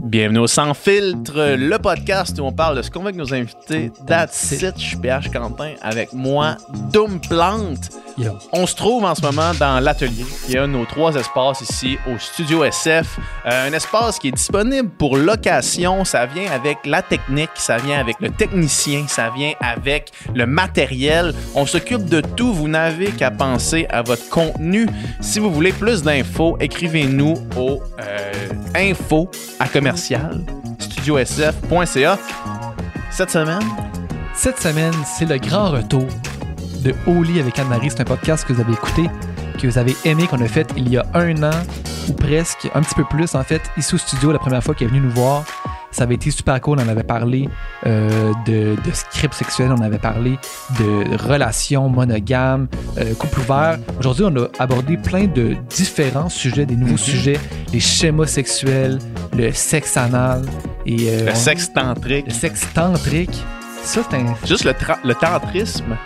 [0.00, 3.34] Bienvenue au Sans Filtre, le podcast où on parle de ce qu'on veut avec nos
[3.34, 3.90] invités.
[4.06, 6.56] That's it, je suis PH Quentin avec moi,
[6.92, 7.90] Doom Plante.
[8.16, 8.38] Yo.
[8.52, 10.24] On se trouve en ce moment dans l'atelier.
[10.48, 13.18] Il y a nos trois espaces ici au Studio SF.
[13.46, 16.04] Euh, un espace qui est disponible pour location.
[16.04, 21.32] Ça vient avec la technique, ça vient avec le technicien, ça vient avec le matériel.
[21.54, 22.52] On s'occupe de tout.
[22.52, 24.86] Vous n'avez qu'à penser à votre contenu.
[25.20, 28.32] Si vous voulez plus d'infos, écrivez-nous au euh,
[28.74, 32.18] info à commercial studiosf.ca.
[33.10, 33.62] Cette semaine,
[34.34, 36.06] Cette semaine, c'est le grand retour
[36.84, 37.90] de Oli avec Anne-Marie.
[37.90, 39.10] C'est un podcast que vous avez écouté,
[39.58, 41.50] que vous avez aimé, qu'on a fait il y a un an
[42.08, 44.86] ou presque, un petit peu plus en fait, ici au studio, la première fois qu'il
[44.86, 45.44] est venu nous voir.
[45.98, 46.78] Ça avait été super cool.
[46.80, 47.48] On avait parlé
[47.84, 50.38] euh, de, de script sexuel, on avait parlé
[50.78, 53.78] de relations monogames, euh, couple ouvert.
[53.98, 56.98] Aujourd'hui, on a abordé plein de différents sujets, des nouveaux Mhm.
[56.98, 57.40] sujets,
[57.72, 59.00] les schémas sexuels,
[59.36, 60.42] le sexe anal
[60.86, 62.26] et euh, le sexe tantrique.
[62.28, 63.42] le sexe tantrique.
[63.82, 65.96] Ça, c'est un Juste le tantrisme.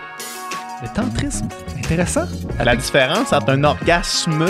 [0.83, 2.25] Le tantrisme, intéressant.
[2.65, 4.47] La différence entre un orgasme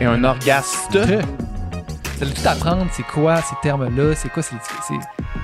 [0.00, 0.96] et un orgaste.
[2.16, 4.54] Ça veut tout apprendre, c'est quoi ces termes-là, c'est quoi ces,
[4.88, 4.94] ces-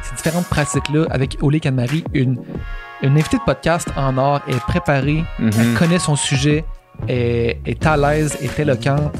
[0.02, 2.38] ces différentes pratiques-là avec Olé Canmarie, une,
[3.02, 6.64] une invitée de podcast en or, est préparée, elle connaît son sujet,
[7.08, 9.12] est, est à l'aise, est éloquente,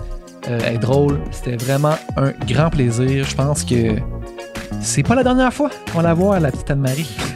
[0.49, 1.21] euh, est drôle.
[1.31, 3.25] C'était vraiment un grand plaisir.
[3.29, 3.97] Je pense que
[4.81, 7.11] c'est pas la dernière fois qu'on la voit, la petite Anne-Marie.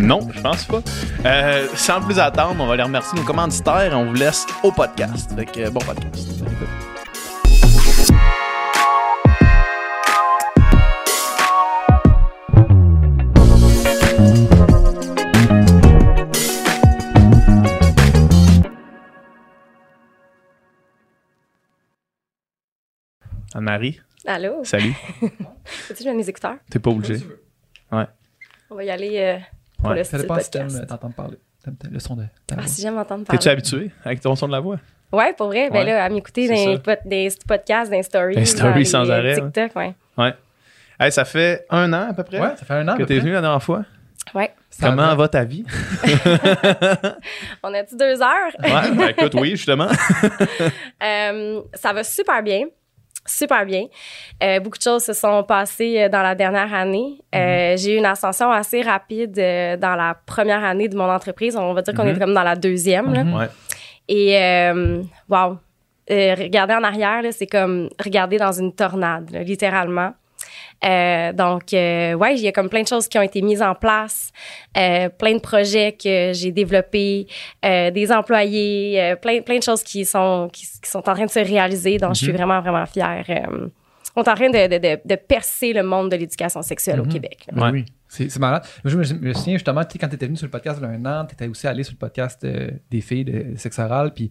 [0.00, 0.80] Non, je pense pas.
[1.24, 4.72] Euh, sans plus attendre, on va les remercier nos commanditaires et on vous laisse au
[4.72, 5.30] podcast.
[5.36, 6.18] Fait que, euh, bon podcast.
[23.54, 24.64] Anne-Marie, Allô?
[24.64, 24.92] salut.
[25.20, 26.56] Peux-tu mettre mes écouteurs?
[26.70, 27.24] T'es pas obligé.
[27.90, 29.36] On va y aller euh,
[29.78, 29.98] pour Ouais.
[29.98, 31.36] le Ça style dépend si t'aimes t'entendre parler.
[31.62, 32.66] T'aimes- le son de ta Ah, voix.
[32.66, 33.38] si j'aime entendre parler.
[33.38, 34.78] T'es-tu habitué avec ton son de la voix?
[35.12, 35.70] Ouais, pour vrai.
[35.70, 35.84] Ben Ouais.
[35.84, 36.48] là, à m'écouter
[36.82, 38.34] pod- des podcasts, dans les stories.
[38.34, 39.94] Des stories sans euh, arrêt, TikTok, ouais.
[40.18, 40.34] Ouais.
[40.98, 42.92] Hey, ça fait un an à peu près Ouais, ça fait un an.
[42.94, 43.84] à que t'es venu la dernière fois.
[44.34, 44.52] Ouais.
[44.70, 45.14] Ça Comment va.
[45.14, 45.64] va ta vie?
[47.62, 48.52] On a-tu deux heures?
[48.62, 49.88] Ouais, ben écoute, oui, justement.
[51.02, 52.64] Euh, ça va super bien.
[53.26, 53.86] Super bien.
[54.42, 57.18] Euh, beaucoup de choses se sont passées euh, dans la dernière année.
[57.34, 61.56] Euh, J'ai eu une ascension assez rapide euh, dans la première année de mon entreprise.
[61.56, 62.16] On va dire qu'on Mhm.
[62.16, 63.12] est comme dans la deuxième.
[63.14, 63.24] là.
[63.24, 63.34] Mhm.
[63.34, 63.48] Ouais.
[64.08, 64.36] Et
[65.30, 65.56] wow,
[66.10, 70.12] regarder en arrière, c'est comme regarder dans une tornade, là, littéralement.
[70.84, 73.62] Euh, donc, euh, ouais, il y a comme plein de choses qui ont été mises
[73.62, 74.30] en place,
[74.76, 77.26] euh, plein de projets que j'ai développés,
[77.64, 81.30] euh, des employés, plein, plein de choses qui sont, qui, qui sont en train de
[81.30, 81.98] se réaliser.
[81.98, 82.36] Donc, je suis Mhm.
[82.36, 83.24] vraiment, vraiment fière.
[84.16, 87.04] On est en train de, de, de, de percer le monde de l'éducation sexuelle au
[87.04, 87.12] Mhm.
[87.12, 87.46] Québec.
[87.50, 87.64] là.
[87.64, 87.70] Ouais.
[87.72, 88.62] Oui, c'est malade.
[88.84, 91.04] Je me, souviens justement, quand tu étais venu sur le podcast il y a un
[91.22, 94.30] an, tu étais aussi allé sur le podcast des filles de sexe oral, puis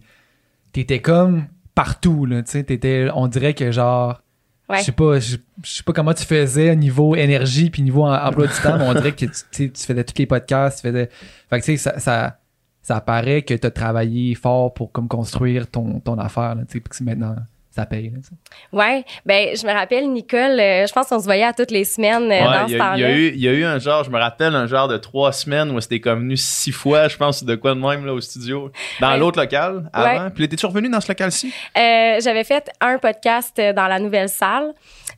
[0.72, 1.44] tu étais comme
[1.74, 2.24] partout.
[2.24, 4.22] Là, tu sais, t'étais- on dirait que genre,
[4.70, 8.46] Je sais pas, je, sais pas comment tu faisais au niveau énergie puis niveau emploi
[8.46, 10.88] du temps, mais on dirait que tu, tu sais, tu faisais tous les podcasts, tu
[10.88, 11.10] faisais.
[11.50, 12.38] Fait que tu sais, ça, ça,
[12.82, 17.04] ça paraît que tu as travaillé fort pour comme construire ton, ton affaire, tu sais,
[17.04, 17.36] maintenant
[17.74, 18.10] ça paye.
[18.10, 18.76] Là, tu.
[18.76, 21.84] Ouais, ben je me rappelle Nicole, euh, je pense qu'on se voyait à toutes les
[21.84, 23.06] semaines euh, Ouais, dans ce temps-là.
[23.06, 25.32] a eu, il y a eu un genre, je me rappelle, un genre de trois
[25.32, 28.20] semaines où c'était comme venu six fois, je pense, de quoi de même là, au
[28.20, 28.70] studio,
[29.00, 29.18] dans Ouais.
[29.18, 30.30] l'autre local avant.
[30.30, 31.52] Puis étais-tu revenu dans ce local-ci?
[31.76, 34.72] Euh, J'avais fait un podcast dans la nouvelle salle, euh,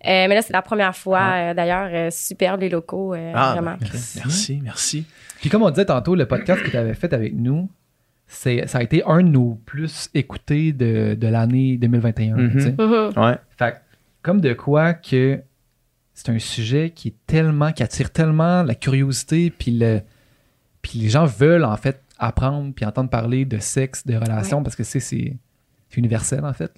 [0.05, 1.19] mais là c'est la première fois.
[1.21, 1.37] Ah.
[1.51, 3.77] euh, D'ailleurs, euh, superbe les locaux, euh, vraiment.
[3.81, 5.05] ben, merci, merci.
[5.41, 7.69] Puis comme on disait tantôt, le podcast que tu avais fait avec nous,
[8.27, 12.37] c'est, ça a été un de nos plus écoutés de, de l'année 2021.
[12.37, 12.51] Mhm.
[12.53, 12.71] tu sais.
[12.79, 13.13] Mhm.
[13.17, 13.37] Ouais.
[13.59, 13.77] Fait
[14.23, 15.41] comme de quoi que
[16.13, 20.01] c'est un sujet qui est tellement, qui attire tellement la curiosité, puis le,
[20.83, 24.75] puis les gens veulent en fait apprendre puis entendre parler de sexe, de relations, parce
[24.75, 25.37] que c'est, c'est,
[25.91, 26.73] c'est universel en fait.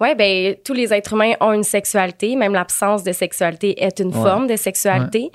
[0.00, 4.08] Ouais, ben tous les êtres humains ont une sexualité, même l'absence de sexualité est une
[4.14, 4.22] Ouais.
[4.22, 5.30] forme de sexualité.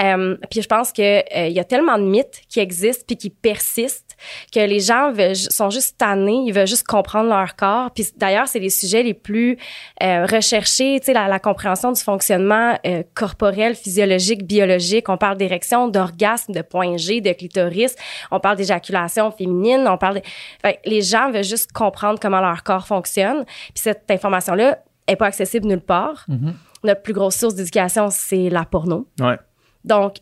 [0.00, 1.02] Euh, puis je pense que
[1.36, 4.11] euh, il y a tellement de mythes qui existent puis qui persistent
[4.52, 7.90] que les gens veulent, sont juste tannés, ils veulent juste comprendre leur corps.
[7.90, 9.58] Puis d'ailleurs, c'est les sujets les plus
[10.02, 15.08] euh, recherchés, tu sais, la, la compréhension du fonctionnement euh, corporel, physiologique, biologique.
[15.08, 17.94] On parle d'érection, d'orgasme, de point G, de clitoris.
[18.30, 19.86] On parle d'éjaculation féminine.
[19.88, 20.16] On parle.
[20.16, 20.22] De...
[20.60, 23.44] Fait que les gens veulent juste comprendre comment leur corps fonctionne.
[23.44, 26.24] Puis cette information-là est pas accessible nulle part.
[26.28, 26.54] Mhm.
[26.84, 29.06] Notre plus grosse source d'éducation, c'est la porno.
[29.20, 29.38] Ouais.
[29.84, 30.16] Donc,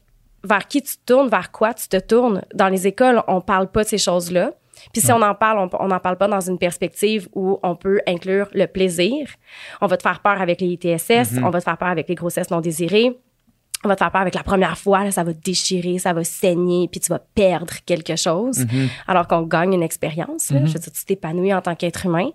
[0.45, 2.43] vers qui tu te tournes, vers quoi tu te tournes.
[2.55, 4.53] Dans les écoles, on parle pas de ces choses-là.
[4.95, 8.01] Puis si on en parle, on n'en parle pas dans une perspective où on peut
[8.07, 9.29] inclure le plaisir.
[9.83, 11.45] On va te faire peur avec les ITSS, Mhm.
[11.45, 13.19] on va te faire peur avec les grossesses non désirées.
[13.85, 16.13] On va te faire peur avec la première fois, là, ça va te déchirer, ça
[16.15, 18.89] va saigner, puis tu vas perdre quelque chose, Mhm.
[19.07, 20.51] alors qu'on gagne une expérience.
[20.51, 20.67] Mhm.
[20.67, 22.31] Je veux dire, tu t'épanouis en tant qu'être humain.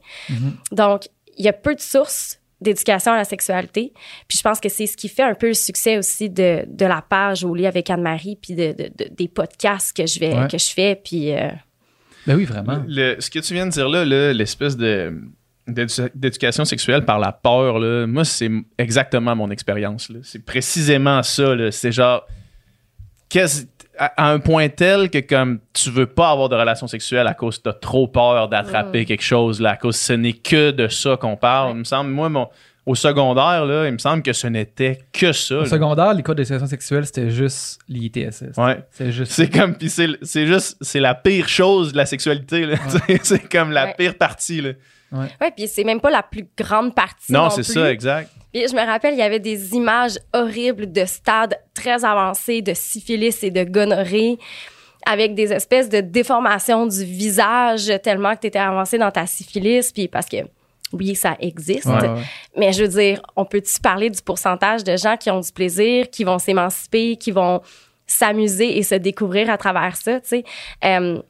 [0.71, 1.07] Donc,
[1.37, 3.91] il y a peu de sources d'éducation à la sexualité.
[4.27, 6.85] Puis je pense que c'est ce qui fait un peu le succès aussi de, de
[6.85, 10.33] la page au lit avec Anne-Marie, puis de, de- de- des podcasts que je, vais,
[10.33, 10.47] Ouais.
[10.47, 10.95] que je fais.
[11.03, 11.49] Puis euh,
[12.25, 12.81] Ben oui, vraiment.
[12.87, 15.13] Le- ce que tu viens de dire là, là, l'espèce de
[15.67, 20.09] d'édu- d'éducation sexuelle par la peur, là, moi, c'est exactement mon expérience.
[20.09, 20.19] là.
[20.23, 21.55] C'est précisément ça.
[21.55, 21.71] là.
[21.71, 22.25] C'est genre,
[23.29, 23.65] qu'est-ce-
[23.97, 27.33] à, à un point tel que comme tu veux pas avoir de relation sexuelle à
[27.33, 30.71] cause que t'as trop peur d'attraper quelque chose, là, à cause que ce n'est que
[30.71, 31.68] de ça qu'on parle.
[31.69, 31.74] Ouais.
[31.75, 32.47] Il me semble, moi, mon,
[32.86, 35.56] au secondaire, là, il me semble que ce n'était que ça.
[35.56, 35.65] Au là.
[35.65, 38.57] secondaire, les codes d'éducation sexuelle, c'était juste l'ITSS.
[38.57, 38.83] Ouais.
[38.92, 39.31] C'est juste.
[39.31, 42.68] C'est comme, puis c'est c'est juste, c'est la pire chose de la sexualité.
[43.24, 43.95] c'est comme la Ouais.
[43.98, 44.62] pire partie.
[44.62, 44.69] Là.
[45.11, 47.31] Ouais, puis c'est même pas la plus grande partie.
[47.31, 48.29] Non, non c'est ça, exact.
[48.53, 52.73] Puis je me rappelle, il y avait des images horribles de stades très avancés de
[52.73, 54.39] syphilis et de gonorrhée
[55.05, 59.91] avec des espèces de déformations du visage tellement que tu étais avancé dans ta syphilis.
[59.91, 60.37] Puis parce que,
[60.93, 61.85] oui, ça existe.
[61.85, 62.21] Ouais, ouais.
[62.57, 66.09] Mais je veux dire, on peut-tu parler du pourcentage de gens qui ont du plaisir,
[66.09, 67.61] qui vont s'émanciper, qui vont
[68.07, 70.43] s'amuser et se découvrir à travers ça, tu sais?
[70.83, 71.21] Euh,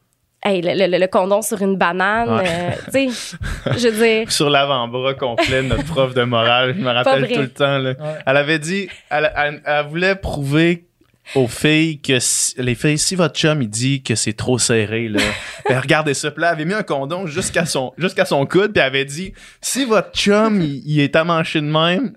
[0.46, 2.44] hey, le, le- le condom sur une banane, Ouais.
[2.48, 3.38] euh, tu sais,
[3.78, 4.32] je veux dire...
[4.32, 7.78] Sur l'avant-bras complet de notre prof de morale, je me rappelle tout le temps.
[7.80, 7.90] là.
[7.92, 8.20] Ouais.
[8.26, 10.86] Elle avait dit, elle, elle- elle voulait prouver
[11.34, 15.08] aux filles que si- les filles, si votre chum il dit que c'est trop serré,
[15.10, 15.20] là,
[15.70, 16.30] ben regardez ça.
[16.30, 19.06] Puis là, elle avait mis un condom jusqu'à son, jusqu'à son coude, puis elle avait
[19.06, 22.14] dit, si votre chum il, il est amanché de même,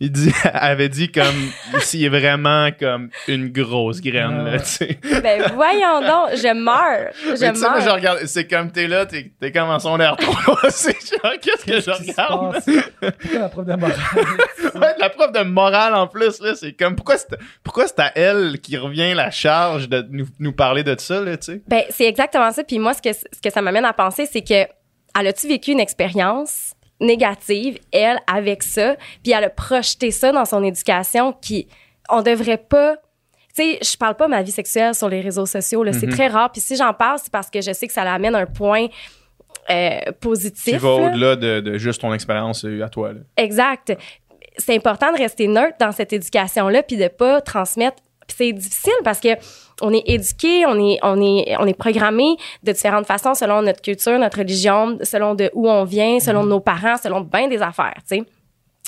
[0.00, 1.50] il dit, elle avait dit comme
[1.80, 4.58] s'il est vraiment comme une grosse graine, là, Ouais.
[4.60, 4.98] tu sais.
[5.22, 7.80] Ben voyons donc, je meurs, je Mais moi, meurs.
[7.80, 10.70] je regarde, c'est comme t'es là, t'es, t'es comme en son air 3.
[10.70, 12.52] c'est genre, qu'est-ce que je regarde?
[12.54, 12.66] passe?
[13.20, 13.96] Pourquoi la prof de morale?
[14.74, 17.28] Ouais, la prof de morale en plus, là, c'est comme, pourquoi c'est,
[17.64, 21.36] pourquoi c'est à elle qui revient la charge de nous, nous parler de ça, là,
[21.36, 21.62] tu sais?
[21.66, 22.62] Ben c'est exactement ça.
[22.64, 24.70] Puis moi, ce que ce que ça m'amène à penser, c'est que
[25.18, 30.44] elle a-tu vécu une expérience négative, elle, avec ça, puis elle a projeté ça dans
[30.44, 31.68] son éducation qui,
[32.08, 32.96] on devrait pas...
[33.56, 36.06] Tu sais, je parle pas de ma vie sexuelle sur les réseaux sociaux, là, c'est
[36.06, 36.12] Mhm.
[36.12, 36.50] très rare.
[36.52, 38.86] Puis si j'en parle, c'est parce que je sais que ça l'amène un point
[39.70, 40.74] euh, positif.
[40.74, 41.06] Qui va là.
[41.08, 43.20] au-delà de, de juste ton expérience euh, à toi, là.
[43.36, 43.92] Exact.
[44.56, 47.96] C'est important de rester neutre dans cette éducation-là, puis de pas transmettre.
[48.28, 49.30] Puis c'est difficile parce que
[49.80, 53.80] on est éduqué, on est, on est, on est programmé de différentes façons selon notre
[53.80, 57.94] culture, notre religion, selon de où on vient, selon nos parents, selon bien des affaires,
[58.08, 58.22] tu sais.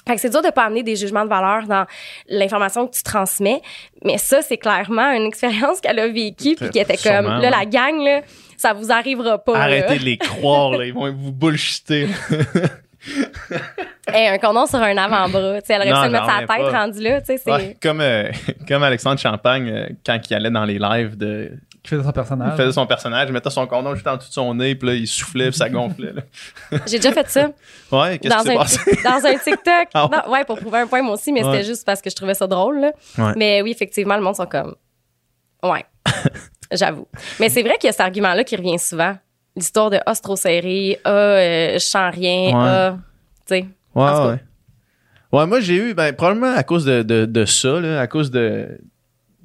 [0.08, 1.84] Fait que c'est dur de pas amener des jugements de valeur dans
[2.28, 3.60] l'information que tu transmets,
[4.02, 7.50] mais ça, c'est clairement une expérience qu'elle a vécue puis qui était comme, Sûrement, là,
[7.50, 8.22] la gang, là,
[8.56, 9.52] ça vous arrivera pas.
[9.52, 9.64] là.
[9.64, 12.08] Arrêtez de les croire, là, ils vont vous bullshiter.
[14.12, 16.46] Hey, un condom sur un avant-bras, tu sais, elle aurait pu se mettre sa tête
[16.48, 16.70] pas.
[16.80, 17.52] rendue là, tu sais, c'est...
[17.52, 18.28] Ouais, comme, euh,
[18.68, 21.52] comme Alexandre Champagne, euh, quand il allait dans les lives de,
[21.84, 22.56] Qui faisait son il personnage.
[22.56, 24.94] faisait son personnage, il mettait son condom juste en dessous de son nez, puis là,
[24.94, 26.12] il soufflait, puis ça gonflait.
[26.86, 27.50] J'ai déjà fait ça
[27.92, 28.98] Ouais, qu'est-ce dans qui s'est un, passé?
[29.04, 29.88] dans un TikTok.
[29.94, 30.16] Ah ouais?
[30.26, 31.52] Non, ouais, pour prouver un point moi aussi, mais Ouais.
[31.52, 32.80] c'était juste parce que je trouvais ça drôle.
[32.80, 32.92] là.
[33.18, 33.32] Ouais.
[33.36, 34.74] Mais oui, effectivement, le monde sont comme
[35.62, 35.84] ouais,
[36.72, 37.06] j'avoue.
[37.38, 39.16] Mais c'est vrai qu'il y a cet argument-là qui revient souvent.
[39.56, 42.52] L'histoire de ah, c'est trop serré, ah, euh, je sens rien, Ouais.
[42.54, 42.98] ah,
[43.46, 43.66] tu sais.
[43.94, 44.40] Ouais, ouais.
[45.32, 48.30] Ouais, moi, j'ai eu, ben, probablement à cause de, de, de ça, là, à cause
[48.30, 48.80] de,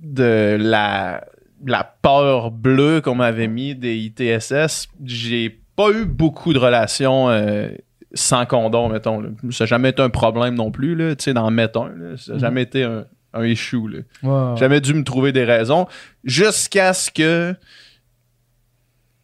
[0.01, 1.23] de la,
[1.65, 7.69] la peur bleue qu'on m'avait mis des ITSS, j'ai pas eu beaucoup de relations euh,
[8.13, 9.19] sans condom, mettons.
[9.19, 9.29] Là.
[9.51, 11.85] Ça n'a jamais été un problème non plus, là, tu sais, dans Mettons.
[11.85, 12.17] Là.
[12.17, 13.81] Ça n'a jamais été un, un issue.
[14.23, 14.55] Là.
[14.55, 15.85] Jamais dû me trouver des raisons
[16.23, 17.53] jusqu'à ce que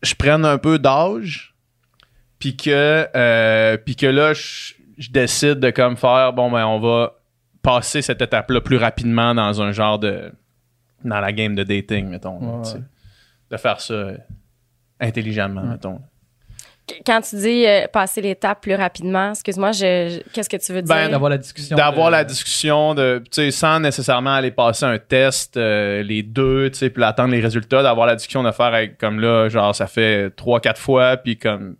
[0.03, 1.55] je prenne un peu d'âge
[2.39, 6.79] puis que euh, puis que là je, je décide de comme faire bon ben on
[6.79, 7.13] va
[7.62, 10.31] passer cette étape là plus rapidement dans un genre de
[11.03, 12.79] dans la game de dating mettons Ouais,
[13.51, 14.12] de faire ça
[15.00, 15.67] intelligemment Ouais.
[15.70, 16.01] mettons
[17.06, 19.80] Quand tu dis euh, passer l'étape plus rapidement, excuse-moi, je,
[20.26, 20.94] je- qu'est-ce que tu veux dire?
[20.94, 21.78] Ben, D'avoir la discussion.
[21.78, 26.22] d'avoir de- la discussion de tu sais sans nécessairement aller passer un test euh, les
[26.22, 29.48] deux tu sais puis attendre les résultats d'avoir la discussion de faire avec, comme là
[29.48, 31.78] genre ça fait trois quatre fois puis comme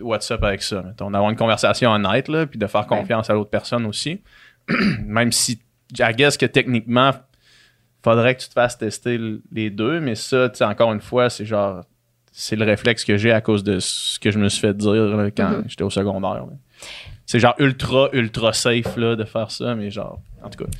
[0.00, 2.98] what's up avec ça mettons d'avoir une conversation honnête là puis de faire Ouais.
[2.98, 4.22] confiance à l'autre personne aussi
[5.04, 5.58] même si
[5.98, 7.10] I guess que techniquement
[8.04, 9.18] faudrait que tu te fasses tester
[9.52, 11.82] les deux mais ça encore une fois c'est genre
[12.36, 14.92] c'est le réflexe que j'ai à cause de ce que je me suis fait dire
[14.92, 15.64] là, quand Mhm.
[15.68, 16.52] j'étais au secondaire là.
[17.26, 20.70] C'est genre ultra, ultra safe là, de faire ça, mais genre, en tout cas,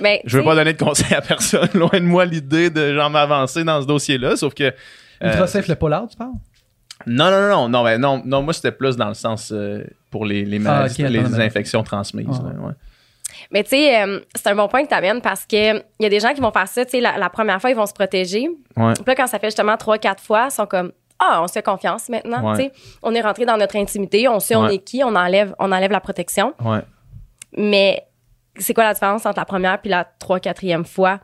[0.00, 1.68] Ben, je veux pas donner de conseils à personne.
[1.74, 4.64] Loin de moi l'idée de genre m'avancer dans ce dossier-là, sauf que.
[4.64, 4.72] euh,
[5.22, 6.32] Ultra safe le pull-out, tu parles?
[7.06, 10.24] Non, non, non, non, mais non, non, moi c'était plus dans le sens euh, pour
[10.24, 12.26] les, les maladies, ok, les infections transmises.
[12.40, 12.48] Ah.
[12.54, 12.72] là, ouais.
[13.50, 16.06] Mais tu sais, euh, c'est un bon point que tu amènes parce que il y
[16.06, 17.86] a des gens qui vont faire ça, tu sais, la, la première fois, ils vont
[17.86, 18.48] se protéger.
[18.76, 18.92] Ouais.
[18.94, 21.52] Puis là, quand ça fait justement trois, quatre fois, ils sont comme Ah, on se
[21.54, 22.52] fait confiance maintenant.
[22.52, 22.56] Ouais.
[22.56, 22.72] tu sais.
[23.02, 25.92] On est rentré dans notre intimité, on sait on est qui, on enlève, on enlève
[25.92, 26.54] la protection.
[27.56, 28.04] Mais
[28.58, 31.20] c'est quoi la différence entre la première puis la trois, quatrième fois?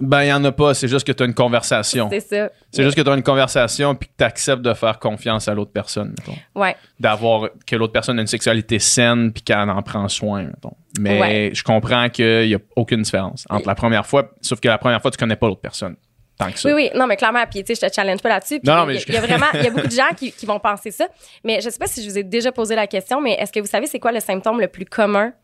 [0.00, 2.08] Ben, il n'y en a pas, c'est juste que tu as une conversation.
[2.10, 2.50] C'est ça.
[2.72, 5.54] C'est juste que tu as une conversation puis que tu acceptes de faire confiance à
[5.54, 6.38] l'autre personne, mettons.
[6.54, 6.74] Ouais.
[6.98, 10.72] D'avoir que l'autre personne a une sexualité saine puis qu'elle en prend soin, mettons.
[10.98, 11.50] Mais Ouais.
[11.54, 15.02] je comprends qu'il n'y a aucune différence entre la première fois, sauf que la première
[15.02, 15.96] fois, tu connais pas l'autre personne.
[16.38, 16.70] Tant que ça.
[16.70, 18.60] Oui, oui, non, mais clairement, puis tu sais, je te challenge pas là-dessus.
[18.64, 19.92] Non, il mais y a- je- il y, a vraiment, il y a beaucoup de
[19.92, 21.06] gens qui, qui vont penser ça.
[21.44, 23.60] Mais je sais pas si je vous ai déjà posé la question, mais est-ce que
[23.60, 25.34] vous savez c'est quoi le symptôme le plus commun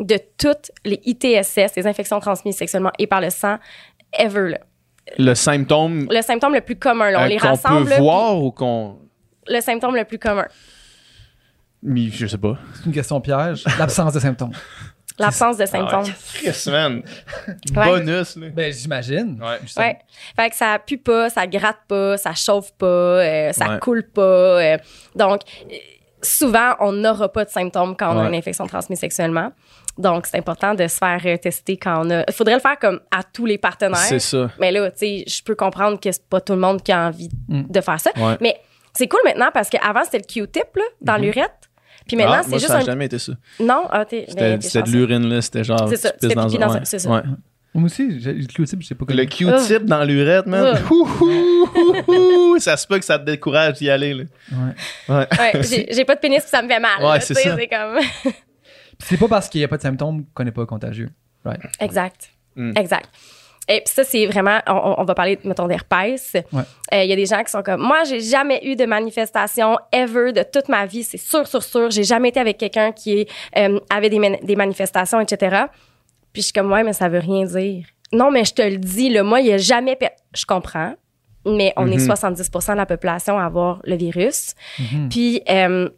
[0.00, 3.58] de toutes les ITSS, les infections transmises sexuellement et par le sang,
[4.18, 4.58] ever, là?
[5.18, 7.84] Le symptôme Le symptôme le plus commun, là, on euh, les qu'on rassemble.
[7.84, 8.98] peut là, voir ou qu'on.
[9.46, 10.46] Le symptôme le plus commun.
[11.82, 12.56] Mi- Je sais pas.
[12.74, 13.64] C'est une question piège.
[13.78, 14.52] L'absence de symptômes.
[15.18, 16.06] L'absence de symptômes.
[16.34, 17.02] Chris, man.
[17.76, 17.84] Ouais.
[17.86, 18.48] Bonus, là.
[18.48, 19.40] Ben, j'imagine.
[19.40, 19.58] Ouais.
[19.76, 19.98] Ouais.
[20.34, 23.78] Fait que ça pue pas, ça gratte pas, ça chauffe pas, euh, ça Ouais.
[23.78, 24.22] coule pas.
[24.22, 24.78] euh.
[25.14, 25.42] donc,
[26.22, 29.52] souvent, on n'aura pas de symptômes quand on a une infection transmise sexuellement.
[29.96, 32.24] Donc, c'est important de se faire tester quand on a.
[32.26, 33.96] Il faudrait le faire comme à tous les partenaires.
[33.98, 34.50] C'est ça.
[34.58, 37.06] Mais là, tu sais, je peux comprendre que c'est pas tout le monde qui a
[37.06, 37.62] envie Mm.
[37.70, 38.10] de faire ça.
[38.16, 38.36] Ouais.
[38.40, 38.56] Mais
[38.92, 41.70] c'est cool maintenant parce qu'avant, c'était le Q-tip là, dans l'urette.
[42.08, 42.84] Puis maintenant, Ah, c'est juste ça n'a un.
[42.84, 43.32] jamais été ça.
[43.60, 44.26] Non, ah, t'es.
[44.28, 45.40] C'était ben, de l'urine, là.
[45.40, 45.88] C'était genre.
[45.88, 47.08] C'est ça, tu dans un- un- c'est ça.
[47.10, 47.22] Ouais.
[47.72, 49.18] Moi aussi, le Q-tip, je sais pas comment.
[49.18, 50.74] Le Q-tip dans l'urette, man.
[50.76, 52.58] Ah.
[52.58, 54.24] Ça se peut que ça te décourage d'y aller, là.
[54.52, 55.14] Ouais.
[55.16, 55.26] Ouais.
[55.38, 56.98] Ouais, j'ai j'ai pas de pénis puis ça me fait mal.
[57.00, 57.56] Ouais, là, c'est ça.
[57.56, 57.98] C'est comme.
[59.06, 61.10] C'est pas parce qu'il n'y a pas de symptômes qu'on n'est pas contagieux.
[61.44, 61.60] Right.
[61.80, 62.30] Exact.
[62.56, 62.72] Mm.
[62.76, 63.08] Exact.
[63.66, 66.34] Et puis ça, c'est vraiment, on, on va parler, mettons, d'herpès.
[66.52, 66.62] Ouais.
[66.92, 69.78] Euh, Il y a des gens qui sont comme, moi, j'ai jamais eu de manifestation
[69.90, 71.90] ever de toute ma vie, c'est sûr, sûr, sûr.
[71.90, 75.64] J'ai jamais été avec quelqu'un qui euh, avait des, man- des manifestations, etc.
[76.34, 77.86] Puis je suis comme, ouais, mais ça veut rien dire.
[78.12, 79.96] Non, mais je te le dis, le moi, il y a jamais...
[80.34, 80.94] Je comprends,
[81.46, 82.12] mais on est Mhm.
[82.12, 84.54] 70% de la population à avoir le virus.
[84.78, 85.08] Mhm.
[85.08, 85.42] Puis...
[85.48, 85.88] euh,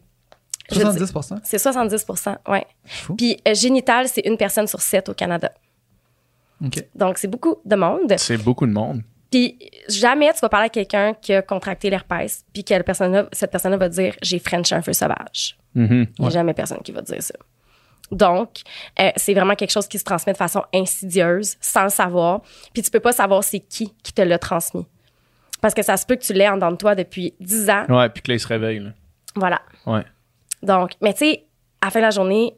[0.71, 2.05] 70% c'est 70
[2.49, 2.65] ouais.
[2.85, 3.15] Fou.
[3.15, 5.51] Puis euh, génital, c'est une personne sur sept au Canada.
[6.63, 6.83] OK.
[6.95, 8.13] Donc, c'est beaucoup de monde.
[8.17, 9.01] C'est beaucoup de monde.
[9.31, 9.59] Puis
[9.89, 13.75] jamais tu vas parler à quelqu'un qui a contracté l'herpès, puis que personne cette personne
[13.75, 15.57] va dire j'ai French un feu sauvage.
[15.75, 15.87] Mhm.
[15.91, 16.31] Il n'y a Ouais.
[16.31, 17.35] jamais personne qui va dire ça.
[18.09, 18.61] Donc,
[19.01, 22.41] euh, c'est vraiment quelque chose qui se transmet de façon insidieuse, sans le savoir.
[22.73, 24.85] Puis tu peux pas savoir c'est qui qui te l'a transmis.
[25.59, 27.85] Parce que ça se peut que tu l'aies en dedans de toi depuis 10 ans.
[27.89, 28.91] Ouais, puis que là, il se réveille, là.
[29.35, 29.61] Voilà.
[29.85, 30.03] Ouais.
[30.67, 31.45] Donc, mais tu sais,
[31.81, 32.53] à la fin de la journée,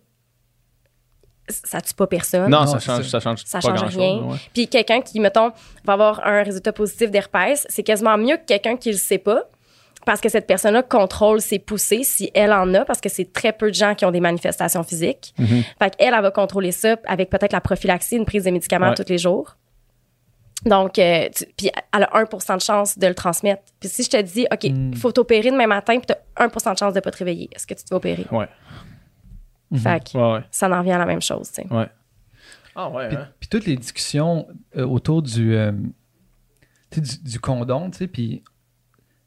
[1.50, 2.50] ça tue pas personne.
[2.50, 3.20] Non, Non, ça change, ça.
[3.20, 4.22] change Ça pas change rien.
[4.24, 4.38] ouais.
[4.54, 5.51] Puis quelqu'un qui, mettons,
[5.84, 9.44] va avoir un résultat positif d'herpès, c'est quasiment mieux que quelqu'un qui le sait pas.
[10.06, 13.51] Parce que cette personne-là contrôle ses poussées si elle en a, parce que c'est très
[13.51, 15.34] peu de gens qui ont des manifestations physiques.
[15.38, 15.63] Mhm.
[15.78, 18.96] Fait qu'elle, elle va contrôler ça avec peut-être la prophylaxie, une prise de médicaments Ouais.
[18.96, 19.58] tous les jours.
[20.66, 23.63] Donc, euh, puis elle a 1% de chance de le transmettre.
[23.80, 24.94] Puis si je te dis, OK, il Mm.
[24.96, 27.66] faut t'opérer demain matin, puis tu as 1% de chance de pas te réveiller, est-ce
[27.66, 28.25] que tu te vas opérer?
[28.32, 28.48] Ouais.
[29.75, 30.44] Fait que Ouais, ouais.
[30.51, 31.74] ça en revient à la même chose, tu sais.
[31.74, 31.88] Ouais.
[32.75, 33.28] Ah, ouais, Puis, hein?
[33.39, 34.48] puis toutes les discussions
[34.78, 35.72] euh, autour du, euh,
[36.92, 38.44] tu sais, du, du condom, tu sais, puis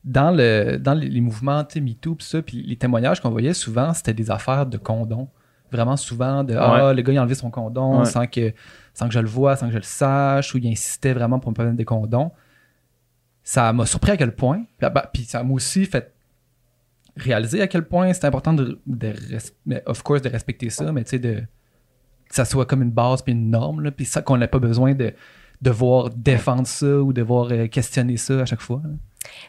[0.04, 3.30] dans, le, dans les, les mouvements, tu sais, MeToo, puis ça, puis les témoignages qu'on
[3.30, 5.28] voyait souvent, c'était des affaires de condom.
[5.70, 8.04] Vraiment souvent de Ah, le gars, il a enlevé son condom Ouais.
[8.04, 8.52] sans, que,
[8.94, 11.50] sans que je le voie, sans que je le sache, ou il insistait vraiment pour
[11.50, 12.30] me prendre des condoms.
[13.44, 14.58] Ça m'a surpris à quel point.
[14.78, 16.12] Puis, ah, bah, puis ça m'a aussi fait
[17.16, 20.90] réaliser à quel point c'est important de, de res- mais of course de respecter ça
[20.92, 21.34] mais tu sais de
[22.26, 24.94] que ça soit comme une base puis une norme puis ça qu'on n'ait pas besoin
[24.94, 25.12] de
[25.60, 28.90] devoir défendre ça ou devoir euh, questionner ça à chaque fois là.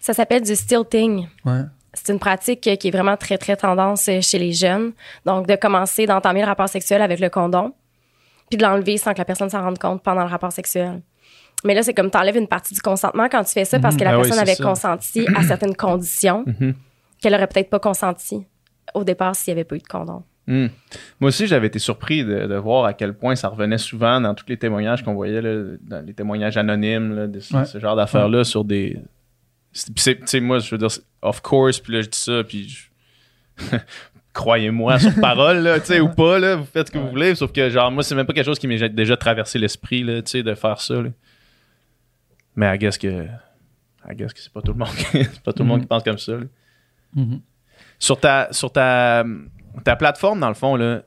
[0.01, 1.27] Ça s'appelle du stilting.
[1.45, 1.61] ouais
[1.93, 4.91] C'est une pratique euh, qui est vraiment très, très tendance euh, chez les jeunes.
[5.25, 7.73] Donc, de commencer d'entamer le rapport sexuel avec le condom,
[8.49, 11.01] puis de l'enlever sans que la personne s'en rende compte pendant le rapport sexuel.
[11.65, 14.03] Mais là, c'est comme t'enlèves une partie du consentement quand tu fais ça parce que
[14.03, 14.63] la Ah personne avait ça.
[14.63, 16.73] consenti à certaines conditions Mhm.
[17.21, 18.43] qu'elle aurait peut-être pas consenti
[18.93, 20.23] au départ s'il n'y avait pas eu de condom.
[20.45, 20.67] Hmm.
[21.21, 24.33] Moi aussi, j'avais été surpris de, de voir à quel point ça revenait souvent dans
[24.35, 27.63] tous les témoignages qu'on voyait, là, dans les témoignages anonymes, là, de ce, Ouais.
[27.63, 28.97] ce genre d'affaires-là sur des.
[29.73, 30.89] Tu sais, moi, je veux dire,
[31.21, 32.89] of course, puis là, je dis ça, puis je-
[34.33, 37.35] croyez-moi sur parole, là, tu sais, ou pas, là, vous faites ce que vous voulez,
[37.35, 40.21] sauf que, genre, moi, c'est même pas quelque chose qui m'est déjà traversé l'esprit, là,
[40.21, 41.09] tu sais, de faire ça, là.
[42.55, 43.25] Mais I guess que.
[44.09, 45.87] I guess que c'est pas tout le monde, qui- c'est pas tout le monde qui
[45.87, 46.45] pense comme ça, là.
[47.15, 47.41] Mhm.
[47.99, 49.23] Sur ta, sur ta,
[49.83, 51.03] ta plateforme, dans le fond, là,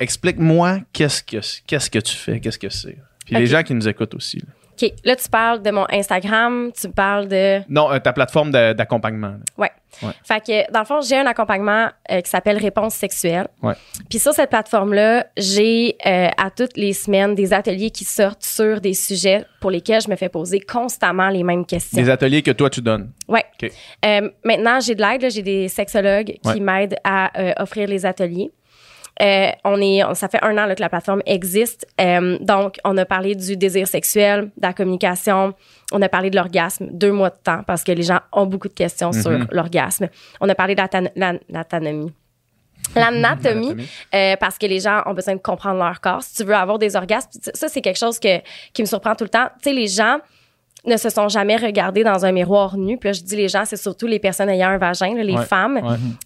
[0.00, 2.98] explique-moi qu'est-ce que, qu'est-ce que tu fais, qu'est-ce que c'est.
[3.26, 4.38] Puis les gens qui nous écoutent aussi.
[4.38, 4.46] là.
[4.80, 7.60] OK, là, tu parles de mon Instagram, tu parles de...
[7.68, 9.28] Non, euh, ta plateforme de- d'accompagnement.
[9.28, 9.36] là.
[9.58, 9.70] Ouais.
[10.02, 10.12] Ouais.
[10.24, 13.46] Fait que, dans le fond, j'ai un accompagnement euh, qui s'appelle Réponse sexuelle.
[13.62, 13.74] Ouais.
[14.08, 18.80] Puis sur cette plateforme-là, j'ai euh, à toutes les semaines des ateliers qui sortent sur
[18.80, 22.00] des sujets pour lesquels je me fais poser constamment les mêmes questions.
[22.00, 23.12] Des ateliers que toi, tu donnes.
[23.28, 23.44] Ouais.
[23.62, 23.70] OK.
[24.06, 25.22] Euh, maintenant, j'ai de l'aide.
[25.22, 25.28] là.
[25.28, 26.54] J'ai des sexologues Ouais.
[26.54, 28.50] qui m'aident à euh, offrir les ateliers.
[29.22, 31.86] Euh, on est, on- ça fait un an là, que la plateforme existe.
[32.00, 35.54] Euh, donc, on a parlé du désir sexuel, de la communication.
[35.92, 38.68] On a parlé de l'orgasme, deux mois de temps, parce que les gens ont beaucoup
[38.68, 39.46] de questions sur Mhm.
[39.52, 40.08] l'orgasme.
[40.40, 40.82] On a parlé de
[41.14, 42.12] l'anatomie.
[42.96, 43.76] L'anatomie,
[44.14, 46.22] euh, parce que les gens ont besoin de comprendre leur corps.
[46.22, 48.40] Si tu veux avoir des orgasmes, ça, c'est quelque chose que,
[48.72, 49.46] qui me surprend tout le temps.
[49.62, 50.18] Tu sais, les gens
[50.84, 52.98] ne se sont jamais regardés dans un miroir nu.
[52.98, 55.36] Puis là, je dis les gens, c'est surtout les personnes ayant un vagin, là, les
[55.36, 55.44] Ouais.
[55.44, 55.80] femmes.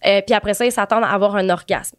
[0.06, 1.96] Euh, puis après ça, ils s'attendent à avoir un orgasme.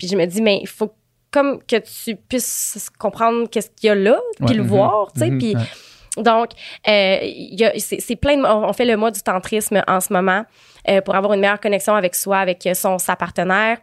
[0.00, 0.90] Puis je me dis, mais il faut
[1.30, 4.54] comme que tu puisses comprendre qu'est-ce qu'il y a là, puis Ouais.
[4.54, 4.68] le Mhm.
[4.68, 5.30] voir, tu sais.
[5.30, 5.38] Mhm.
[5.38, 6.22] Puis Ouais.
[6.24, 6.48] donc,
[6.88, 8.42] euh, c'est plein de...
[8.44, 10.44] On fait le mois du tantrisme en ce moment
[10.88, 13.76] euh, pour avoir une meilleure connexion avec soi, avec son, sa partenaire.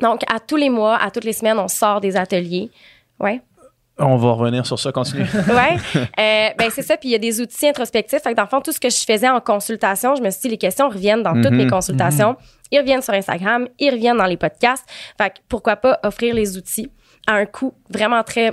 [0.00, 2.70] Donc, à tous les mois, à toutes les semaines, on sort des ateliers.
[3.20, 3.42] Ouais.
[3.98, 5.22] On va revenir sur ça, continue.
[5.48, 5.76] Ouais.
[6.18, 6.96] Euh, ben c'est ça.
[6.96, 8.22] Puis il y a des outils introspectifs.
[8.22, 10.40] Fait que dans le fond, tout ce que je faisais en consultation, je me suis
[10.40, 12.34] dit, les questions reviennent dans toutes mes consultations.
[12.72, 14.84] Ils reviennent sur Instagram, ils reviennent dans les podcasts.
[15.16, 16.90] Fait que pourquoi pas offrir les outils
[17.28, 18.52] à un coût vraiment très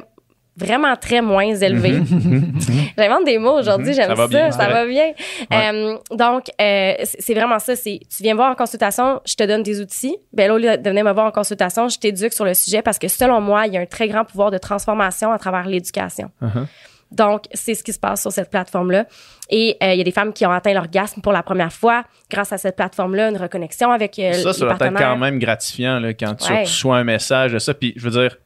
[0.57, 2.01] vraiment très moins élevé.
[2.97, 3.93] J'invente des mots aujourd'hui, Mhm.
[3.93, 5.13] j'aime Ça ça, va bien, ça c'est va bien.
[5.51, 5.71] Ouais.
[5.73, 7.77] Euh, donc, euh, c'est c'est vraiment ça.
[7.77, 10.17] C'est tu viens me voir en consultation, je te donne des outils.
[10.33, 12.81] Ben là, au lieu de venir me voir en consultation, je t'éduque sur le sujet
[12.81, 15.65] parce que selon moi, il y a un très grand pouvoir de transformation à travers
[15.65, 16.29] l'éducation.
[16.41, 16.65] Uh-huh.
[17.11, 19.05] Donc, c'est ce qui se passe sur cette plateforme-là.
[19.49, 22.03] Et euh, il y a des femmes qui ont atteint l'orgasme pour la première fois
[22.29, 25.39] grâce à cette plateforme-là, une reconnexion avec euh, Ça, les ça doit être quand même
[25.39, 26.61] gratifiant là, quand tu Ouais.
[26.61, 27.73] reçois un message de ça.
[27.73, 28.37] Puis, je veux dire,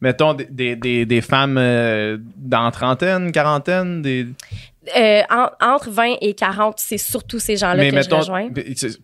[0.00, 4.26] mettons des, des, des, des femmes euh, dans trentaine, quarantaine, des...
[4.96, 8.48] Euh, en- entre 20 et 40, c'est surtout ces gens-là mais que mettons, je rejoins.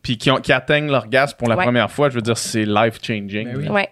[0.02, 1.64] puis qui, ont- qui atteignent l'orgasme pour la Ouais.
[1.64, 3.52] première fois, je veux dire, c'est life-changing.
[3.52, 3.68] Ben oui.
[3.68, 3.88] Ouais.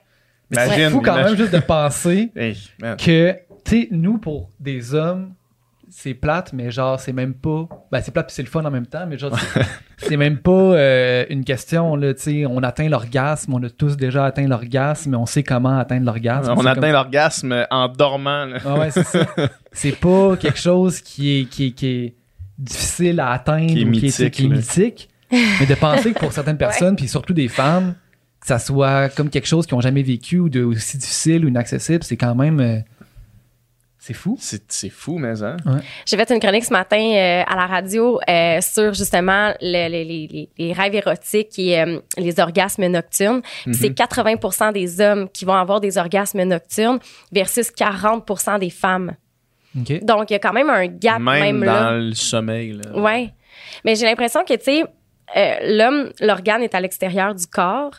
[0.51, 2.57] Mais c'est fou quand imagine- même juste de penser Hey,
[2.99, 3.35] que,
[3.65, 5.33] tu sais, nous, pour des hommes,
[5.93, 7.69] c'est plate, mais genre, c'est même pas.
[7.91, 9.37] Ben, c'est plate puis c'est le fun en même temps, mais genre,
[9.99, 13.97] c'est- même pas euh, une question, là, tu sais, on atteint l'orgasme, on a tous
[13.97, 16.55] déjà atteint l'orgasme, mais on sait comment atteindre l'orgasme.
[16.57, 18.45] On atteint comme- l'orgasme en dormant.
[18.45, 18.59] là.
[18.65, 19.27] Ah ouais, c'est ça.
[19.73, 22.15] c'est pas quelque chose qui est, qui est, qui est
[22.57, 25.09] difficile à atteindre Qui est ou qui est, mythique, qui est mythique.
[25.33, 27.95] Mais de penser que pour certaines personnes, puis surtout des femmes,
[28.41, 31.49] que ça soit comme quelque chose qu'ils ont jamais vécu ou de aussi difficile ou
[31.49, 32.83] inaccessible, c'est quand même.
[34.03, 34.37] C'est fou.
[34.41, 35.57] C'est c'est fou, mais hein?
[36.07, 40.05] J'ai fait une chronique ce matin euh, à la radio euh, sur justement le- le-
[40.05, 43.43] les, les- les rêves érotiques et euh, les orgasmes nocturnes.
[43.73, 46.99] C'est 80 des hommes qui vont avoir des orgasmes nocturnes
[47.31, 49.15] versus 40% des femmes.
[49.79, 50.03] OK.
[50.05, 51.83] Donc, il y a quand même un gap même, Même, là.
[51.85, 52.73] dans le sommeil.
[52.73, 52.99] Là.
[52.99, 53.33] Ouais.
[53.85, 54.85] Mais j'ai l'impression que, tu sais,
[55.37, 57.93] euh, l'homme, l'organe est à l'extérieur du corps.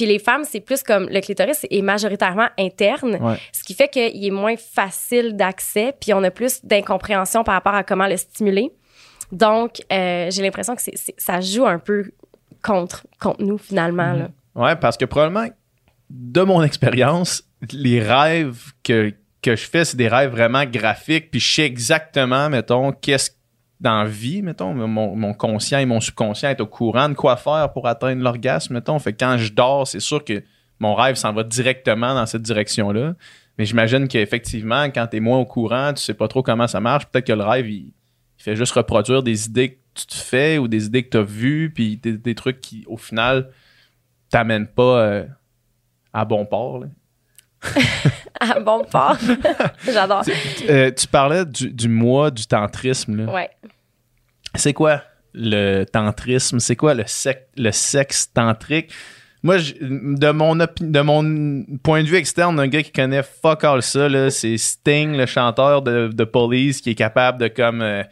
[0.00, 3.36] Puis les femmes, c'est plus comme le clitoris est majoritairement interne, Ouais.
[3.52, 7.74] ce qui fait qu'il est moins facile d'accès, puis on a plus d'incompréhension par rapport
[7.74, 8.70] à comment le stimuler.
[9.30, 12.12] Donc, euh, j'ai l'impression que c'est, c'est- ça joue un peu
[12.62, 14.14] contre, contre nous, finalement.
[14.14, 14.28] Là.
[14.54, 15.48] Ouais, parce que probablement,
[16.08, 21.40] de mon expérience, les rêves que, que je fais, c'est des rêves vraiment graphiques, puis
[21.40, 23.32] je sais exactement, mettons, qu'est-ce
[23.80, 27.88] dans vie, mettons, mon, conscient et mon subconscient est au courant de quoi faire pour
[27.88, 28.98] atteindre l'orgasme, mettons.
[28.98, 30.42] Fait que quand je dors, c'est sûr que
[30.78, 33.14] mon rêve s'en va directement dans cette direction-là.
[33.56, 36.80] Mais j'imagine qu'effectivement, quand tu es moins au courant, tu sais pas trop comment ça
[36.80, 37.92] marche, peut-être que le rêve, il,
[38.36, 41.22] fait juste reproduire des idées que tu te fais ou des idées que tu as
[41.22, 43.50] vues, puis des, trucs qui, au final,
[44.30, 45.26] t'amènent pas euh,
[46.14, 46.84] à bon port.
[48.42, 49.18] Ah, bon port.
[49.84, 50.22] J'adore.
[50.68, 53.26] Euh, tu parlais du, du mois du tantrisme.
[53.26, 53.32] là.
[53.32, 53.50] Ouais.
[54.54, 55.02] C'est quoi
[55.34, 56.58] le tantrisme?
[56.58, 58.90] C'est quoi le, sec- le sexe tantrique?
[59.42, 63.62] Moi, je- de, mon de mon point de vue externe, un gars qui connaît fuck
[63.64, 67.82] all ça, là, c'est Sting, le chanteur de, de Police, qui est capable de comme
[67.82, 68.02] euh,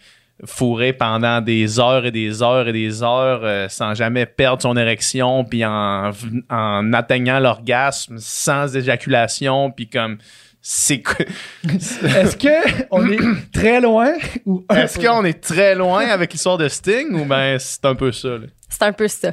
[0.44, 4.76] fourrer pendant des heures et des heures et des heures euh, sans jamais perdre son
[4.76, 6.10] érection, puis en,
[6.50, 10.18] en atteignant l'orgasme sans éjaculation, puis comme
[10.60, 11.24] c'est quoi-
[11.64, 14.12] Est-ce que on est très loin
[14.46, 18.12] ou Est-ce qu'on est très loin avec l'histoire de Sting ou ben c'est un peu
[18.12, 18.28] ça?
[18.28, 18.46] là?
[18.68, 19.32] C'est un peu ça.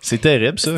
[0.00, 0.70] C'est terrible ça.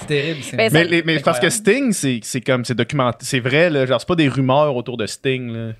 [0.00, 3.18] c'est terrible c'est- Mais, ça- les- mais parce que Sting, c'est c'est comme c'est documenté,
[3.24, 5.72] c'est vrai là, genre c'est pas des rumeurs autour de Sting là.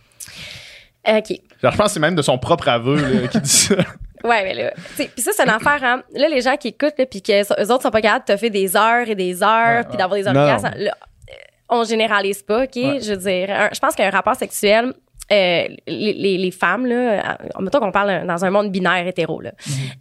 [1.09, 1.29] OK.
[1.63, 3.75] Genre je pense que c'est même de son propre aveu qui dit ça.
[4.23, 6.03] Ouais, mais là, puis ça, c'est une affaire, hein.
[6.15, 8.51] Là, les gens qui écoutent, puis que eux autres sont pas capables de te faire
[8.51, 10.29] des heures et des heures, puis d'avoir des
[10.77, 11.35] là, euh,
[11.71, 12.77] on généralise pas, OK?
[12.77, 12.99] Ouais.
[13.01, 14.93] Je veux dire, un- je pense qu'un rapport sexuel
[15.33, 19.41] euh, les, les, les femmes, là, en mettons qu'on parle dans un monde binaire hétéro,
[19.41, 19.53] là,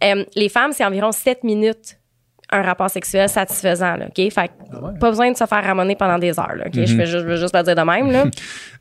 [0.04, 1.96] euh, les femmes, c'est environ 7 minutes
[2.52, 4.16] un rapport sexuel satisfaisant, là, OK?
[4.32, 4.98] Fait que Ah ouais.
[4.98, 6.72] pas besoin de se faire ramoner pendant des heures, là, OK?
[6.74, 8.24] je, fais juste, je veux juste le dire de même, là.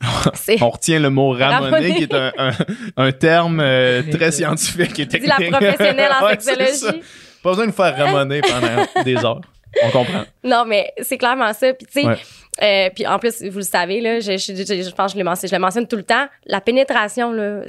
[0.62, 1.96] On retient le mot ramoner, Ramoner.
[1.96, 2.52] qui est un, un,
[2.98, 5.52] un terme euh, très scientifique et Dis la technique.
[5.60, 7.02] professionnelle en Ouais, sexologie.
[7.44, 9.42] Pas besoin de faire ramoner pendant des heures.
[9.84, 10.24] On comprend.
[10.44, 11.74] Non, mais c'est clairement ça.
[11.74, 12.18] Puis, tu sais, Ouais.
[12.64, 15.24] euh, puis en plus, vous le savez, là, je, je, je- je pense que je
[15.24, 16.26] le mentionne, je le mentionne tout le temps.
[16.48, 17.62] La pénétration, là,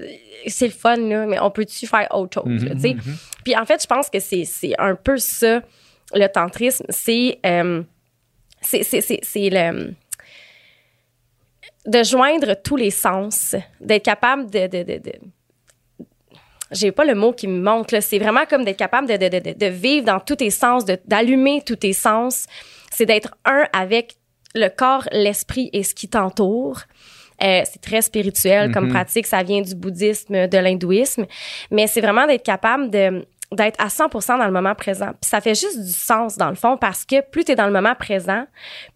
[0.46, 2.96] c'est le fun, là, mais on peut-tu faire autre chose, là, sais?
[3.44, 5.60] Puis en fait, je pense que c'est c'est un peu ça,
[6.14, 6.84] le tantrisme.
[6.88, 7.82] C'est euh,
[8.60, 9.94] c'est c'est- c'est- c'est le
[11.86, 15.12] de joindre tous les sens, d'être capable de, de, de, de
[16.72, 18.00] j'ai pas le mot qui me montre là.
[18.00, 20.98] C'est vraiment comme d'être capable de, de, de, de- vivre dans tous tes sens, de-
[21.06, 22.46] d'allumer tous tes sens.
[22.92, 24.16] C'est d'être un avec
[24.54, 26.82] le corps, l'esprit et ce qui t'entoure.
[27.42, 29.26] Euh, c'est très spirituel comme pratique.
[29.26, 31.24] Ça vient du bouddhisme, de l'hindouisme.
[31.72, 35.10] Mais c'est vraiment d'être capable de d'être à 100% dans le moment présent.
[35.20, 37.66] Puis ça fait juste du sens dans le fond parce que plus tu es dans
[37.66, 38.44] le moment présent,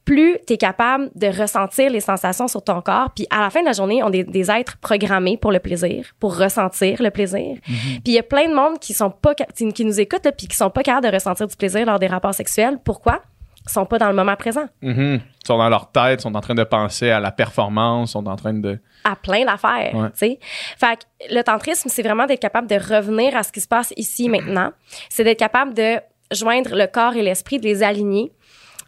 [0.04, 3.10] plus tu es capable de ressentir les sensations sur ton corps.
[3.14, 6.06] Puis à la fin de la journée, on est des êtres programmés pour le plaisir,
[6.20, 7.56] pour ressentir le plaisir.
[7.64, 10.46] Puis il y a plein de monde qui sont pas qui nous écoutent là, puis
[10.46, 12.78] qui sont pas capables de ressentir du plaisir lors des rapports sexuels.
[12.84, 13.22] Pourquoi?
[13.66, 14.66] Sont pas dans le moment présent.
[14.82, 15.20] Mhm.
[15.42, 18.12] Ils sont dans leur tête, ils sont en train de penser à la performance, ils
[18.12, 18.78] sont en train de.
[19.04, 20.10] à plein d'affaires, Ouais.
[20.10, 20.38] tu sais.
[20.78, 23.92] Fait que le tantrisme, c'est vraiment d'être capable de revenir à ce qui se passe
[23.96, 24.72] ici maintenant.
[25.08, 25.96] C'est d'être capable de
[26.32, 28.32] joindre le corps et l'esprit, de les aligner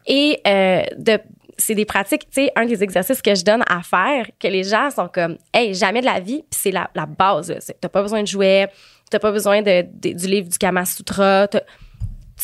[0.07, 1.19] et euh, de
[1.59, 4.63] c'est des pratiques, tu sais, un des exercices que je donne à faire, que les
[4.63, 7.49] gens sont comme, hey, jamais de la vie, puis c'est la, la base.
[7.49, 7.57] là.
[7.59, 8.69] C'est- T'as pas besoin de jouets,
[9.09, 11.57] t'as pas besoin de, de- du livre du Kama Sutra, tu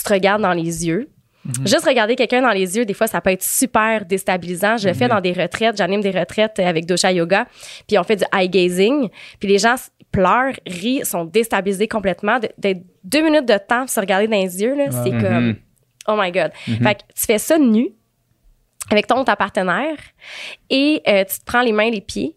[0.03, 1.09] te regardes dans les yeux.
[1.65, 4.77] Juste regarder quelqu'un dans les yeux, des fois, ça peut être super déstabilisant.
[4.77, 5.75] Je le fais dans des retraites.
[5.77, 7.47] J'anime des retraites avec Dosha Yoga.
[7.87, 9.09] Puis on fait du eye gazing.
[9.39, 9.75] Puis les gens
[10.11, 12.39] pleurent, rient, sont déstabilisés complètement.
[12.39, 15.55] De- D'être deux minutes de temps pour se regarder dans les yeux, là, c'est comme,
[16.07, 16.51] oh my God.
[16.65, 17.89] Fait que tu fais ça nu
[18.89, 19.97] avec ton ou ta partenaire
[20.69, 22.35] et euh, tu te prends les mains, les pieds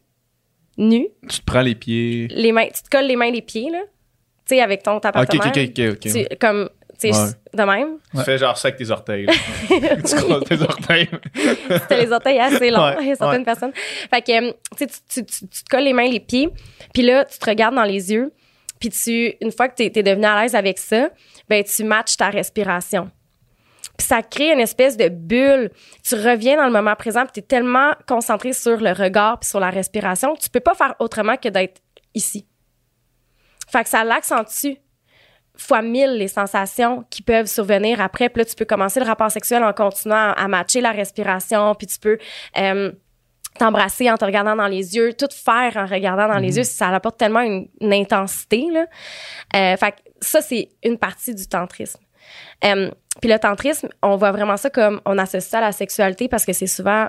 [0.79, 1.09] nus.
[1.29, 2.29] Tu te prends les pieds.
[2.31, 3.81] Les mains, tu te colles les mains, les pieds, là.
[4.49, 5.49] Tu sais, avec ton ou ta ok, partenaire.
[5.49, 5.93] ok, ok.
[6.07, 6.13] ok.
[6.13, 7.31] Tu- comme, sais, Ouais.
[7.55, 7.99] de même.
[8.15, 9.27] Tu fais genre ça avec tes orteils.
[9.69, 11.09] tu croises tes orteils.
[11.89, 13.45] T'as les orteils assez longs, certaines ouais.
[13.45, 13.73] personnes.
[13.75, 16.49] Fait que, tu, tu, tu, tu- tu te colles les mains, les pieds,
[16.95, 18.33] puis là, tu te regardes dans les yeux,
[18.79, 21.11] puis tu, une fois que t'es es devenu à l'aise avec ça,
[21.49, 23.11] ben tu matches ta respiration.
[23.97, 25.71] Puis ça crée une espèce de bulle.
[26.07, 29.59] Tu reviens dans le moment présent, puis t'es tellement concentré sur le regard puis sur
[29.61, 31.81] la respiration, tu peux pas faire autrement que d'être
[32.15, 32.47] ici.
[33.73, 34.75] Fait que ça l'accentue
[35.57, 38.29] fois mille les sensations qui peuvent survenir après.
[38.29, 41.87] Puis là, tu peux commencer le rapport sexuel en continuant à matcher la respiration, puis
[41.87, 42.19] tu peux
[42.59, 42.93] euh,
[43.59, 46.89] t'embrasser en te regardant dans les yeux, tout faire en regardant dans les yeux, ça
[46.89, 48.67] apporte tellement une, une intensité.
[48.71, 48.87] Là.
[49.55, 52.01] Euh, fait que ça, c'est une partie du tantrisme.
[52.65, 52.91] Euh,
[53.21, 56.45] puis le tantrisme, on voit vraiment ça comme on associe ça à la sexualité parce
[56.45, 57.09] que c'est souvent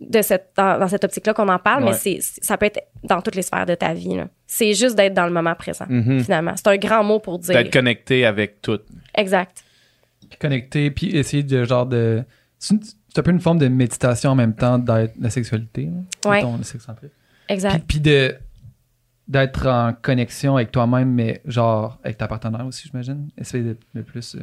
[0.00, 1.90] de cette, dans, dans cette optique-là qu'on en parle, Ouais.
[1.90, 4.14] mais c'est, ça peut être dans toutes les sphères de ta vie.
[4.16, 4.28] là.
[4.46, 6.20] C'est juste d'être dans le moment présent, Mhm.
[6.24, 6.52] finalement.
[6.56, 7.54] C'est un grand mot pour dire.
[7.54, 8.78] D'être connecté avec tout.
[9.14, 9.64] Exact.
[10.28, 12.22] Puis connecter, puis essayer de genre de.
[12.58, 15.86] C'est une- c'est un peu une forme de méditation en même temps d'être la sexualité.
[16.24, 16.30] là.
[16.30, 16.36] Ouais.
[16.38, 17.10] Mettons, le sexcentrique.
[17.46, 17.84] Puis, Exact.
[17.86, 18.34] puis de
[19.28, 23.28] d'être en connexion avec toi-même, mais genre avec ta partenaire aussi, j'imagine.
[23.38, 24.40] Essayer d'être le plus euh,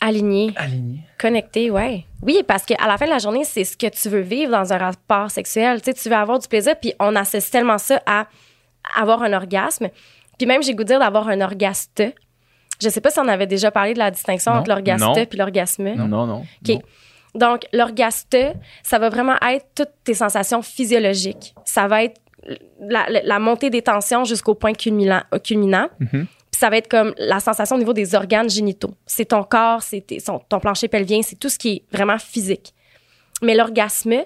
[0.00, 1.00] Aligné, aligné.
[1.18, 2.04] connecté, ouais.
[2.22, 4.72] Oui, parce qu'à la fin de la journée, c'est ce que tu veux vivre dans
[4.72, 5.80] un rapport sexuel.
[5.80, 8.26] Tu sais, tu veux avoir du plaisir, puis on associe tellement ça à
[8.96, 9.88] avoir un orgasme.
[10.38, 12.02] Puis même, j'ai goût de dire d'avoir un orgaste.
[12.80, 14.58] Je sais pas si on avait déjà parlé de la distinction Non.
[14.60, 15.94] entre l'orgaste puis l'orgasme.
[15.94, 16.26] Non, non.
[16.26, 16.44] non.
[16.68, 16.76] OK.
[17.34, 18.36] Donc, l'orgaste,
[18.82, 21.54] ça va vraiment être toutes tes sensations physiologiques.
[21.64, 22.20] Ça va être
[22.80, 25.22] la, la- la montée des tensions jusqu'au point culminant.
[25.42, 25.88] culminant.
[26.00, 26.26] Mhm.
[26.56, 28.94] Puis ça va être comme la sensation au niveau des organes génitaux.
[29.04, 30.06] C'est ton corps, c'est
[30.48, 32.72] ton plancher pelvien, c'est tout ce qui est vraiment physique.
[33.42, 34.24] Mais l'orgasme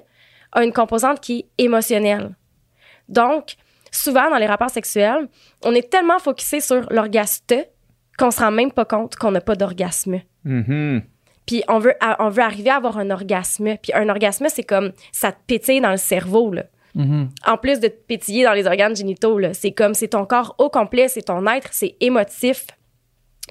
[0.53, 2.37] a une composante qui est émotionnelle.
[3.09, 3.57] Donc,
[3.91, 5.27] souvent dans les rapports sexuels,
[5.65, 7.53] on est tellement focusé sur l'orgaste
[8.17, 10.21] qu'on se rend même pas compte qu'on n'a pas d'orgasme.
[10.45, 11.03] Mhm.
[11.47, 13.77] Puis on veut, on veut arriver à avoir un orgasme.
[13.83, 16.67] Puis un orgasme, c'est comme ça te pétille dans le cerveau, là.
[16.95, 17.29] Mhm.
[17.47, 19.41] En plus de te pétiller dans les organes génitaux.
[19.53, 22.67] C'est comme, c'est ton corps au complet, c'est ton être, c'est émotif.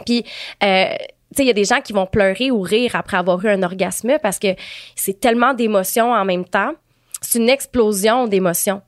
[0.05, 0.23] Puis,
[0.63, 3.43] euh, tu sais, il y a des gens qui vont pleurer ou rire après avoir
[3.45, 4.55] eu un orgasme parce que
[4.95, 6.73] c'est tellement d'émotions en même temps.
[7.21, 8.81] C'est une explosion d'émotions.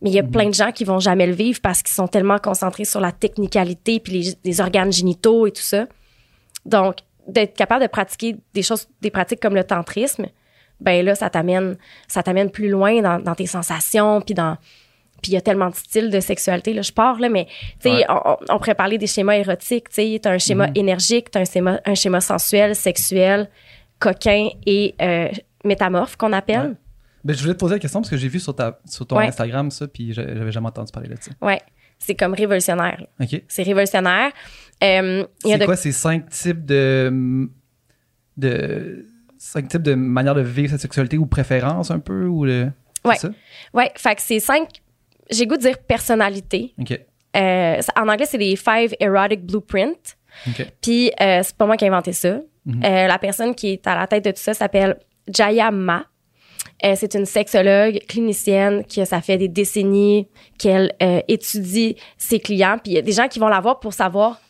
[0.00, 2.08] Mais il y a plein de gens qui vont jamais le vivre parce qu'ils sont
[2.08, 5.86] tellement concentrés sur la technicalité puis les organes génitaux et tout ça.
[6.66, 10.26] Donc, d'être capable de pratiquer des choses, des pratiques comme le tantrisme,
[10.80, 11.76] ben là, ça t'amène,
[12.08, 14.56] ça t'amène plus loin dans, dans tes sensations puis dans,
[15.22, 16.74] puis il y a tellement de styles de sexualité.
[16.74, 17.46] Là, je pars, là, mais
[17.80, 18.04] tu sais, Ouais.
[18.08, 19.88] on, pourrait parler des schémas érotiques.
[19.88, 23.48] Tu sais, t'as un schéma énergique, t'as un schéma, un schéma sensuel, sexuel,
[23.98, 25.28] coquin et euh,
[25.64, 26.76] métamorphe qu'on appelle.
[27.24, 29.16] Ben, je voulais te poser la question parce que j'ai vu sur, ta, sur ton
[29.16, 29.28] Ouais.
[29.28, 31.30] Instagram ça, puis j'a- j'avais jamais entendu parler de ça.
[31.40, 31.60] Ouais.
[31.98, 33.02] C'est comme révolutionnaire.
[33.18, 33.42] OK.
[33.48, 34.30] C'est révolutionnaire.
[34.82, 37.48] Euh, C'est de- quoi ces cinq types de.
[38.36, 39.06] de
[39.44, 42.70] cinq types de manières de vivre sa sexualité ou préférences un peu ou le.
[43.04, 43.16] c'est Ouais.
[43.16, 43.30] ça?
[43.74, 44.68] Ouais, fait que c'est cinq.
[45.30, 46.74] J'ai goût de dire personnalité.
[46.80, 46.98] OK.
[47.36, 50.16] Euh, en anglais, c'est les five erotic blueprints.
[50.80, 52.40] Puis euh, c'est pas moi qui ai inventé ça.
[52.64, 52.82] Mhm.
[52.84, 54.96] Euh, la personne qui est à la tête de tout ça s'appelle
[55.28, 56.04] Jaya Ma.
[56.84, 60.28] Euh, c'est une sexologue clinicienne qui ça fait des décennies
[60.58, 60.92] qu'elle
[61.28, 62.78] étudie ses clients.
[62.82, 64.40] Puis il y a des gens qui vont la voir pour savoir,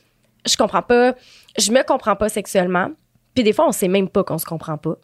[0.47, 1.15] je comprends pas,
[1.59, 2.91] je me comprends pas sexuellement.
[3.35, 4.97] Puis des fois, on sait même pas qu'on se comprend pas.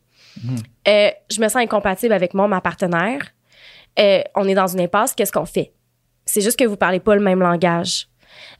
[0.88, 3.20] Euh, je me sens incompatible avec mon ma partenaire.
[3.98, 5.14] Euh, on est dans une impasse.
[5.14, 5.72] Qu'est-ce qu'on fait?
[6.24, 8.06] C'est juste que vous parlez pas le même langage.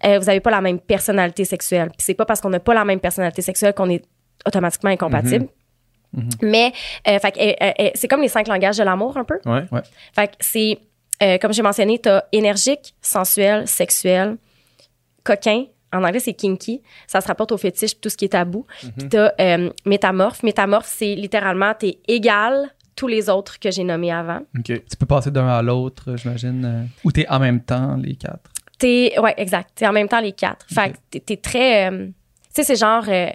[0.04, 1.88] Euh, vous avez pas la même personnalité sexuelle.
[1.90, 4.04] Puis c'est pas parce qu'on n'a pas la même personnalité sexuelle qu'on est
[4.46, 5.46] automatiquement incompatible.
[6.42, 6.72] Mais
[7.06, 9.38] euh, fait que, euh, euh, euh, c'est comme les cinq langages de l'amour un peu.
[9.46, 9.64] Ouais.
[10.12, 10.78] Fait que c'est
[11.22, 14.36] euh, comme j'ai mentionné, t'as énergique, sensuel, sexuel,
[15.22, 15.66] coquin.
[15.92, 16.82] En anglais, c'est kinky.
[17.06, 18.66] Ça se rapporte au fétiche, tout ce qui est tabou.
[18.96, 20.42] Puis t'as euh, métamorphe.
[20.42, 24.40] Métamorphe, c'est littéralement, t'es égal tous les autres que j'ai nommés avant.
[24.58, 24.64] OK.
[24.64, 26.64] Tu peux passer d'un à l'autre, j'imagine.
[26.64, 28.50] euh, ou t'es en même temps, les quatre?
[28.78, 29.70] T'es, ouais, exact.
[29.74, 30.66] T'es en même temps les quatre.
[30.72, 30.92] Fait Ok.
[30.92, 32.12] que t'es, t'es très, euh, tu
[32.52, 33.28] sais, c'est genre, euh,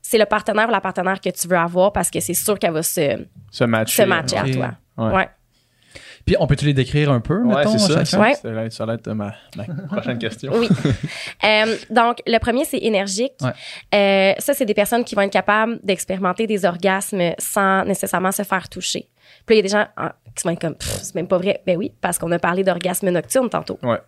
[0.00, 2.72] c'est le partenaire ou la partenaire que tu veux avoir parce que c'est sûr qu'elle
[2.72, 4.02] va se, Se matcher.
[4.02, 4.70] se matcher à toi.
[4.98, 5.12] Ouais.
[5.14, 5.28] Ouais.
[6.24, 8.04] Puis on peut-tu les décrire un peu, Ouais, mettons, c'est ça.
[8.04, 8.22] chacun?
[8.22, 8.34] Ouais.
[8.34, 10.52] C'est- Ça va être ma, ma prochaine question.
[10.54, 10.68] Oui.
[11.44, 13.32] Euh, donc, le premier, c'est énergique.
[13.42, 13.50] Ouais.
[13.94, 18.44] Euh, ça, c'est des personnes qui vont être capables d'expérimenter des orgasmes sans nécessairement se
[18.44, 19.08] faire toucher.
[19.44, 21.38] Puis là, il y a des gens ah, qui vont être comme, c'est même pas
[21.38, 21.60] vrai.
[21.66, 23.78] Ben oui, parce qu'on a parlé d'orgasme nocturne tantôt.
[23.82, 23.98] Ouais.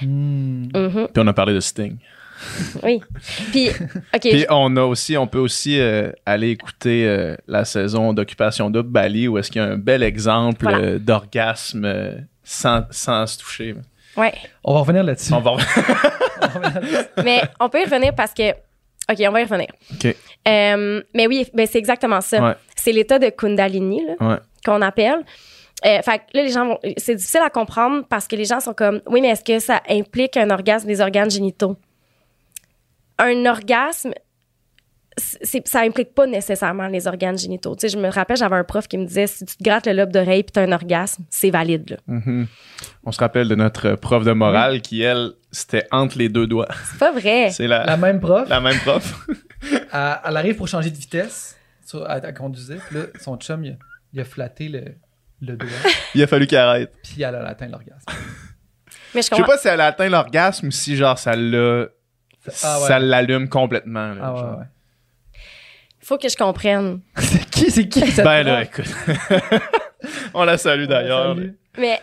[0.00, 0.64] Hmm.
[0.74, 1.98] Mhm, Puis on a parlé de Sting.
[2.82, 3.00] oui.
[3.50, 4.20] Puis, OK.
[4.20, 8.90] Puis on a aussi, on peut aussi euh, aller écouter euh, la saison d'Occupation Double
[8.90, 10.78] Bali où est-ce qu'il y a un bel exemple Voilà.
[10.78, 13.74] euh, d'orgasme sans, sans se toucher.
[14.16, 14.32] ouais.
[14.64, 15.32] On va revenir là-dessus.
[15.32, 15.56] On va
[17.24, 18.50] Mais on peut y revenir parce que.
[19.10, 19.66] OK, on va y revenir.
[19.94, 20.16] OK.
[20.48, 22.42] Euh, mais oui, ben c'est exactement ça.
[22.42, 22.54] Ouais.
[22.76, 24.36] C'est l'état de Kundalini là, Ouais.
[24.64, 25.20] qu'on appelle.
[25.84, 26.78] Euh, fait que là, les gens vont.
[26.96, 29.82] C'est difficile à comprendre parce que les gens sont comme Oui, mais est-ce que ça
[29.88, 31.76] implique un orgasme des organes génitaux?
[33.18, 34.12] Un orgasme,
[35.18, 37.76] ça implique pas nécessairement les organes génitaux.
[37.76, 39.86] Tu sais, je me rappelle, j'avais un prof qui me disait si tu te grattes
[39.86, 41.90] le lobe d'oreille puis t'as un orgasme, c'est valide.
[41.90, 41.96] Là.
[42.06, 42.46] Mhm.
[43.04, 46.68] On se rappelle de notre prof de morale qui, elle, c'était entre les deux doigts.
[46.90, 47.50] C'est pas vrai.
[47.52, 49.26] C'est la, La même prof, la même prof.
[49.70, 51.56] elle, elle arrive pour changer de vitesse.
[51.86, 53.74] sur- elle, elle conduisait, puis là, son chum, il a,
[54.14, 54.82] il a flatté le,
[55.42, 55.68] le doigt,
[56.14, 56.92] Il a fallu qu'elle arrête.
[57.02, 58.06] puis elle a atteint l'orgasme.
[59.14, 61.88] Mais je Je sais pas si elle a atteint l'orgasme ou si, genre, ça l'a.
[62.62, 62.86] Ah ouais.
[62.88, 64.14] Ça l'allume complètement.
[64.14, 64.58] là, Ah ouais, genre.
[64.58, 64.64] ouais.
[66.00, 67.00] Faut que je comprenne.
[67.16, 68.92] C'est qui, c'est qui cette Ben là, écoute.
[70.34, 71.36] On la salue d'ailleurs.
[71.78, 72.00] Mais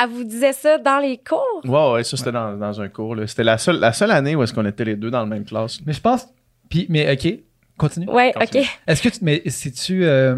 [0.00, 1.60] elle vous disait ça dans les cours?
[1.64, 3.14] Ouais, ouais, ça c'était dans, dans un cours.
[3.14, 3.26] là.
[3.26, 5.44] C'était la seule, la seule année où est-ce qu'on était les deux dans la même
[5.44, 5.80] classe.
[5.84, 6.26] Mais je pense.
[6.70, 7.40] Puis, mais ok,
[7.76, 8.08] continue.
[8.08, 8.62] Ouais, Continue.
[8.64, 8.68] OK.
[8.86, 9.18] Est-ce que tu.
[9.20, 10.02] Mais si tu.
[10.06, 10.36] euh,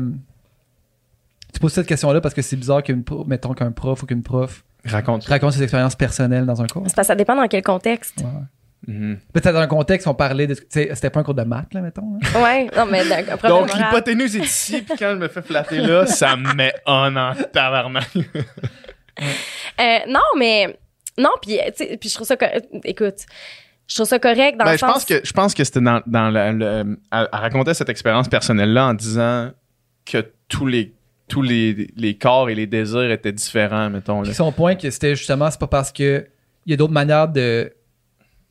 [1.52, 4.64] tu poses cette question-là parce que c'est bizarre qu'une mettons qu'un prof ou qu'une prof
[4.84, 5.24] Raconte.
[5.26, 6.82] raconte ses expériences personnelles dans un cours?
[6.88, 8.16] C'est parce que ça dépend dans quel contexte.
[8.18, 8.42] Ouais.
[8.86, 9.18] Mhm.
[9.32, 10.54] Peut-être dans un contexte, on parlait de.
[10.68, 12.18] C'était pas un cours de maths, là, mettons.
[12.22, 12.40] là.
[12.42, 13.82] Ouais, non, mais problème Donc, moral.
[13.84, 17.32] l'hypoténuse est ici, puis quand elle me fait flatter là, ça me met on en
[17.52, 18.08] tabarnak.
[19.80, 20.76] Euh, non, mais
[21.18, 22.46] non, puis je trouve ça co-
[22.82, 23.18] écoute,
[23.86, 25.80] je trouve ça correct dans Ben, le je sens pense que je pense que c'était
[25.80, 29.50] dans, dans le, le- elle, elle racontait cette expérience personnelle là en disant
[30.04, 30.94] que tous les
[31.28, 34.24] tous les, les corps et les désirs étaient différents mettons là.
[34.26, 36.26] Puis son point, que c'était justement, c'est pas parce que
[36.66, 37.72] il y a d'autres manières de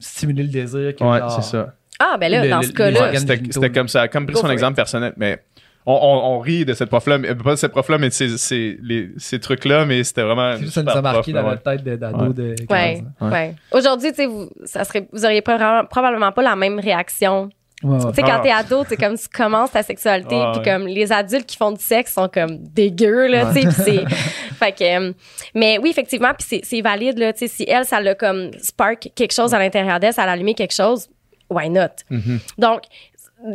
[0.04, 1.74] stimuler le désir que Ouais, genre- c'est ça.
[2.00, 4.50] Ah ben là Le- dans le- ce cas-là, C'était comme ça, comme pris Go son
[4.50, 5.42] exemple personnel, mais
[5.86, 8.38] on, on, on rit de cette prof-là, mais pas de cette prof-là, mais de ces,
[8.38, 10.54] ces, les- ces trucs-là, mais c'était vraiment.
[10.56, 11.56] C'est juste ça nous a marqué prof, dans ouais.
[11.56, 12.34] notre tête de- d'ado Ouais.
[12.34, 13.30] de 15 ouais, ans.
[13.32, 13.56] ouais.
[13.72, 17.50] Aujourd'hui, tu sais vous ça serait vous auriez probablement, probablement pas la même réaction.
[17.84, 18.10] Ouais, ouais.
[18.12, 18.40] Tu sais quand Ah.
[18.42, 21.82] t'es ado, c'est comme tu commences ta sexualité puis comme les adultes qui font du
[21.84, 24.04] sexe sont comme dégueux là, tu sais,
[24.60, 25.14] fait que euh,
[25.54, 29.10] mais oui effectivement puis c'est valide là, tu sais si elle ça l'a comme spark
[29.16, 31.10] quelque chose à l'intérieur d'elle, ça l'a allumé quelque chose,
[31.50, 31.90] why not?
[32.10, 32.40] Mhm.
[32.58, 32.82] Donc,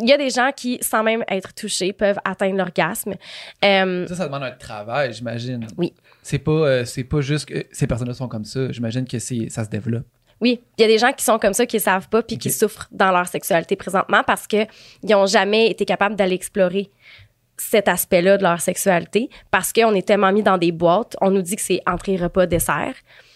[0.02, 3.14] il y a des gens qui, sans même être touchés, peuvent atteindre l'orgasme.
[3.64, 5.66] Euh, Ça, ça demande un travail, j'imagine.
[5.78, 5.94] Oui.
[6.22, 8.70] C'est pas, euh, c'est pas juste que ces personnes-là sont comme ça.
[8.70, 10.04] J'imagine que ça se développe.
[10.40, 12.38] Oui, il y a des gens qui sont comme ça, qui ne savent pas, puis
[12.38, 14.66] qui souffrent dans leur sexualité présentement parce qu'ils
[15.04, 16.90] n'ont jamais été capables d'aller explorer
[17.56, 21.16] cet aspect-là de leur sexualité parce qu'on est tellement mis dans des boîtes.
[21.20, 22.94] On nous dit que c'est entrée, repas, dessert.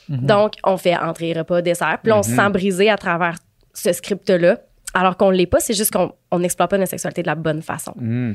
[0.09, 1.99] Donc, on fait entrée, repas, dessert.
[2.03, 3.37] Puis on se sent brisé à travers
[3.73, 4.59] ce script-là.
[4.95, 7.63] Alors qu'on ne l'est pas, c'est juste qu'on n'explore pas notre sexualité de la bonne
[7.63, 7.95] façon.
[7.97, 8.35] Mm.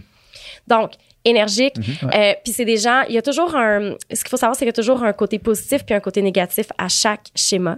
[0.66, 1.78] Donc, énergique.
[1.78, 2.10] Mhm.
[2.14, 3.96] Euh, puis c'est des gens, il y a toujours un.
[4.12, 6.22] Ce qu'il faut savoir, c'est qu'il y a toujours un côté positif puis un côté
[6.22, 7.78] négatif à chaque schéma.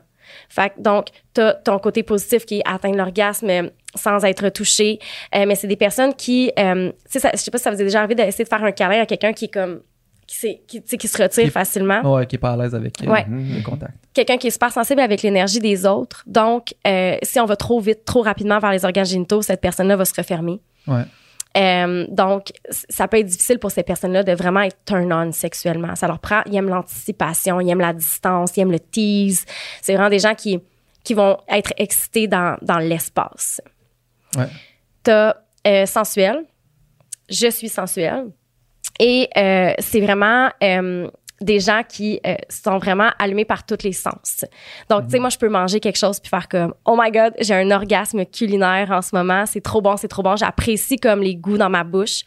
[0.49, 4.49] Fait que, donc, tu as ton côté positif qui est atteindre l'orgasme euh, sans être
[4.49, 4.99] touché.
[5.35, 6.51] Euh, mais c'est des personnes qui.
[6.57, 8.49] Euh, tu sais, ça- je sais pas si ça vous est déjà arrivé d'essayer de
[8.49, 9.81] faire un câlin à quelqu'un qui est comme.
[10.27, 12.01] qui, qui, qui se retire Qui- facilement.
[12.13, 13.25] Ouais, qui est pas à l'aise avec euh, Ouais.
[13.27, 13.93] le contact.
[14.13, 16.23] Quelqu'un qui est super sensible avec l'énergie des autres.
[16.27, 19.95] Donc, euh, si on va trop vite, trop rapidement vers les organes génitaux, cette personne-là
[19.95, 20.59] va se refermer.
[20.87, 21.03] Ouais.
[21.57, 25.95] Euh, donc, ça peut être difficile pour ces personnes-là de vraiment être turn-on sexuellement.
[25.95, 29.45] Ça leur prend, ils aiment l'anticipation, ils aiment la distance, ils aiment le tease.
[29.81, 30.59] C'est vraiment des gens qui,
[31.03, 33.61] qui vont être excités dans, dans l'espace.
[34.37, 34.47] Ouais.
[35.03, 35.35] T'as
[35.65, 36.45] euh, sensuel,
[37.29, 38.27] je suis sensuel.
[38.99, 41.09] Et euh, c'est vraiment euh,
[41.41, 44.45] des gens qui euh, sont vraiment allumés par tous les sens.
[44.89, 47.33] Donc, tu sais, moi, je peux manger quelque chose puis faire comme, oh my God,
[47.39, 49.45] j'ai un orgasme culinaire en ce moment.
[49.45, 50.35] C'est trop bon, c'est trop bon.
[50.35, 52.21] J'apprécie comme les goûts dans ma bouche.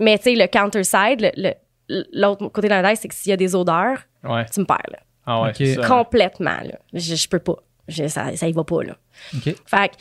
[0.00, 1.52] Mais, tu sais, le counter side, le-
[1.88, 4.44] le- l'autre côté de la médaille, c'est que s'il y a des odeurs, Ouais.
[4.52, 4.98] tu me perds, là.
[5.26, 5.54] Ah ouais, Ok.
[5.58, 5.86] c'est ça.
[5.86, 6.78] Complètement, là.
[6.92, 7.56] Je, je peux pas.
[7.86, 8.96] Je- ça, ça y va pas, là.
[9.36, 9.54] OK.
[9.66, 9.94] Fait que,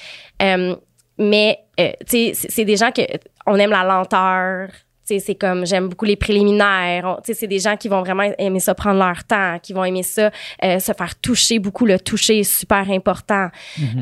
[0.43, 0.75] euh,
[1.17, 3.01] mais, euh, tu sais, c'est- c'est des gens que
[3.45, 4.69] on aime la lenteur.
[5.07, 7.03] C'est comme, j'aime beaucoup les préliminaires.
[7.05, 9.73] On- Tu sais, c'est des gens qui vont vraiment aimer ça prendre leur temps, qui
[9.73, 10.31] vont aimer ça
[10.63, 11.85] euh, se faire toucher beaucoup.
[11.85, 13.49] Le toucher est super important.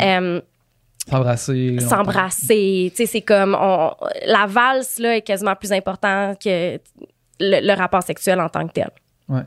[0.02, 0.42] Euh,
[1.08, 1.78] S'embrasser.
[1.80, 2.92] S'embrasser.
[2.96, 3.92] Tu sais, c'est comme, on-
[4.26, 6.80] la valse, là, est quasiment plus important que
[7.40, 8.90] le, le rapport sexuel en tant que tel.
[9.28, 9.42] Ouais.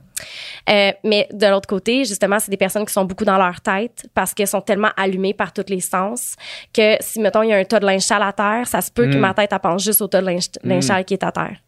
[0.70, 4.08] Euh, mais de l'autre côté, justement, c'est des personnes qui sont beaucoup dans leur tête
[4.12, 6.34] parce qu'elles sont tellement allumées par tous les sens
[6.74, 8.90] que si, mettons, il y a un tas de linge sale à terre, ça se
[8.90, 9.20] peut que Mm.
[9.20, 11.58] ma tête, elle pense juste au tas de linge, linge sale qui est à terre.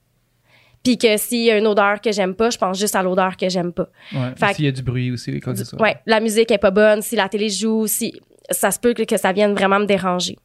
[0.82, 3.36] Puis que s'il y a une odeur que j'aime pas, je pense juste à l'odeur
[3.36, 3.86] que j'aime pas.
[4.12, 4.52] Ouais.
[4.54, 5.80] S'il y a du bruit aussi, que ce soit.
[5.80, 8.18] Ouais, la musique est pas bonne, si la télé joue, si
[8.50, 10.36] ça se peut que, que ça vienne vraiment me déranger.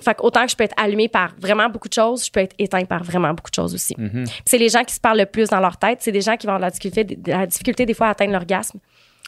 [0.00, 2.40] Fait que autant que je peux être allumée par vraiment beaucoup de choses, je peux
[2.40, 3.94] être éteinte par vraiment beaucoup de choses aussi.
[3.98, 4.24] Mhm.
[4.44, 6.46] C'est les gens qui se parlent le plus dans leur tête, c'est des gens qui
[6.46, 8.78] vont avoir la difficulté, la difficulté des fois à atteindre l'orgasme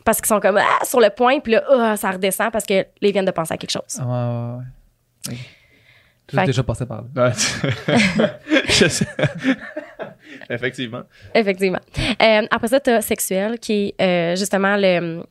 [0.04, 2.86] parce qu'ils sont comme ah, sur le point puis là ah, ça redescend parce que
[3.00, 3.82] les viennent de penser à quelque chose.
[3.98, 5.38] Ouais, ouais, ouais.
[6.34, 7.28] As que- déjà passé par là.
[7.28, 7.32] Ouais.
[10.50, 11.02] Effectivement.
[11.34, 11.80] Effectivement.
[12.22, 15.24] Euh, après ça, tu as sexuel, qui est euh, justement le.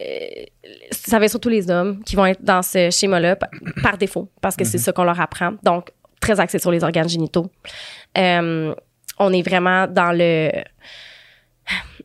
[0.00, 0.44] Euh,
[0.90, 3.50] ça va être surtout les hommes qui vont être dans ce schéma-là pa-
[3.82, 5.52] par défaut, parce que c'est ça qu'on leur apprend.
[5.62, 5.90] Donc,
[6.20, 7.50] très axé sur les organes génitaux.
[8.18, 8.74] Euh,
[9.18, 10.50] on est vraiment dans le.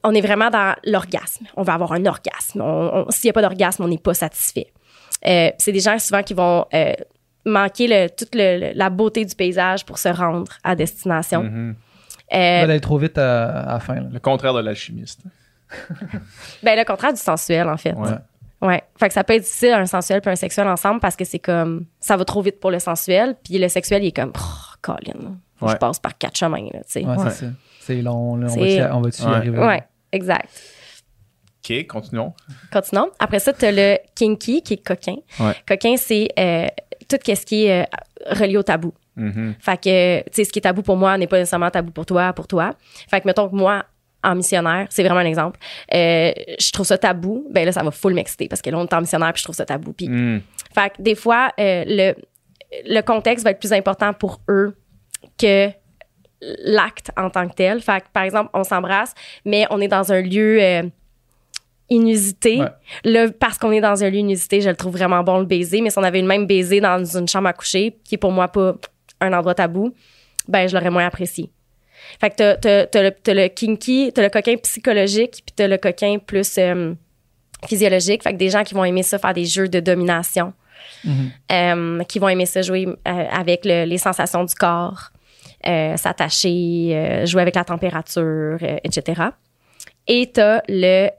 [0.04, 1.46] On est vraiment dans l'orgasme.
[1.58, 2.62] On va avoir un orgasme.
[3.10, 4.68] S'il n'y a pas d'orgasme, on n'est pas satisfait.
[5.26, 6.94] Euh, c'est des gens souvent qui vont euh,
[7.46, 11.42] manquer le, toute le- la beauté du paysage pour se rendre à destination.
[12.32, 13.96] Va aller trop vite à, à la fin.
[13.96, 14.08] là.
[14.12, 15.22] Le contraire de l'alchimiste.
[16.64, 17.94] Ben, le contraire du sensuel, en fait.
[17.94, 18.10] Ouais.
[18.62, 18.84] Ouais.
[18.98, 21.40] Fait que ça peut être difficile, un sensuel puis un sexuel ensemble, parce que c'est
[21.40, 24.76] comme, ça va trop vite pour le sensuel, puis le sexuel, il est comme, oh,
[24.82, 25.72] Colin, Ouais.
[25.72, 27.06] je passe par quatre chemins, là, tu sais.
[27.06, 27.30] Ouais, Ouais.
[27.30, 27.52] c'est ça.
[27.82, 28.48] C'est long, là.
[28.48, 29.34] On C'est- va-tu y- va-tu y Ouais.
[29.36, 29.84] arriver?
[30.12, 30.50] exact.
[31.68, 32.34] OK, continuons.
[32.72, 33.10] Continuons.
[33.20, 35.16] Après ça, tu as le kinky, qui est coquin.
[35.40, 35.54] Ouais.
[35.68, 36.68] Coquin, c'est euh,
[37.08, 37.86] tout ce qui est euh,
[38.40, 38.94] relié au tabou.
[39.16, 39.56] Mhm.
[39.60, 42.06] Fait que, tu sais, ce qui est tabou pour moi n'est pas nécessairement tabou pour
[42.06, 42.76] toi, pour toi.
[43.10, 43.84] Fait que, mettons que moi,
[44.26, 45.60] en missionnaire, c'est vraiment un exemple,
[45.94, 48.86] euh, je trouve ça tabou, ben là, ça va full m'exciter parce que là, on
[48.86, 49.94] est en missionnaire puis je trouve ça tabou.
[49.94, 50.42] Puis Mm.
[50.74, 52.14] Fait que des fois, euh, le,
[52.88, 54.76] le contexte va être plus important pour eux
[55.38, 55.70] que
[56.64, 57.82] l'acte en tant que tel.
[57.82, 59.14] Fait que, par exemple, on s'embrasse,
[59.46, 60.84] mais on est dans un lieu euh,
[61.90, 62.60] inusité.
[62.60, 62.70] Ouais.
[63.04, 65.82] Là, parce qu'on est dans un lieu inusité, je le trouve vraiment bon le baiser.
[65.82, 68.32] Mais si on avait le même baiser dans une chambre à coucher, qui est pour
[68.32, 68.76] moi pas
[69.22, 69.94] un endroit tabou,
[70.48, 71.52] ben je l'aurais moins apprécié.
[72.20, 75.68] Fait que t'as, t'as, t'as le, t'as le kinky, t'as le coquin psychologique, puis t'as
[75.68, 76.94] le coquin plus euh,
[77.68, 78.24] physiologique.
[78.24, 80.54] Fait que des gens qui vont aimer ça faire des jeux de domination,
[81.04, 81.32] Mhm.
[81.52, 85.12] euh, qui vont aimer ça jouer euh, avec le- les sensations du corps,
[85.96, 89.22] s'attacher, jouer avec la température, etc.
[90.08, 91.10] Et t'as le...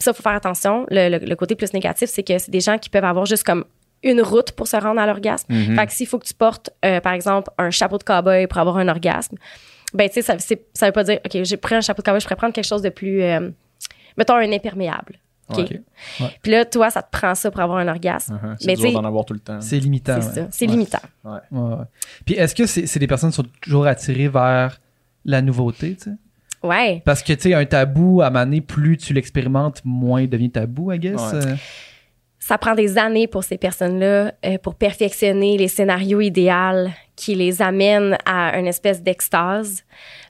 [0.00, 0.86] Ça, faut faire attention.
[0.90, 3.64] Le, côté plus négatif, c'est que c'est des gens qui peuvent avoir juste comme
[4.02, 5.52] une route pour se rendre à l'orgasme.
[5.52, 5.76] Mhm.
[5.76, 8.58] Fait que s'il faut que tu portes, euh, par exemple, un chapeau de cowboy pour
[8.58, 9.36] avoir un orgasme,
[9.94, 12.04] ben, tu sais, ça, c'est- ça veut pas dire, OK, j'ai pris un chapeau de
[12.06, 13.50] cowboy, je pourrais prendre quelque chose de plus, euh,
[14.16, 15.18] mettons, un imperméable.
[15.48, 15.58] OK?
[16.20, 16.26] Ouais.
[16.42, 18.34] Puis là, toi, ça te prend ça pour avoir un orgasme.
[18.42, 18.56] Mhm.
[18.58, 19.60] C'est Mais dur tu sais, d'en avoir tout le temps.
[19.60, 20.20] C'est limitant.
[20.20, 20.34] c'est ouais.
[20.34, 20.48] ça.
[20.50, 20.72] C'est Ouais.
[20.72, 20.98] limitant.
[21.24, 21.76] Ouais, ouais.
[22.24, 24.80] Puis est-ce que c'est c'est des personnes qui sont toujours attirées vers
[25.24, 26.16] la nouveauté, tu sais?
[26.64, 27.00] Ouais.
[27.04, 30.90] Parce que, tu sais, un tabou, à maner, plus tu l'expérimentes, moins il devient tabou,
[30.90, 31.20] I guess.
[32.48, 37.60] Ça prend des années pour ces personnes-là euh, pour perfectionner les scénarios idéaux qui les
[37.60, 39.82] amènent à une espèce d'extase.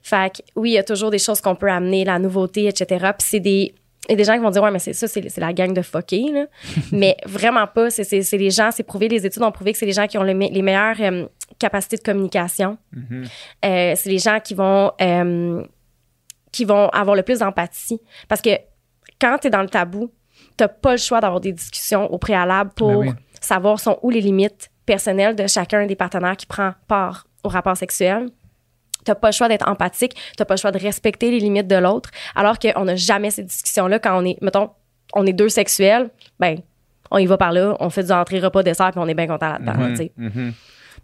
[0.03, 2.87] Fait que oui, il y a toujours des choses qu'on peut amener, la nouveauté, etc.
[3.19, 3.75] Puis c'est des
[4.09, 6.47] des gens qui vont dire, ouais, mais c'est ça, c'est la gang de fuckés, là.
[6.93, 7.91] mais vraiment pas.
[7.91, 10.23] C'est- les gens, c'est prouvé, les études ont prouvé que c'est les gens qui ont
[10.23, 11.27] le me- les meilleures euh,
[11.59, 12.79] capacités de communication.
[12.93, 13.25] Mhm.
[13.64, 14.93] Euh, c'est les gens qui vont,
[16.53, 18.01] qui vont avoir le plus d'empathie.
[18.29, 18.51] Parce que
[19.21, 20.11] quand tu es dans le tabou,
[20.57, 23.11] t'as pas le choix d'avoir des discussions au préalable pour Ben oui.
[23.41, 27.77] savoir sont où les limites personnelles de chacun des partenaires qui prend part au rapport
[27.77, 28.29] sexuel.
[29.05, 31.77] T'as pas le choix d'être empathique, t'as pas le choix de respecter les limites de
[31.77, 34.71] l'autre, alors qu'on n'a jamais ces discussions-là quand on est, mettons,
[35.15, 36.57] on est deux sexuels, ben,
[37.13, 39.29] on y va par là, on fait du entrée, repas, dessert, puis on est bien
[39.29, 40.09] content là-dedans, Mhm.
[40.17, 40.53] Mhm.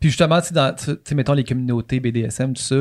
[0.01, 2.77] Puis justement, tu sais, mettons les communautés BDSM, tout ça,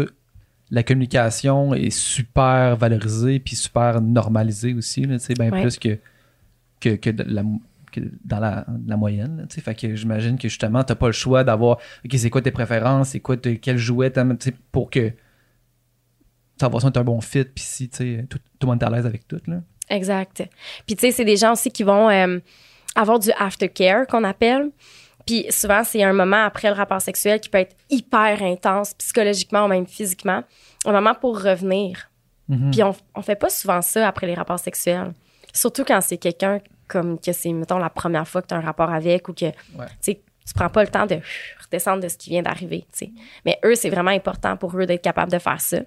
[0.72, 5.62] la communication est super valorisée puis super normalisée aussi, tu sais, bien Ouais.
[5.62, 6.00] plus que,
[6.82, 7.44] que, la,
[8.26, 9.38] dans la, la moyenne.
[9.38, 9.46] là.
[9.50, 13.10] Fait que j'imagine que justement, t'as pas le choix d'avoir OK, c'est quoi tes préférences,
[13.10, 14.12] c'est quoi quel jouet
[14.72, 15.12] pour que
[16.58, 19.06] ta relation est un bon fit, puis si tout, tout le monde est à l'aise
[19.06, 19.42] avec tout.
[19.48, 19.62] Là.
[19.90, 20.44] Exact.
[20.86, 22.40] Puis tu sais, c'est des gens aussi qui vont euh,
[22.96, 24.70] avoir du aftercare qu'on appelle.
[25.26, 29.66] Puis souvent, c'est un moment après le rapport sexuel qui peut être hyper intense psychologiquement
[29.66, 30.44] ou même physiquement.
[30.86, 32.10] Un moment pour revenir.
[32.48, 32.72] Mhm.
[32.72, 35.14] Puis on, on fait pas souvent ça après les rapports sexuels.
[35.54, 38.62] Surtout quand c'est quelqu'un comme que c'est, mettons, la première fois que tu as un
[38.62, 39.46] rapport avec ou que
[40.04, 40.18] tu
[40.56, 41.20] prends pas le temps de
[41.64, 42.86] redescendre de ce qui vient d'arriver.
[43.46, 45.78] Mais eux, c'est vraiment important pour eux d'être capables de faire ça.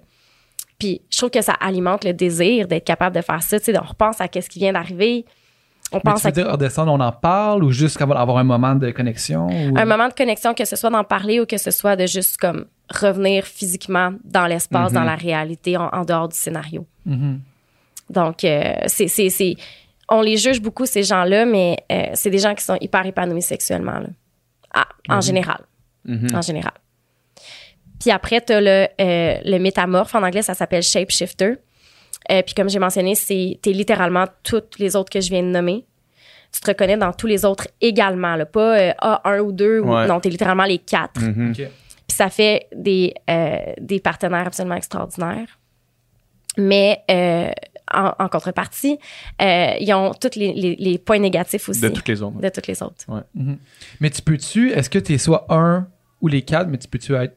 [0.79, 3.59] Puis je trouve que ça alimente le désir d'être capable de faire ça.
[3.59, 5.25] Tu sais, on repense à ce qui vient d'arriver.
[5.91, 8.43] On Mais pense tu veux à dire redescendre, on en parle ou juste avoir un
[8.43, 9.47] moment de connexion?
[9.47, 9.77] Ou...
[9.77, 12.37] un moment de connexion, que ce soit d'en parler ou que ce soit de juste
[12.37, 14.95] comme revenir physiquement dans l'espace, Mhm.
[14.95, 16.85] dans la réalité, en, en dehors du scénario.
[17.05, 17.39] Mhm.
[18.09, 19.55] Donc, euh, c'est, c'est, c'est-
[20.09, 23.41] on les juge beaucoup, ces gens-là, mais euh, c'est des gens qui sont hyper épanouis
[23.41, 24.07] sexuellement, là.
[24.73, 25.61] Ah, en général.
[26.05, 26.27] Mhm.
[26.35, 26.73] En général.
[27.99, 30.13] Puis après, tu as le, euh, le métamorphe.
[30.15, 31.55] En anglais, ça s'appelle shapeshifter.
[32.31, 35.47] Euh, puis comme j'ai mentionné, c'est t'es littéralement toutes les autres que je viens de
[35.47, 35.85] nommer.
[36.51, 38.45] Tu te reconnais dans tous les autres également, là.
[38.45, 39.79] pas euh, ah, un ou deux.
[39.79, 40.07] Ou, Ouais.
[40.07, 41.21] non, t'es littéralement les quatre.
[41.21, 41.53] Mhm.
[41.53, 41.67] Puis
[42.09, 45.59] ça fait des, euh, des partenaires absolument extraordinaires.
[46.57, 47.49] Mais euh,
[47.93, 48.97] en, en contrepartie,
[49.41, 52.39] euh, ils ont tous les, les- les points négatifs aussi De toutes les autres.
[52.39, 53.05] de toutes les autres.
[53.33, 53.57] Mhm.
[53.99, 55.87] Mais tu peux-tu, est-ce que tu es soit un
[56.21, 57.35] ou les quatre, mais tu peux-tu être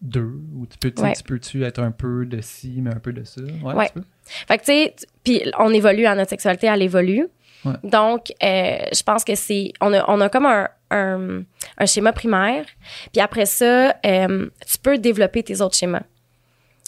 [0.00, 0.32] deux?
[0.56, 1.12] Ou tu peux-tu Ouais.
[1.14, 3.40] tu peux-tu être un peu de ci, mais un peu de ça?
[3.62, 3.74] Ouais.
[3.74, 3.86] Ouais.
[3.88, 4.04] tu peux?
[4.46, 7.26] Fait que, tu sais, puis on évolue, à notre sexualité, elle évolue.
[7.64, 7.72] Ouais.
[7.82, 9.72] Donc, euh, je pense que c'est.
[9.80, 11.42] On a, on a comme un, un,
[11.76, 12.64] un schéma primaire.
[13.12, 16.02] Puis après ça, euh, tu peux développer tes autres schémas.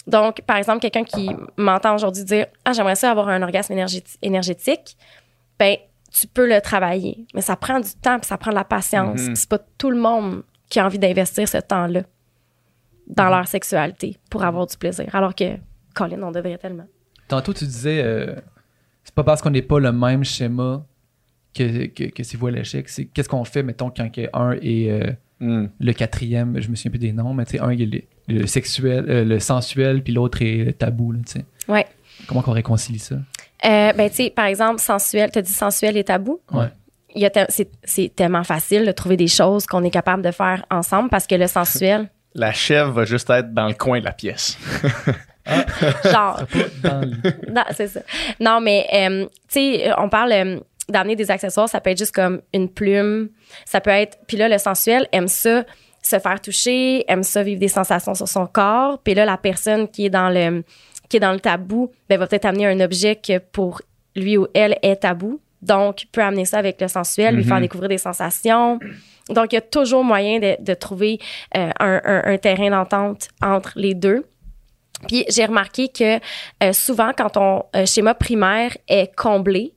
[0.07, 4.17] Donc, par exemple, quelqu'un qui m'entend aujourd'hui dire Ah, j'aimerais ça avoir un orgasme énergéti-
[4.21, 4.97] énergétique,
[5.59, 5.77] ben,
[6.11, 7.25] tu peux le travailler.
[7.33, 9.19] Mais ça prend du temps, puis ça prend de la patience.
[9.21, 9.27] Mhm.
[9.27, 12.01] Puis c'est pas tout le monde qui a envie d'investir ce temps-là
[13.07, 15.13] dans leur sexualité pour avoir du plaisir.
[15.13, 15.57] Alors que,
[15.93, 16.87] Colin, on devrait tellement.
[17.27, 18.35] Tantôt, tu disais, euh,
[19.03, 20.83] c'est pas parce qu'on n'est pas le même schéma
[21.53, 22.87] que, que, que c'est vous à l'échec.
[22.89, 25.11] C'est qu'est-ce qu'on fait, mettons, quand un est euh,
[25.41, 25.69] Mhm.
[25.79, 28.39] le quatrième, je me souviens plus des noms, mais tu sais, un il est le,
[28.41, 31.45] le sexuel, euh, le sensuel, puis l'autre est le tabou, là, tu sais.
[31.67, 31.85] Ouais.
[32.27, 33.15] Comment qu'on réconcilie ça?
[33.15, 36.39] Euh, ben, tu sais, par exemple, sensuel, tu as dit sensuel et tabou?
[36.53, 36.67] Ouais.
[37.15, 40.21] Il y a te- c'est, c'est tellement facile de trouver des choses qu'on est capable
[40.23, 43.99] de faire ensemble parce que le sensuel, La chèvre va juste être dans le coin
[43.99, 44.57] de la pièce.
[46.05, 47.99] genre, Pas dans le- non, c'est ça.
[48.39, 50.59] Non, mais, euh, tu sais, on parle euh,
[50.91, 53.29] d'amener des accessoires, ça peut être juste comme une plume,
[53.65, 55.63] ça peut être, puis là, le sensuel aime ça,
[56.03, 59.87] se faire toucher, aime ça vivre des sensations sur son corps, puis là, la personne
[59.87, 60.63] qui est dans le,
[61.09, 63.81] qui est dans le tabou, ben, va peut-être amener un objet que pour
[64.15, 65.39] lui ou elle est tabou.
[65.61, 68.79] Donc, peut amener ça avec le sensuel, lui faire découvrir des sensations.
[69.29, 71.19] Donc, il y a toujours moyen de, de trouver
[71.55, 74.25] euh, un, un- un terrain d'entente entre les deux.
[75.07, 76.17] Puis, j'ai remarqué que
[76.63, 79.73] euh, souvent, quand ton euh, schéma primaire est comblé,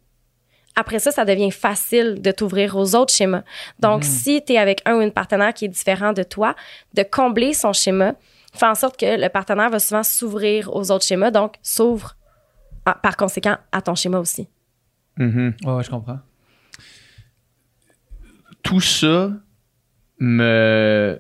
[0.76, 3.42] après ça, ça devient facile de t'ouvrir aux autres schémas.
[3.78, 6.54] Donc, si tu es avec un ou une partenaire qui est différent de toi,
[6.94, 8.14] de combler son schéma
[8.52, 12.16] fait en sorte que le partenaire va souvent s'ouvrir aux autres schémas, donc s'ouvre
[12.86, 14.48] ah, par conséquent à ton schéma aussi.
[15.16, 15.54] Mhm.
[15.64, 16.18] Ouais, ouais, je comprends.
[18.62, 19.30] Tout ça
[20.18, 20.42] me.
[20.42, 21.18] Euh,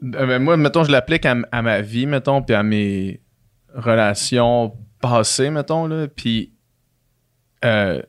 [0.00, 3.20] ben, moi, mettons, je l'applique à, m- à ma vie, mettons, puis à mes
[3.74, 6.06] relations passées, mettons, là.
[6.08, 6.52] Puis
[7.64, 8.02] euh,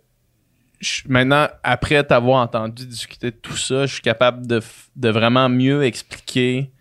[0.80, 4.62] je- maintenant, après t'avoir entendu discuter de tout ça, je suis capable de,
[4.96, 6.72] de vraiment mieux expliquer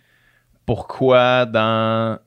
[0.66, 2.18] pourquoi dans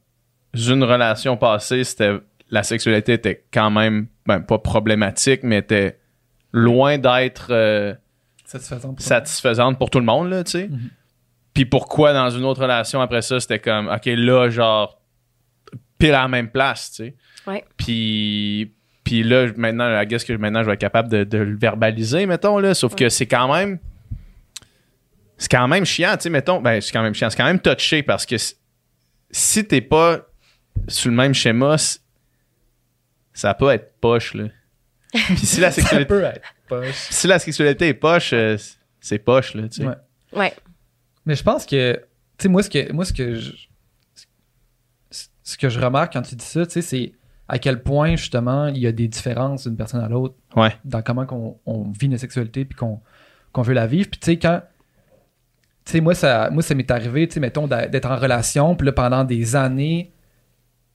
[0.53, 2.18] une relation passée, c'était
[2.49, 5.99] la sexualité était quand même ben, pas problématique, mais était
[6.53, 7.93] loin d'être euh,
[8.45, 8.93] Satisfaisant.
[8.93, 10.68] pour satisfaisante pour tout le monde, là, tu sais.
[10.70, 10.89] Mhm.
[11.53, 15.01] Puis pourquoi dans une autre relation après ça, c'était comme, OK, là, genre,
[15.97, 17.15] pile à la même place, tu sais.
[17.47, 17.65] Ouais.
[17.76, 18.74] Puis,
[19.08, 22.26] Puis là, maintenant, I guess que maintenant, je vais être capable de, de le verbaliser,
[22.26, 22.74] mettons, là.
[22.74, 23.80] Sauf que c'est quand même.
[25.38, 26.60] C'est quand même chiant, tu sais, mettons.
[26.60, 27.30] Ben, c'est quand même chiant.
[27.30, 28.36] C'est quand même touché parce que
[29.32, 30.28] si- t'es pas
[30.89, 31.78] sur le même schéma,
[33.34, 34.45] ça peut être poche, là.
[35.14, 36.93] Puis si la Ça sexualité, peut être poche.
[37.10, 38.58] si la sexualité est poche, euh,
[38.99, 39.88] c'est poche, là, tu sais.
[39.88, 39.95] Ouais.
[40.34, 40.53] Ouais.
[41.26, 41.93] Mais je pense que,
[42.38, 43.51] tu sais, moi, ce que, moi, ce que je,
[45.43, 47.14] ce que je remarque quand tu dis ça, tu sais, c'est
[47.48, 50.76] à quel point, justement, il y a des différences d'une personne à l'autre Ouais.
[50.84, 53.00] dans comment on vit notre sexualité puis qu'on,
[53.62, 54.10] veut la vivre.
[54.10, 54.62] Puis, tu sais, quand,
[55.86, 58.86] tu sais, moi, ça, moi, ça m'est arrivé, tu sais, mettons, d'être en relation, puis
[58.86, 60.12] là, pendant des années,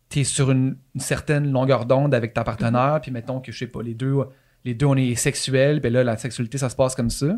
[0.09, 3.67] t'es sur une, une certaine longueur d'onde avec ta partenaire, puis mettons que, je sais
[3.67, 4.17] pas, les deux,
[4.65, 7.35] les deux, on est sexuels, puis là, la sexualité, ça se passe comme ça.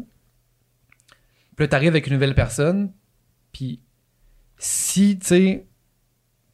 [1.57, 2.93] Puis là, t'arrives avec une nouvelle personne,
[3.53, 3.81] puis
[4.59, 5.67] si, tu sais,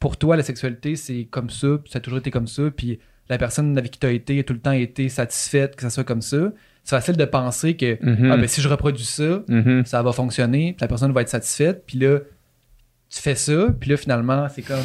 [0.01, 2.99] pour toi, la sexualité, c'est comme ça, ça a toujours été comme ça, puis
[3.29, 5.89] la personne avec qui tu as été a tout le temps été satisfaite que ça
[5.89, 6.51] soit comme ça,
[6.83, 8.31] c'est facile de penser que Mhm.
[8.31, 9.85] ah, ben, si je reproduis ça, Mhm.
[9.85, 12.19] ça va fonctionner, puis la personne va être satisfaite, puis là,
[13.09, 14.77] tu fais ça, puis là, finalement, c'est comme.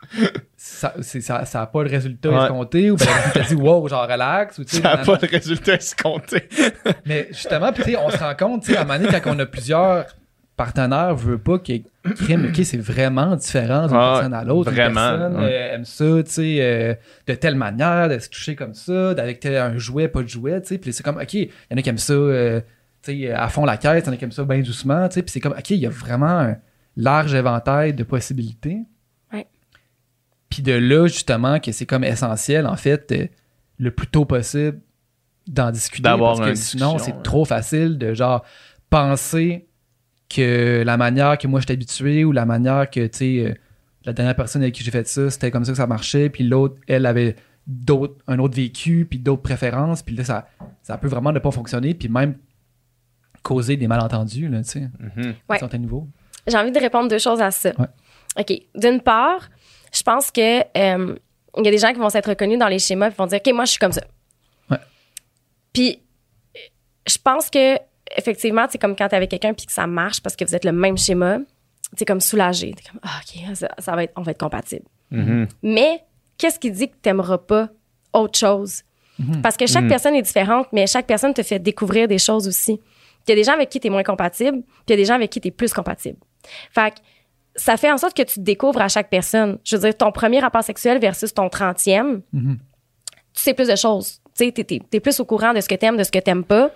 [0.56, 2.42] ça n'a ça, ça a pas le résultat Ouais.
[2.44, 5.26] escompté, ou ben, t'a dit, wow, genre relax, ou tu sais, Ça n'a pas de
[5.26, 6.48] résultat escompté.
[7.06, 9.20] mais justement, puis tu sais, on se rend compte, tu sais, à un moment donné,
[9.20, 10.06] quand on a plusieurs
[10.56, 11.72] partenaires, veut pas que
[12.14, 14.70] crime, ok, c'est vraiment différent d'une Ah, personne à l'autre.
[14.70, 15.52] Une vraiment, personne ouais.
[15.52, 16.94] euh, aime ça, tu sais, euh,
[17.26, 20.60] de telle manière, de se toucher comme ça, avec tel un jouet, pas de jouet,
[20.62, 20.78] tu sais.
[20.78, 22.60] Puis c'est comme, ok, il y en a qui aiment ça, euh,
[23.02, 25.08] tu sais, à fond la caisse, il y en a qui aiment ça bien doucement,
[25.08, 25.22] tu sais.
[25.22, 26.56] Puis c'est comme, ok, il y a vraiment un
[26.96, 28.78] large éventail de possibilités.
[29.32, 29.46] Ouais.
[30.50, 33.26] Puis de là, justement, que c'est comme essentiel, en fait, euh,
[33.78, 34.80] le plus tôt possible
[35.46, 36.02] d'en discuter.
[36.02, 37.22] D'avoir parce que sinon, c'est ouais.
[37.22, 38.44] trop facile de genre
[38.90, 39.67] penser
[40.28, 43.54] que la manière que moi je suis habitué ou la manière que, tu sais, euh,
[44.04, 46.44] la dernière personne avec qui j'ai fait ça, c'était comme ça que ça marchait, puis
[46.44, 50.48] l'autre, elle avait d'autres, un autre vécu, puis d'autres préférences, puis là, ça,
[50.82, 52.36] ça peut vraiment ne pas fonctionner, puis même
[53.42, 55.34] causer des malentendus, là, tu sais, Mhm.
[55.48, 55.58] à Ouais.
[55.58, 56.06] certains niveaux.
[56.46, 57.70] J'ai envie de répondre deux choses à ça.
[57.78, 57.86] Ouais.
[58.38, 58.52] OK.
[58.74, 59.48] D'une part,
[59.92, 61.16] je pense que euh,
[61.56, 63.40] il y a des gens qui vont s'être reconnus dans les schémas et vont dire
[63.44, 64.02] OK, moi je suis comme ça.
[64.70, 64.78] Ouais.
[65.72, 66.00] Puis
[67.06, 67.76] je pense que
[68.16, 70.64] effectivement, c'est comme quand t'es avec quelqu'un puis que ça marche parce que vous êtes
[70.64, 71.38] le même schéma,
[71.96, 72.72] c'est comme soulagé.
[72.74, 74.84] T'es comme ah, OK, ça, ça va être on va être compatible.
[75.10, 75.48] Mhm.
[75.62, 76.02] Mais
[76.36, 77.68] qu'est-ce qui dit que t'aimeras pas
[78.12, 78.82] autre chose?
[79.18, 79.42] Mhm.
[79.42, 79.88] Parce que chaque Mhm.
[79.88, 82.80] personne est différente, mais chaque personne te fait découvrir des choses aussi.
[83.26, 84.96] Il y a des gens avec qui tu es moins compatible, puis il y a
[84.96, 86.16] des gens avec qui tu es plus compatible.
[86.72, 87.00] Fait que
[87.56, 89.58] ça fait en sorte que tu te découvres à chaque personne.
[89.64, 92.58] Je veux dire, ton premier rapport sexuel versus ton trentième, Mhm.
[93.34, 94.20] tu sais plus de choses.
[94.38, 96.70] Tu t'es, plus au courant de ce que t'aimes, de ce que t'aimes pas.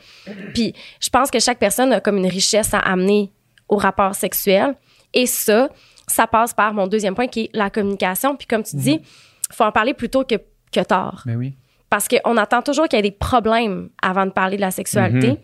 [0.55, 3.31] Puis je pense que chaque personne a comme une richesse à amener
[3.69, 4.75] au rapport sexuel.
[5.15, 5.69] Et ça,
[6.09, 8.35] ça passe par mon deuxième point qui est la communication.
[8.37, 10.35] Puis comme tu dis, il faut en parler plutôt que,
[10.73, 11.23] que tard.
[11.27, 11.55] Mais oui.
[11.89, 15.29] Parce qu'on attend toujours qu'il y ait des problèmes avant de parler de la sexualité.
[15.29, 15.37] Mhm.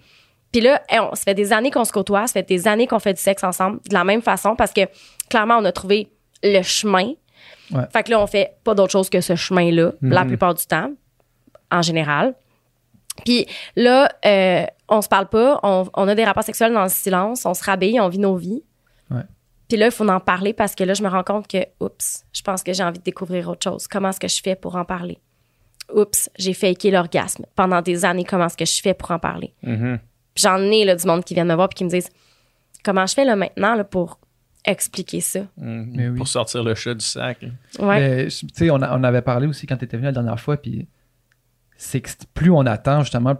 [0.50, 2.86] Puis là, hey, on, ça fait des années qu'on se côtoie, ça fait des années
[2.86, 4.80] qu'on fait du sexe ensemble de la même façon parce que
[5.28, 6.08] clairement, on a trouvé
[6.42, 7.12] le chemin.
[7.70, 7.82] Ouais.
[7.92, 10.28] Fait que là, on fait pas d'autre chose que ce chemin-là, la Mhm.
[10.28, 10.90] plupart du temps,
[11.70, 12.34] en général.
[13.24, 13.46] Puis
[13.76, 17.44] là, euh, on se parle pas, on, on a des rapports sexuels dans le silence,
[17.46, 18.62] on se rhabille, on vit nos vies.
[19.10, 19.22] Ouais.
[19.68, 22.24] Puis là, il faut en parler parce que là, je me rends compte que, oups,
[22.32, 23.86] je pense que j'ai envie de découvrir autre chose.
[23.86, 25.18] Comment est-ce que je fais pour en parler?
[25.94, 27.44] Oups, j'ai faké l'orgasme.
[27.54, 29.52] Pendant des années, comment est-ce que je fais pour en parler?
[29.62, 29.98] Mhm.
[30.34, 32.08] Puis J'en ai là, du monde qui vient me voir puis qui me disent
[32.84, 34.20] comment je fais là maintenant là, pour
[34.64, 35.40] expliquer ça?
[35.56, 35.92] Mhm.
[35.94, 36.16] Mais oui.
[36.16, 37.44] Pour sortir le chat du sac.
[37.78, 38.28] Ouais.
[38.28, 40.86] Tu sais, on avait parlé aussi quand tu étais venu la dernière fois, puis
[41.78, 43.34] c'est que plus on attend, justement,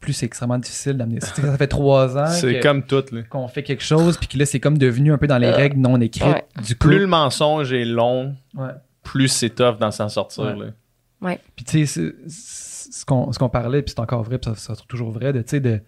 [0.00, 1.32] plus c'est extrêmement difficile d'amener ça.
[1.34, 3.04] Ça fait trois ans C'est que- comme tout.
[3.12, 3.22] Là.
[3.22, 5.54] qu'on fait quelque chose, puis que là, c'est comme devenu un peu dans les Euh,
[5.54, 6.44] règles non écrites ouais.
[6.64, 8.72] du Plus le mensonge est long, Ouais.
[9.04, 10.56] plus c'est tough d'en s'en sortir.
[10.56, 10.72] Ouais.
[11.20, 11.36] là.
[11.54, 14.74] Puis tu sais, ce qu'on ce qu'on parlait, puis c'est encore vrai, puis ça, ça
[14.74, 15.80] sera toujours vrai, de, tu sais, de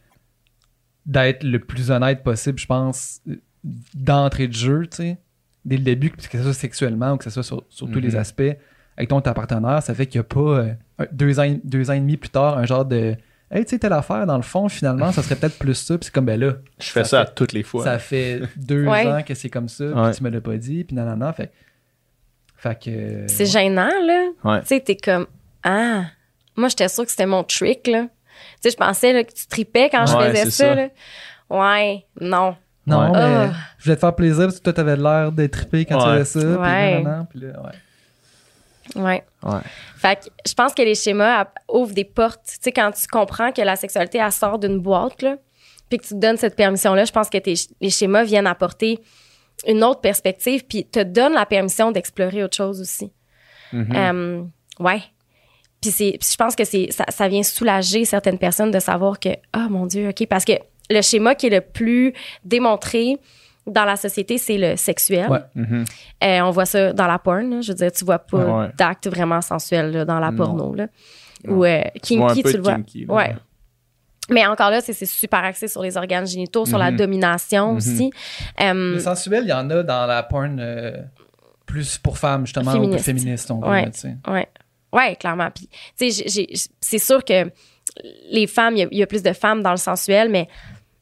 [1.06, 3.20] d'être le plus honnête possible, je pense,
[3.94, 5.18] d'entrée de jeu, tu sais,
[5.64, 8.16] dès le début, que ce soit sexuellement ou que ce soit sur, sur tous les
[8.16, 8.56] aspects,
[8.96, 10.74] avec ton ta partenaire, ça fait qu'il n'y a pas euh,
[11.12, 13.16] deux, ans, deux ans et demi plus tard un genre de
[13.50, 16.06] Hey, tu sais, telle affaire, dans le fond, finalement, ça serait peut-être plus ça, puis
[16.06, 17.84] c'est comme, ben là, Je fais Ça ça, à fait- toutes les fois.
[17.84, 19.06] ça fait deux Ouais.
[19.06, 20.08] ans que c'est comme ça, Ouais.
[20.10, 21.52] puis tu me l'as pas dit, puis nanana, fait,
[22.56, 23.26] fait que...
[23.28, 24.28] C'est gênant là.
[24.44, 24.60] Ouais.
[24.62, 25.26] Tu sais, t'es comme
[25.62, 26.04] ah,
[26.56, 28.02] moi j'étais sûre que c'était mon trick là.
[28.02, 28.08] Tu
[28.62, 30.50] sais, je pensais là, que tu tripais quand je Ouais, faisais ça.
[30.50, 30.74] ça.
[30.74, 30.88] là.
[31.50, 32.56] Ouais, non.
[32.86, 33.10] Non, Ouais.
[33.12, 33.52] mais Ah.
[33.78, 36.18] je voulais te faire plaisir parce que toi, t'avais l'air d'être trippé quand tu Ouais.
[36.24, 36.46] faisais ça.
[36.46, 37.02] Puis Ouais.
[37.02, 37.70] nanana, puis là, ouais.
[38.94, 39.24] Ouais.
[39.42, 39.60] Ouais.
[39.96, 42.40] Fait que je pense que les schémas ouvrent des portes.
[42.46, 45.36] Tu sais, quand tu comprends que la sexualité, elle sort d'une boîte, là,
[45.88, 48.98] puis que tu te donnes cette permission-là, je pense que tes- les schémas viennent apporter
[49.66, 53.12] une autre perspective, puis te donnent la permission d'explorer autre chose aussi.
[53.72, 54.42] Euh,
[54.78, 55.02] ouais.
[55.80, 59.18] puis c'est, puis je pense que c'est, ça, ça vient soulager certaines personnes de savoir
[59.18, 60.52] que, ah mon Dieu, OK, parce que
[60.90, 62.12] le schéma qui est le plus
[62.44, 63.16] démontré
[63.66, 65.28] dans la société, c'est le sexuel.
[65.30, 65.38] Ouais.
[65.54, 65.84] Mhm.
[66.22, 67.48] Euh, on voit ça dans la porn.
[67.50, 67.60] là.
[67.62, 68.68] Je veux dire, tu vois pas Ouais.
[68.76, 70.36] d'acte vraiment sensuel là, dans la Non.
[70.36, 70.74] porno.
[70.74, 70.86] Là.
[71.48, 72.74] Ou euh, kinky, tu de le vois.
[72.76, 73.14] kinky, là.
[73.14, 73.36] Ouais.
[74.30, 76.96] Mais encore là, c'est super axé sur les organes génitaux, sur la Mhm.
[76.96, 77.76] domination Mhm.
[77.76, 78.10] aussi.
[78.62, 80.96] Euh, Le sensuel, il y en a dans la porn euh,
[81.66, 83.04] plus pour femmes, justement, ou plus Féministe.
[83.04, 83.88] féministe, on Ouais.
[83.92, 84.16] sais.
[84.28, 84.48] Ouais,
[84.92, 85.50] ouais, clairement.
[85.50, 87.50] Puis, tu sais, j'ai- j'ai- c'est sûr que
[88.30, 90.48] les femmes, il y y, a plus de femmes dans le sensuel, mais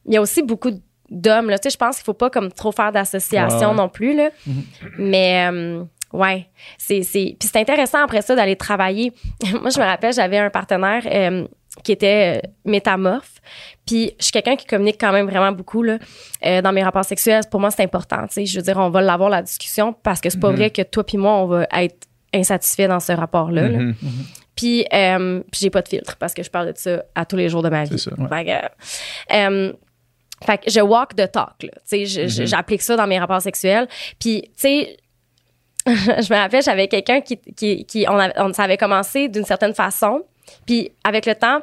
[0.05, 0.71] il y a aussi beaucoup
[1.13, 1.49] d'hommes.
[1.51, 3.73] Tu sais, je pense qu'il faut pas comme trop faire d'association Ouais, ouais.
[3.75, 4.29] non plus là.
[4.47, 4.63] Mhm.
[4.97, 6.47] Mais euh, ouais,
[6.77, 9.11] c'est puis c'est intéressant après ça d'aller travailler.
[9.61, 11.03] Moi, je me rappelle, j'avais un partenaire.
[11.05, 11.45] euh,
[11.83, 13.41] qui était euh, métamorphe.
[13.87, 15.97] Puis je suis quelqu'un qui communique quand même vraiment beaucoup là,
[16.45, 17.41] euh, dans mes rapports sexuels.
[17.49, 18.27] Pour moi, c'est important.
[18.27, 18.45] tu sais.
[18.45, 20.55] Je veux dire, on va l'avoir la discussion parce que c'est pas Mhm.
[20.55, 23.69] vrai que toi puis moi, on va être insatisfait dans ce rapport-là.
[23.69, 23.79] là.
[23.79, 23.95] Mhm.
[24.55, 27.37] Puis, euh, puis j'ai pas de filtre parce que je parle de ça à tous
[27.37, 27.97] les jours de ma vie.
[27.97, 28.15] C'est ça.
[29.33, 29.73] Euh,
[30.45, 31.69] fait que je walk the talk, là.
[31.89, 32.45] Tu sais, Mhm.
[32.47, 33.87] j'applique ça dans mes rapports sexuels.
[34.19, 34.97] Puis, tu sais,
[35.85, 39.45] je me rappelle, j'avais quelqu'un qui, qui, qui on, avait, on ça avait commencé d'une
[39.45, 40.23] certaine façon.
[40.65, 41.59] Puis, avec le temps,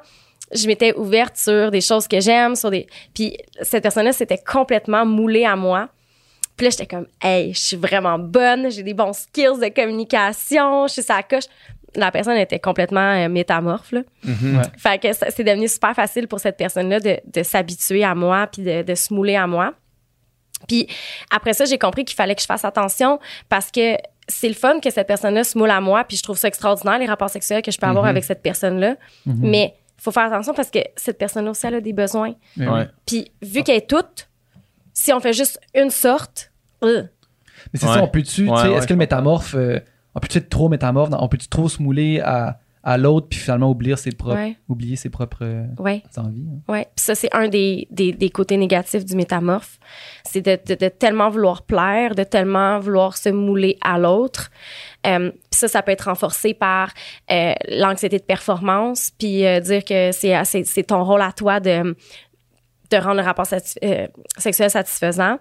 [0.52, 2.86] je m'étais ouverte sur des choses que j'aime, sur des.
[3.14, 5.88] Puis, cette personne-là s'était complètement moulée à moi.
[6.56, 10.86] Puis là, j'étais comme, hey, je suis vraiment bonne, j'ai des bons skills de communication,
[10.88, 11.44] je suis sa coche.
[11.96, 14.02] La personne était complètement euh, métamorphe, là.
[14.24, 14.56] Mhm.
[14.58, 14.62] Ouais.
[14.78, 18.46] Fait que ça- c'est devenu super facile pour cette personne-là de, de s'habituer à moi
[18.46, 19.74] puis de, de se mouler à moi.
[20.68, 20.86] Puis
[21.30, 23.18] après ça, j'ai compris qu'il fallait que je fasse attention
[23.48, 23.96] parce que
[24.28, 26.98] c'est le fun que cette personne-là se moule à moi puis je trouve ça extraordinaire,
[26.98, 28.10] les rapports sexuels que je peux avoir Mhm.
[28.10, 28.96] avec cette personne-là.
[29.26, 29.38] Mhm.
[29.40, 32.34] Mais il faut faire attention parce que cette personne-là aussi, elle a des besoins.
[32.56, 32.86] Ouais.
[33.06, 34.28] Puis vu qu'elle est toute,
[34.92, 36.52] si on fait juste une sorte,
[36.84, 37.02] euh,
[37.74, 37.94] Mais c'est Ouais.
[37.94, 39.80] ça, on peut-tu, Ouais, ouais, est-ce que le métamorphe, euh,
[40.14, 43.70] on peut-tu être trop métamorphe, on peut-tu trop se mouler à, à l'autre puis finalement
[43.70, 44.56] oublier ses propres, Ouais.
[44.68, 46.02] oublier ses propres euh, ouais.
[46.16, 46.46] envies?
[46.50, 46.72] hein?
[46.72, 49.78] Ouais, puis ça c'est un des, des, des côtés négatifs du métamorphe,
[50.24, 54.50] c'est de, de, de tellement vouloir plaire, de tellement vouloir se mouler à l'autre.
[55.06, 56.90] Euh, puis ça, ça peut être renforcé par
[57.30, 61.60] euh, l'anxiété de performance, puis euh, dire que c'est c'est c'est ton rôle à toi
[61.60, 61.94] de
[62.90, 64.08] de rendre le rapport satisf-
[64.38, 65.38] sexuel satisfaisant.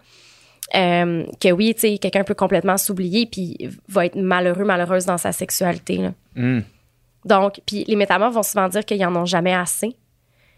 [0.76, 3.58] Euh, que oui, tu sais, quelqu'un peut complètement s'oublier puis
[3.88, 5.98] va être malheureux, malheureuse dans sa sexualité.
[5.98, 6.12] Là.
[6.36, 6.64] Mhm.
[7.26, 9.96] Donc, puis les métamorphes vont souvent dire qu'ils en ont jamais assez.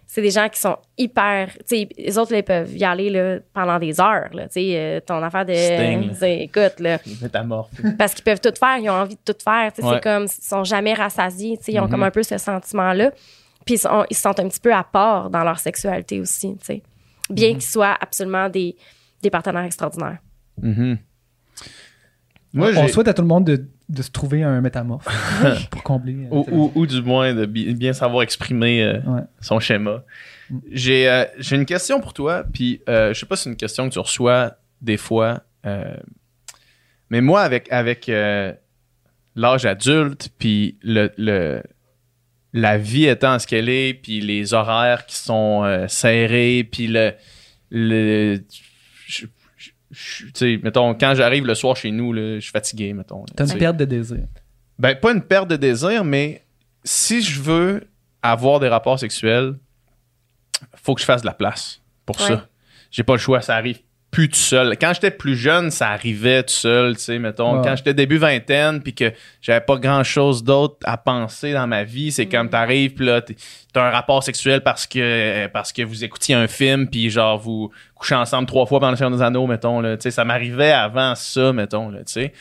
[0.06, 1.52] C'est des gens qui sont hyper.
[1.60, 4.28] Tu sais, les autres, là, ils peuvent y aller là, pendant des heures.
[4.34, 5.54] Là, tu sais, euh, ton affaire de.
[5.54, 6.28] Sting, là.
[6.28, 7.00] écoute, là.
[7.22, 7.72] Métamorphe.
[7.98, 9.72] Parce qu'ils peuvent tout faire, ils ont envie de tout faire.
[9.78, 9.94] Ouais.
[9.96, 10.24] C'est comme.
[10.26, 11.58] Ils sont jamais rassasiés.
[11.58, 11.92] tu sais, Ils ont Mhm.
[11.92, 13.12] comme un peu ce sentiment-là.
[13.66, 16.58] Puis ils, sont- ils se sentent un petit peu à part dans leur sexualité aussi.
[16.60, 16.84] tu sais.
[17.30, 17.54] Bien Mhm.
[17.60, 18.76] qu'ils soient absolument des,
[19.22, 20.20] des partenaires extraordinaires.
[20.62, 20.98] Mhm.
[22.54, 25.08] Moi, on souhaite à tout le monde de, de se trouver un métamorphe
[25.72, 26.16] pour combler.
[26.26, 29.22] euh, ou, cette- ou- ou du moins de bi- bien savoir exprimer euh, Ouais.
[29.40, 30.04] son schéma.
[30.50, 30.58] Mm.
[30.72, 33.56] J'ai euh, j'ai une question pour toi, puis euh, je sais pas si c'est une
[33.56, 35.96] question que tu reçois des fois, euh,
[37.10, 38.52] mais moi, avec, avec euh,
[39.36, 41.64] l'âge adulte, puis le, le-
[42.54, 47.14] la vie étant ce qu'elle est, puis les horaires qui sont euh, serrés, puis le...
[47.70, 48.42] le
[49.12, 49.26] je-
[49.58, 52.94] je- je- tu sais, mettons, quand j'arrive le soir chez nous, là, je suis fatigué,
[52.94, 53.26] mettons.
[53.36, 54.20] T'as une perte de désir.
[54.80, 56.44] Ben, pas une perte de désir, mais
[56.84, 57.88] si je veux
[58.22, 59.56] avoir des rapports sexuels,
[60.76, 62.28] faut que je fasse de la place pour Ouais.
[62.28, 62.48] ça.
[62.90, 63.80] J'ai pas le choix, ça arrive
[64.12, 64.78] plus tout seul.
[64.78, 67.58] Quand j'étais plus jeune, ça arrivait tout seul, tu sais, mettons.
[67.58, 67.62] Ouais.
[67.64, 71.86] Quand j'étais début vingtaine, puis que j'avais pas grand chose d'autre à penser dans ma
[71.86, 76.04] vie, c'est comme t'arrives, puis là, t'as un rapport sexuel parce que parce que vous
[76.04, 79.48] écoutiez un film, puis genre vous couchez ensemble trois fois pendant le Seigneur des Anneaux,
[79.48, 82.34] mettons, là, tu sais, ça m'arrivait avant ça, mettons, là, tu sais.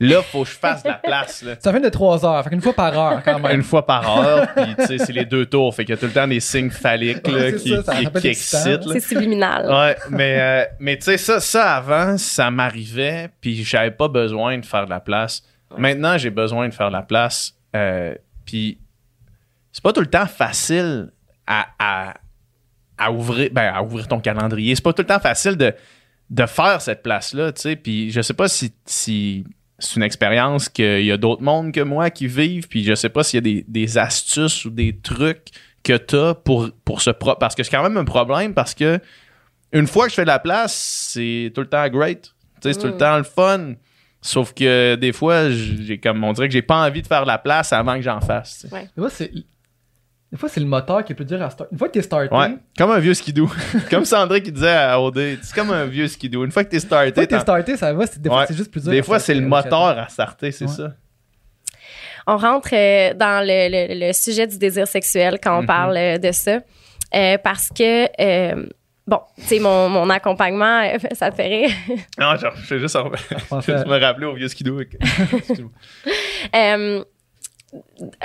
[0.00, 2.50] Là, faut que je fasse de la place, là Ça fait de 3 heures, fait
[2.50, 3.56] qu'une fois par heure quand même.
[3.56, 5.74] une fois par heure, puis tu sais, c'est les deux tours.
[5.74, 8.28] Fait qu'il y a tout le temps des signes phalliques là, qui, ça, ça qui,
[8.28, 8.86] excitent.
[8.86, 8.92] là.
[8.92, 9.66] C'est subliminal.
[9.68, 14.58] Ouais, mais, euh, mais tu sais, ça, ça avant, ça m'arrivait, puis j'avais pas besoin
[14.58, 15.42] de faire de la place.
[15.76, 18.78] Maintenant, j'ai besoin de faire de la place, euh, puis
[19.72, 21.10] c'est pas tout le temps facile
[21.46, 22.14] à, à,
[22.96, 24.74] à ouvrir, ben, à ouvrir ton calendrier.
[24.74, 25.74] C'est pas tout le temps facile de,
[26.30, 27.76] de faire cette place-là, tu sais.
[27.76, 29.44] Puis je sais pas si, si
[29.78, 33.08] c'est une expérience qu'il y a d'autres mondes que moi qui vivent, puis je sais
[33.08, 35.48] pas s'il y a des, des astuces ou des trucs
[35.84, 38.98] que t'as pour, pour ce pro parce que c'est quand même un problème parce que
[39.72, 40.74] une fois que je fais de la place,
[41.12, 42.22] c'est tout le temps great.
[42.60, 42.98] Tu sais, c'est tout le Mm.
[42.98, 43.74] temps le fun.
[44.20, 47.28] Sauf que des fois, j'ai comme on dirait que j'ai pas envie de faire de
[47.28, 48.66] la place avant que j'en fasse.
[48.68, 49.30] tu c'est.
[50.30, 51.72] Des fois, c'est le moteur qui est plus dur à starter.
[51.72, 53.50] Une fois que t'es starté, Ouais, comme un vieux skidoo.
[53.90, 56.44] comme Sandré qui disait à OD, c'est comme un vieux skidoo.
[56.44, 58.06] Une fois que t'es une fois que starté, t'es starté, ça va.
[58.06, 58.44] c'est- Des fois, Ouais.
[58.46, 58.90] c'est juste plus dur.
[58.92, 60.70] des à fois c'est le moteur à starter, c'est Ouais.
[60.70, 60.92] ça.
[62.26, 65.66] on rentre euh, dans le, le- le sujet du désir sexuel quand on Mhm.
[65.66, 66.60] parle euh, de ça.
[67.14, 68.66] Euh, parce que, euh,
[69.06, 71.70] bon, tu sais, mon, mon accompagnement, ça te fait rire.
[72.18, 74.78] Non, genre, je fais juste en- je me rappeler au vieux skidoo.
[76.54, 77.02] Euh,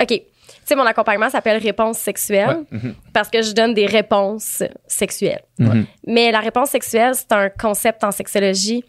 [0.00, 0.22] OK.
[0.64, 2.78] Tu sais, mon accompagnement s'appelle réponse sexuelle Ouais.
[2.78, 2.94] Mhm.
[3.12, 5.42] parce que je donne des réponses sexuelles.
[5.58, 5.86] Mhm.
[6.06, 8.82] Mais la réponse sexuelle, c'est un concept en sexologie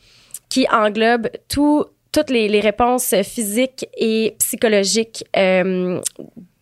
[0.49, 5.99] qui englobe tout, toutes les, les réponses physiques et psychologiques euh,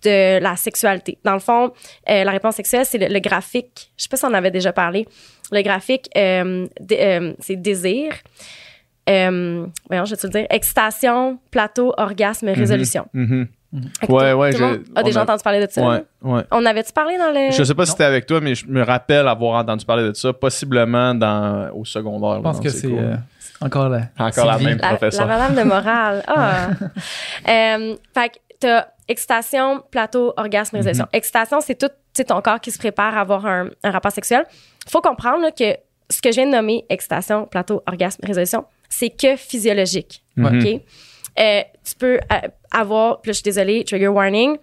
[0.03, 1.17] de la sexualité.
[1.23, 1.71] Dans le fond,
[2.09, 3.91] euh, la réponse sexuelle, c'est le, le graphique.
[3.97, 5.07] Je sais pas si on en avait déjà parlé.
[5.51, 8.13] Le graphique, euh, euh, c'est désir.
[9.09, 10.47] Euh, voyons, je vais te le dire.
[10.49, 13.05] Excitation, plateau, orgasme, résolution.
[13.13, 13.47] Mhm.
[13.47, 13.51] Que
[14.07, 14.53] Ouais, ouais.
[14.53, 15.81] tout le monde a déjà entendu parler de ça.
[15.87, 16.43] Ouais, ouais.
[16.51, 17.51] On avait-tu parlé dans le...
[17.51, 17.93] Je sais pas si Non.
[17.93, 21.83] c'était avec toi, mais je me rappelle avoir entendu parler de ça, possiblement dans, au
[21.85, 22.37] secondaire.
[22.37, 23.15] je pense que c'est euh,
[23.61, 24.01] encore la.
[24.19, 24.77] Encore la même.
[24.77, 25.25] La, professeur.
[25.25, 26.23] la madame de morale.
[26.27, 26.69] Ah.
[27.49, 31.07] Euh, fait que t'as excitation, plateau, orgasme, résolution.
[31.11, 31.89] Excitation, c'est tout
[32.25, 34.45] ton corps qui se prépare à avoir un, un rapport sexuel.
[34.87, 35.77] faut comprendre là, que
[36.09, 40.23] ce que je viens de nommer, excitation, plateau, orgasme, résolution, c'est que physiologique.
[40.37, 40.45] Mhm.
[40.45, 40.81] OK?
[41.39, 44.57] Euh, tu peux euh, avoir, puis là, je suis désolée, trigger warning,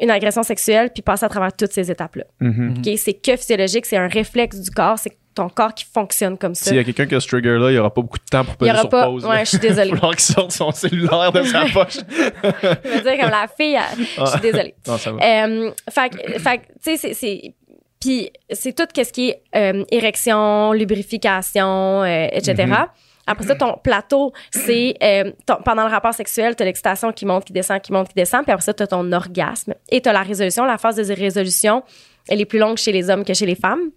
[0.00, 2.24] une agression sexuelle, puis passer à travers toutes ces étapes-là.
[2.40, 2.76] Mhm.
[2.78, 2.98] OK?
[2.98, 6.66] C'est que physiologique, c'est un réflexe du corps, c'est ton corps qui fonctionne comme ça.
[6.66, 8.44] S'il y a quelqu'un qui a ce trigger-là, il n'y aura pas beaucoup de temps
[8.44, 9.06] pour aura sur pas.
[9.06, 9.24] pause.
[9.24, 9.90] Ouais, je suis désolée.
[9.94, 11.96] Il qu'il sorte son cellulaire de sa poche.
[12.42, 14.74] Je veux dire, comme la fille, elle- je suis désolée.
[14.86, 15.18] Non, ça va.
[15.46, 17.54] Euh, fait que, fait tu sais, c'est- c'est.
[18.00, 22.54] Puis c'est tout ce qui est euh, érection, lubrification, euh, etc.
[22.54, 22.86] Mm-hmm.
[23.26, 27.24] Après ça, ton plateau, c'est euh, ton- pendant le rapport sexuel, tu as l'excitation qui
[27.26, 28.42] monte, qui descend, qui monte, qui descend.
[28.44, 29.74] Puis après ça, tu as ton orgasme.
[29.90, 30.64] Et tu as la résolution.
[30.64, 31.82] La phase de résolution,
[32.28, 33.90] elle est plus longue chez les hommes que chez les femmes.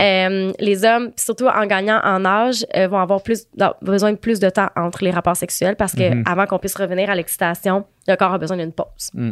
[0.00, 4.18] Euh, les hommes, surtout en gagnant en âge, euh, vont avoir plus non, besoin de
[4.18, 6.24] plus de temps entre les rapports sexuels parce que Mhm.
[6.26, 9.10] avant qu'on puisse revenir à l'excitation, le corps a besoin d'une pause.
[9.14, 9.30] Mm.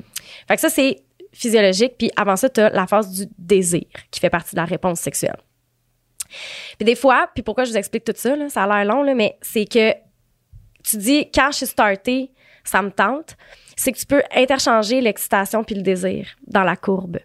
[0.49, 0.97] Fait que ça, c'est
[1.33, 1.95] physiologique.
[1.99, 5.01] Puis avant ça, tu as la phase du désir qui fait partie de la réponse
[5.01, 5.37] sexuelle.
[6.79, 9.03] Puis des fois, puis pourquoi je vous explique tout ça, là, ça a l'air long,
[9.03, 9.93] là, mais c'est que
[10.85, 12.31] tu dis, quand je suis starté,
[12.65, 13.37] ça me tente,
[13.77, 17.19] c'est que tu peux interchanger l'excitation puis le désir dans la courbe.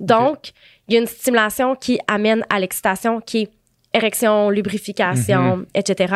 [0.00, 0.52] Donc,
[0.88, 3.50] il y a une stimulation qui amène à l'excitation qui est
[3.94, 6.14] érection, lubrification, etc.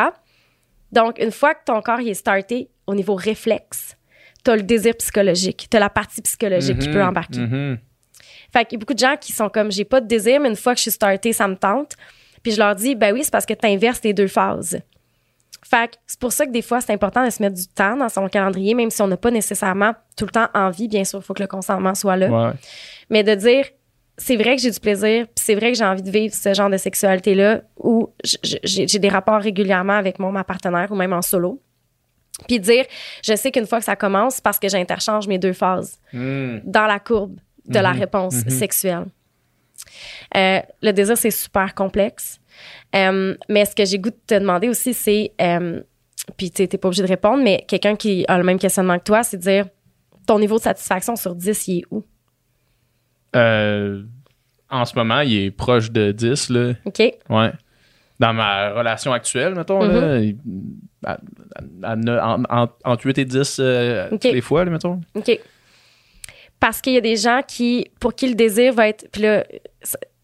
[0.93, 3.97] Donc, une fois que ton corps il est starté au niveau réflexe,
[4.45, 7.41] tu as le désir psychologique, tu as la partie psychologique qui peut Mhm, embarquer.
[7.41, 7.79] mhm.
[8.57, 10.49] Fait qu'il y a beaucoup de gens qui sont comme j'ai pas de désir, mais
[10.49, 11.93] une fois que je suis startée, ça me tente.
[12.43, 14.81] Puis je leur dis ben oui, c'est parce que tu inverses les deux phases.
[15.63, 17.99] Fait que c'est pour ça que des fois, c'est important de se mettre du temps
[17.99, 20.89] dans son calendrier, même si on n'a pas nécessairement tout le temps envie.
[20.89, 22.29] Bien sûr, il faut que le consentement soit là.
[22.31, 22.53] Ouais.
[23.11, 23.67] Mais de dire
[24.17, 26.55] c'est vrai que j'ai du plaisir, puis c'est vrai que j'ai envie de vivre ce
[26.55, 31.21] genre de sexualité-là où j'ai des rapports régulièrement avec mon ma partenaire ou même en
[31.21, 31.61] solo.
[32.49, 32.87] Puis dire
[33.23, 36.61] je sais qu'une fois que ça commence, c'est parce que j'interchange mes deux phases Mm.
[36.65, 37.39] dans la courbe
[37.69, 38.01] de la Mhm.
[38.01, 38.51] réponse Mhm.
[38.51, 39.05] sexuelle.
[40.37, 42.41] Euh, le désir, c'est super complexe.
[42.95, 45.83] Euh, mais ce que j'ai goût de te demander aussi, c'est, euh,
[46.37, 49.05] puis tu n'es pas obligé de répondre, mais quelqu'un qui a le même questionnement que
[49.05, 49.67] toi, c'est de dire
[50.27, 52.03] ton niveau de satisfaction sur 10, il est où?
[53.35, 54.03] Euh,
[54.71, 56.49] en ce moment, il est proche de 10.
[56.51, 56.73] Là.
[56.85, 57.01] OK?
[57.29, 57.53] Ouais.
[58.19, 60.39] Dans ma relation actuelle, mettons, là, il-
[61.05, 61.19] à-
[61.83, 64.23] à- à ne- en- en- entre 8 et 10 euh, Ok.
[64.23, 65.01] des fois, là, mettons.
[65.15, 65.39] OK.
[66.61, 69.09] Parce qu'il y a des gens qui, pour qui le désir va être.
[69.13, 69.45] Puis là,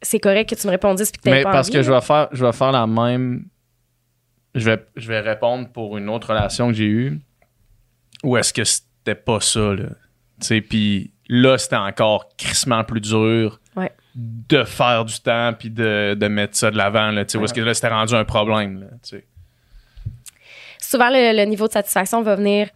[0.01, 2.01] c'est- correct que tu me répondisses puis que Mais pas parce envie, que je vais
[2.01, 3.45] faire, je vais faire la même.
[4.55, 7.21] Je vais, je vais répondre pour une autre relation que j'ai eue.
[8.25, 9.89] Ou est-ce que c'était pas ça, là?
[10.41, 13.91] Tu sais, puis là, c'était encore crissement plus dur Ouais.
[14.15, 17.25] de faire du temps puis de, de mettre ça de l'avant, là.
[17.25, 19.27] Tu sais, ou est-ce que là, c'était rendu un problème, là, tu sais?
[20.79, 22.69] souvent le, le niveau de satisfaction va venir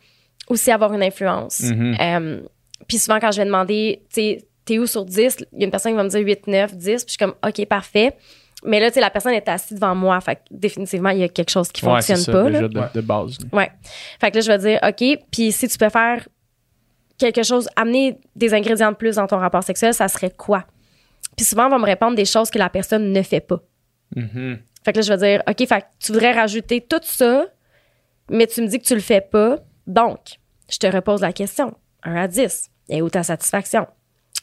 [0.48, 1.60] aussi avoir une influence.
[1.60, 1.96] Mhm.
[2.00, 2.40] Euh,
[2.88, 5.36] puis souvent, quand je vais demander, tu sais, t'es où sur 10?
[5.52, 6.84] Il y a une personne qui va me dire 8, 9, 10.
[6.84, 8.16] Puis je suis comme, OK, parfait.
[8.64, 10.20] Mais là, tu sais, la personne est assise devant moi.
[10.20, 12.44] Fait que définitivement, il y a quelque chose qui Ouais, fonctionne ça, pas.
[12.44, 12.68] déjà là.
[12.68, 13.38] de, de base.
[13.40, 13.46] là.
[13.58, 13.70] Ouais.
[14.20, 16.26] Fait que là, je vais dire, OK, puis si tu peux faire
[17.18, 20.64] quelque chose, amener des ingrédients de plus dans ton rapport sexuel, ça serait quoi?
[21.36, 23.60] Puis souvent, on va me répondre des choses que la personne ne fait pas.
[24.14, 24.58] Mhm.
[24.84, 27.44] Fait que là, je vais dire, OK, fait que tu voudrais rajouter tout ça,
[28.30, 29.58] mais tu me dis que tu le fais pas.
[29.86, 30.18] Donc,
[30.70, 31.74] je te repose la question.
[32.02, 32.70] 1 à 10.
[32.88, 33.86] Et où ta satisfaction?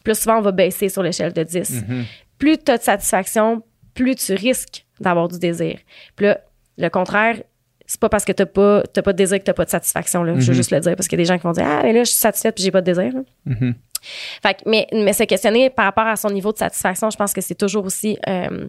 [0.03, 1.83] Plus souvent, on va baisser sur l'échelle de 10.
[1.87, 2.05] Mhm.
[2.37, 3.61] Plus tu as de satisfaction,
[3.93, 5.79] plus tu risques d'avoir du désir.
[6.15, 6.39] Puis là,
[6.77, 7.41] le contraire,
[7.85, 10.23] c'est pas parce que t'as pas, pas de désir que t'as pas de satisfaction.
[10.23, 10.33] Là.
[10.35, 10.53] Je veux Mhm.
[10.55, 12.03] juste le dire parce qu'il y a des gens qui vont dire Ah, mais là,
[12.03, 13.13] je suis satisfaite puis j'ai pas de désir.
[13.45, 13.75] Mhm.
[14.41, 17.31] Fait que, mais, mais se questionner par rapport à son niveau de satisfaction, je pense
[17.33, 18.67] que c'est toujours aussi euh,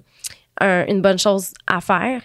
[0.61, 2.23] un- une bonne chose à faire.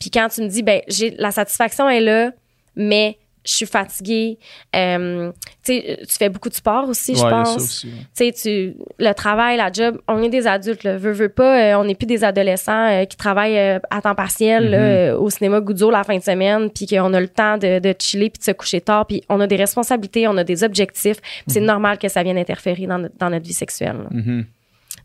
[0.00, 2.32] Puis quand tu me dis, ben, j'ai la satisfaction est là,
[2.74, 3.18] mais
[3.48, 4.38] je suis fatiguée.
[4.76, 5.32] Euh,
[5.64, 5.82] tu
[6.18, 7.48] fais beaucoup de sport aussi, je Ouais, pense.
[7.48, 7.92] ça aussi, ouais.
[8.32, 11.58] Tu sais, tu, le travail, la job, on est des adultes, là, veux, veux pas,
[11.74, 15.18] euh, on n'est plus des adolescents euh, qui travaillent euh, à temps partiel Mhm.
[15.20, 18.28] au cinéma Goudzo la fin de semaine, puis qu'on a le temps de, de chiller
[18.28, 21.60] puis de se coucher tard, puis on a des responsabilités, on a des objectifs, c'est
[21.60, 23.96] normal que ça vienne interférer dans, notre- dans notre vie sexuelle.
[24.10, 24.44] Mhm.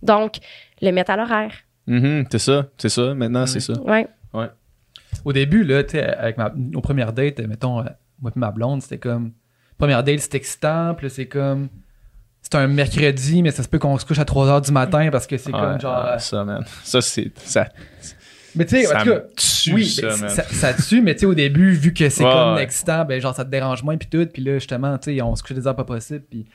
[0.01, 0.35] Donc,
[0.81, 1.53] le mettre à l'horaire.
[1.87, 3.13] Mhm, C'est ça, c'est ça.
[3.13, 3.73] Maintenant, c'est ça.
[3.83, 4.05] Ouais.
[5.25, 5.83] Au début, là,
[6.17, 7.83] avec ma, nos premières dates, mettons, euh,
[8.23, 9.31] moi et ma blonde, c'était comme.
[9.77, 11.67] Première date, c'était excitant, puis là, c'est comme.
[12.41, 15.09] C'est un mercredi, mais ça se peut qu'on se couche à 3 h du matin
[15.11, 16.05] parce que c'est comme genre.
[16.05, 16.63] ah, ça, man.
[16.83, 17.31] Ça, c'est.
[17.39, 17.67] Ça,
[18.55, 19.19] mais tu sais, en ça tout cas.
[19.35, 20.29] tue, Oui, ça, ben, man.
[20.29, 23.19] ça, ça tue, mais tu sais, au début, vu que c'est Ouais, comme excitant, ben
[23.19, 24.27] genre ça te dérange moins, puis tout.
[24.31, 26.45] Puis là, justement, tu sais, on se couchait des heures pas possibles, puis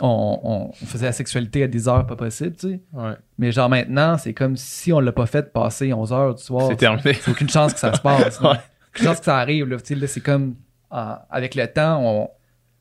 [0.00, 2.80] on, faisait la sexualité à des heures pas possibles, tu sais.
[2.92, 3.12] Ouais.
[3.38, 6.66] Mais genre maintenant, c'est comme si on l'a pas fait passer 11 heures du soir.
[6.70, 7.12] C'est terminé.
[7.14, 8.40] C'est aucune chance que ça se passe.
[8.50, 8.56] Ouais.
[8.92, 9.68] Aucune chance que ça arrive.
[9.68, 10.56] Là, Tu sais, là, c'est comme
[10.92, 12.30] euh, avec le temps, on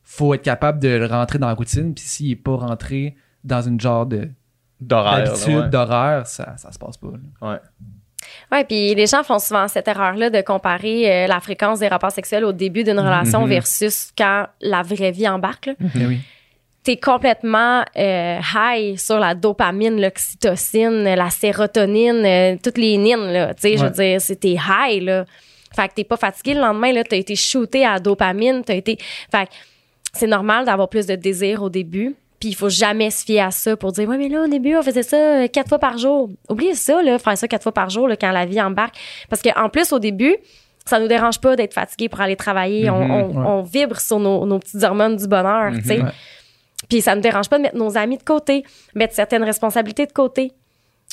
[0.03, 1.93] faut être capable de rentrer dans la routine.
[1.93, 4.29] Puis s'il est pas rentré dans une genre de
[4.81, 5.33] D'horaire.
[5.47, 5.67] ouais.
[5.69, 7.07] d'horaire, ça, ça se passe pas.
[7.41, 7.49] là.
[7.51, 7.59] Ouais.
[8.51, 12.11] Ouais, puis les gens font souvent cette erreur-là de comparer euh, la fréquence des rapports
[12.11, 13.49] sexuels au début d'une relation Mhm.
[13.49, 15.67] versus quand la vraie vie embarque.
[15.67, 15.73] là.
[15.95, 16.19] Oui.
[16.83, 23.53] T'es complètement euh, high sur la dopamine, l'oxytocine, la sérotonine, euh, toutes les nines, là.
[23.53, 24.11] Tu sais, je veux Ouais.
[24.11, 25.25] dire, c'était high, là.
[25.75, 27.03] Fait que t'es pas fatigué le lendemain, là.
[27.03, 28.97] T'as été shooté à la dopamine, t'as été...
[29.31, 29.51] Fait que
[30.13, 32.15] c'est normal d'avoir plus de désir au début.
[32.39, 34.75] Puis il faut jamais se fier à ça pour dire, ouais, mais là, au début,
[34.75, 36.29] on faisait ça euh, quatre fois par jour.
[36.49, 38.95] Oubliez ça, là, faire ça quatre fois par jour, là, quand la vie embarque.
[39.29, 40.37] Parce qu'en plus, au début,
[40.85, 42.89] ça nous dérange pas d'être fatigué pour aller travailler.
[42.89, 43.45] On- Mhm, on, ouais.
[43.45, 45.97] on vibre sur nos, nos petites hormones du bonheur, tu sais.
[45.97, 46.05] Mhm.
[46.05, 46.11] Ouais.
[46.87, 48.63] Puis ça ne dérange pas de mettre nos amis de côté,
[48.95, 50.53] mettre certaines responsabilités de côté.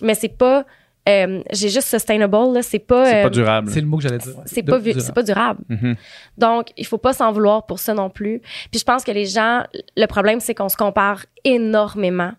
[0.02, 0.64] Mais c'est pas.
[1.08, 2.62] Euh, J'ai juste sustainable, là.
[2.62, 3.04] C'est pas.
[3.06, 3.70] C'est euh, pas durable.
[3.70, 4.34] C'est le mot que j'allais dire.
[4.44, 5.00] c'est pas, durable.
[5.00, 5.60] c'est pas durable.
[5.68, 5.96] Mhm.
[6.38, 8.40] Donc, il faut pas s'en vouloir pour ça non plus.
[8.70, 9.64] Puis je pense que les gens,
[9.96, 12.32] le problème, c'est qu'on se compare énormément.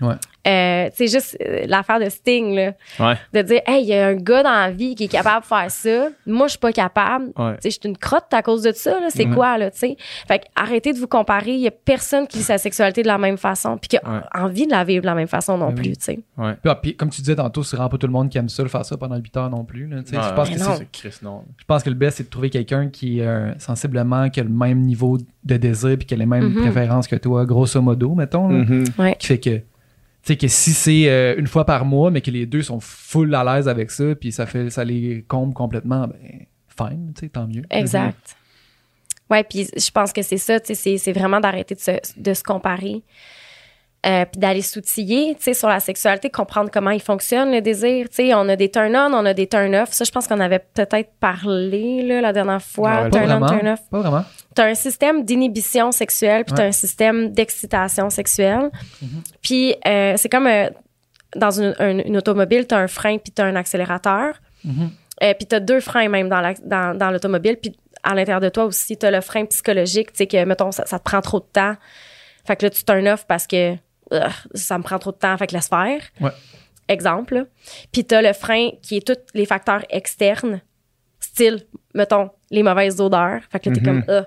[0.00, 0.14] Ouais.
[0.46, 3.14] Euh, tu sais, juste euh, l'affaire de Sting, là, Ouais.
[3.32, 5.46] de dire, hey, il y a un gars dans la vie qui est capable de
[5.46, 6.08] faire ça.
[6.26, 7.26] Moi, je suis pas capable.
[7.38, 7.52] Ouais.
[7.54, 9.06] Tu sais, je suis une crotte à cause de ça, là.
[9.10, 9.96] C'est quoi, là, tu sais?
[10.26, 11.52] Fait que arrêtez de vous comparer.
[11.52, 14.02] Il y a personne qui vit sa sexualité de la même façon, puis qui a
[14.04, 14.20] Ouais.
[14.34, 15.96] envie de la vivre de la même façon non Ben plus, oui.
[15.96, 16.20] tu sais.
[16.36, 16.54] Ouais.
[16.60, 18.48] Puis, ah, puis, comme tu disais tantôt, c'est vraiment pas tout le monde qui aime
[18.48, 19.86] ça, le faire ça pendant 8 heures non plus.
[19.86, 20.78] là, je, pense que non.
[20.92, 21.44] Chris, non.
[21.56, 24.42] je pense que le best, c'est de trouver quelqu'un qui est euh, sensiblement, qui a
[24.42, 26.62] le même niveau de désir, puis qui a les mêmes Mhm.
[26.62, 28.48] préférences que toi, grosso modo, mettons.
[28.48, 28.64] là.
[28.64, 28.84] Mhm.
[29.18, 29.60] qui fait que
[30.22, 32.80] tu sais que si c'est euh, une fois par mois mais que les deux sont
[32.80, 37.26] full à l'aise avec ça puis ça fait ça les comble complètement ben fine tu
[37.26, 38.36] sais tant mieux Exact.
[39.30, 41.80] Ouais, puis je pense que c'est ça, tu sais, c'est- vraiment d'arrêter de
[42.22, 43.02] de se comparer.
[44.04, 48.08] Euh, puis d'aller s'outiller, tu sais, sur la sexualité, comprendre comment il fonctionne, le désir.
[48.08, 49.92] Tu sais, on a des turn-on, on a des turn-off.
[49.92, 53.08] Ça, je pense qu'on avait peut-être parlé, là, la dernière fois.
[53.10, 53.80] Turn-on, turn-off.
[53.90, 54.24] pas vraiment
[54.56, 58.70] T'as un système d'inhibition sexuelle, puis t'as un système d'excitation sexuelle.
[59.00, 59.08] Mhm.
[59.40, 60.68] Puis euh, c'est comme euh,
[61.36, 64.34] dans une, une- une automobile, t'as un frein puis t'as un accélérateur.
[65.22, 67.56] Euh, puis t'as deux freins même dans la- dans, dans l'automobile.
[67.56, 70.86] Puis à l'intérieur de toi aussi, t'as le frein psychologique, tu sais que, mettons, ça,
[70.86, 71.76] ça te prend trop de temps.
[72.44, 73.76] Fait que là, tu turn off parce que
[74.54, 76.00] ça me prend trop de temps, fait que laisse faire.
[76.20, 76.30] Ouais.
[76.88, 77.46] Exemple.
[77.92, 80.60] Puis t'as le frein qui est tous les facteurs externes,
[81.20, 83.40] style, mettons, les mauvaises odeurs.
[83.50, 83.86] Fait que là, t'es Mhm.
[83.86, 84.22] comme, euh.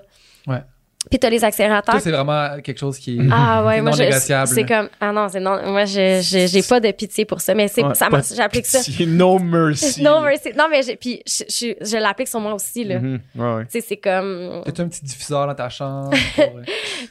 [0.46, 0.62] Ouais.
[1.08, 2.00] Puis t'as les accélérateurs.
[2.00, 4.88] c'est vraiment quelque chose qui est Ah ouais, c'est moi non je, négociable c'est comme
[5.00, 7.84] ah non, c'est non, moi je je- j'ai pas de pitié pour ça, mais c'est
[7.84, 8.80] Ouais, ça j'applique ça.
[9.06, 10.02] No mercy.
[10.02, 10.50] No mercy.
[10.56, 12.98] Non mais j'ai- puis je, je, je l'applique sur moi aussi là.
[12.98, 13.20] Mhm.
[13.36, 13.64] Ouais, ouais.
[13.66, 16.62] Tu sais c'est comme T'as un petit diffuseur dans ta chambre pour, euh,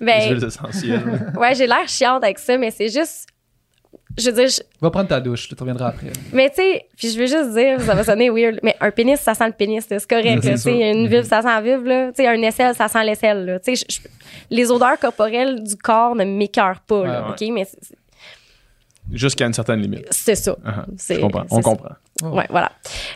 [0.02, 1.34] Les ben huiles essentielles.
[1.38, 3.28] ouais, j'ai l'air chiante avec ça mais c'est juste
[4.18, 7.10] je veux dire je- va prendre ta douche tu reviendras après mais tu sais, puis
[7.12, 9.84] je veux juste dire ça va sonner weird mais un pénis ça sent le pénis,
[9.88, 10.72] c'est correct C'est là, tu sais, sûr.
[10.72, 13.60] une vulve ça sent la vulve là, tu sais un aisselle ça sent l'aisselle là,
[13.60, 14.08] tu sais je- je-
[14.50, 17.68] les odeurs corporelles du corps ne m'écœurent pas là, Ouais, OK mais
[19.12, 20.08] Jusqu'à une certaine limite.
[20.10, 20.56] c'est ça.
[20.98, 21.44] C'est- Je comprends.
[21.52, 21.62] On ça.
[21.62, 21.90] comprend.
[22.24, 22.72] Ouais, voilà.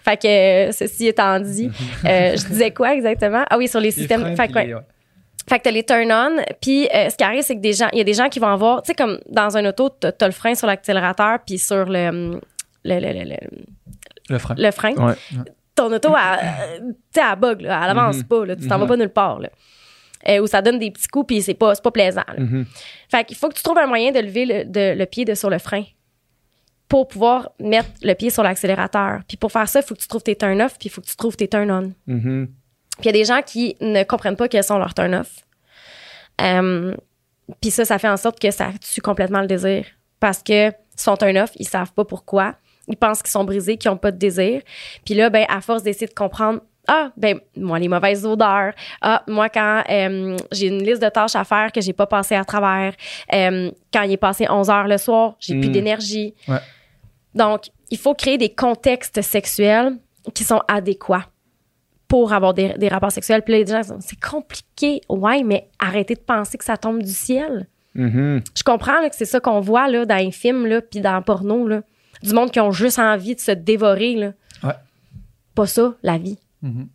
[0.06, 0.28] Fait que,
[0.68, 1.72] euh, ceci étant dit,
[2.06, 3.44] euh, je disais quoi exactement?
[3.50, 4.36] Ah oui, sur les Les systèmes.
[4.38, 4.76] fait, que, ouais.
[5.50, 7.98] Fait que t'as les turn-on, puis euh, ce qui arrive, c'est que des gens, il
[7.98, 10.28] y a des gens qui vont avoir, tu sais, comme dans un auto, t'as t'as
[10.28, 12.40] le frein sur l'accélérateur, puis sur le,
[12.86, 13.38] le, le, le, le-
[14.30, 14.94] le frein le frein.
[14.96, 15.16] Ouais.
[15.76, 18.24] Ton auto, elle, tu sais, elle bug, là, elle avance Mhm.
[18.26, 18.90] pas, là, tu t'en vas Mhm.
[18.90, 19.50] pas nulle part, là.
[20.28, 22.24] Euh, où ça donne des petits coups, puis c'est pas, c'est pas plaisant.
[22.28, 22.40] là.
[22.44, 22.66] Mhm.
[23.10, 25.34] Fait qu'il faut que tu trouves un moyen de lever le, de- le pied de
[25.34, 25.84] sur le frein
[26.90, 29.22] pour pouvoir mettre le pied sur l'accélérateur.
[29.28, 31.08] Puis pour faire ça, il faut que tu trouves tes turn-off, puis il faut que
[31.08, 31.94] tu trouves tes turn-on.
[33.00, 35.30] Puis il y a des gens qui ne comprennent pas quels sont leurs turn-off.
[36.42, 36.96] Euh,
[37.62, 39.86] puis ça, ça fait en sorte que ça tue complètement le désir.
[40.20, 42.56] Parce que son turn-off, ils savent pas pourquoi.
[42.88, 44.62] Ils pensent qu'ils sont brisés, qu'ils ont pas de désir.
[45.06, 48.74] Puis là, ben, à force d'essayer de comprendre, ah, ben, moi, les mauvaises odeurs.
[49.02, 52.36] Ah, moi, quand euh, j'ai une liste de tâches à faire que j'ai pas passé
[52.36, 52.94] à travers.
[53.34, 55.72] Euh, quand il est passé 11 heures le soir, j'ai plus Mm.
[55.72, 56.34] d'énergie.
[56.48, 56.58] Ouais.
[57.36, 59.98] Donc, il faut créer des contextes sexuels
[60.34, 61.26] qui sont adéquats
[62.10, 63.44] pour avoir des, des rapports sexuels.
[63.44, 65.00] Puis là, les gens disent, c'est compliqué.
[65.08, 67.68] Ouais, mais arrêtez de penser que ça tombe du ciel.
[67.96, 68.42] Mhm.
[68.58, 71.16] Je comprends là, que c'est ça qu'on voit là, dans les films, là, puis dans
[71.16, 71.68] le porno.
[71.68, 71.84] Là.
[72.24, 74.16] Du monde qui ont juste envie de se dévorer.
[74.16, 74.34] Là.
[74.64, 74.74] Ouais.
[75.54, 76.40] Pas ça, la vie.
[76.64, 76.90] Mhm.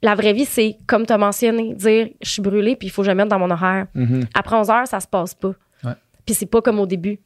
[0.00, 3.02] La vraie vie, c'est, comme tu as mentionné, dire je suis brûlée puis il faut
[3.02, 3.86] que je me mette dans mon horaire.
[3.94, 4.26] Mhm.
[4.34, 5.54] Après 11 heures, ça se passe pas.
[5.84, 5.92] Ouais.
[6.24, 7.18] Puis c'est pas comme au début.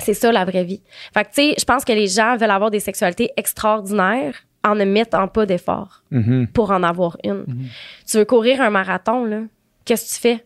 [0.00, 0.82] C'est ça la vraie vie.
[1.12, 4.34] Fait que, tu sais, je pense que les gens veulent avoir des sexualités extraordinaires
[4.64, 6.48] en ne mettant pas d'effort Mhm.
[6.48, 7.68] pour en avoir une.
[8.06, 9.40] Tu veux courir un marathon, là?
[9.84, 10.44] Qu'est-ce que tu fais?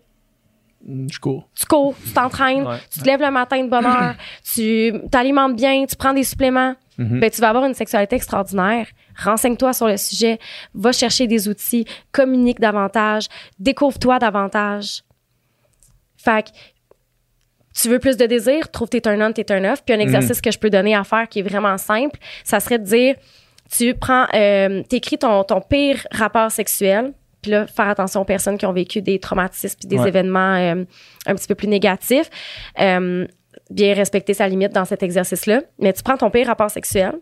[1.10, 1.48] Je cours.
[1.54, 2.76] Tu cours, tu t'entraînes, Ouais.
[2.92, 4.14] tu te lèves le matin de bonne heure,
[4.54, 6.74] tu t'alimentes bien, tu prends des suppléments.
[6.98, 7.20] Mhm.
[7.20, 8.86] Ben, tu vas avoir une sexualité extraordinaire.
[9.16, 10.38] Renseigne-toi sur le sujet,
[10.74, 15.02] va chercher des outils, communique davantage, découvre-toi davantage.
[16.16, 16.50] Fait que,
[17.74, 19.82] tu veux plus de désir, trouve tes turn on, tes turn off.
[19.84, 22.78] Puis un exercice que je peux donner à faire qui est vraiment simple, ça serait
[22.78, 23.14] de dire,
[23.76, 27.12] tu prends, euh, t'écris ton, ton pire rapport sexuel.
[27.40, 30.08] Puis là, faire attention aux personnes qui ont vécu des traumatismes puis des Ouais.
[30.08, 30.84] événements euh,
[31.26, 32.30] un petit peu plus négatifs.
[32.80, 33.26] Euh,
[33.70, 35.62] bien respecter sa limite dans cet exercice-là.
[35.78, 37.14] Mais tu prends ton pire rapport sexuel,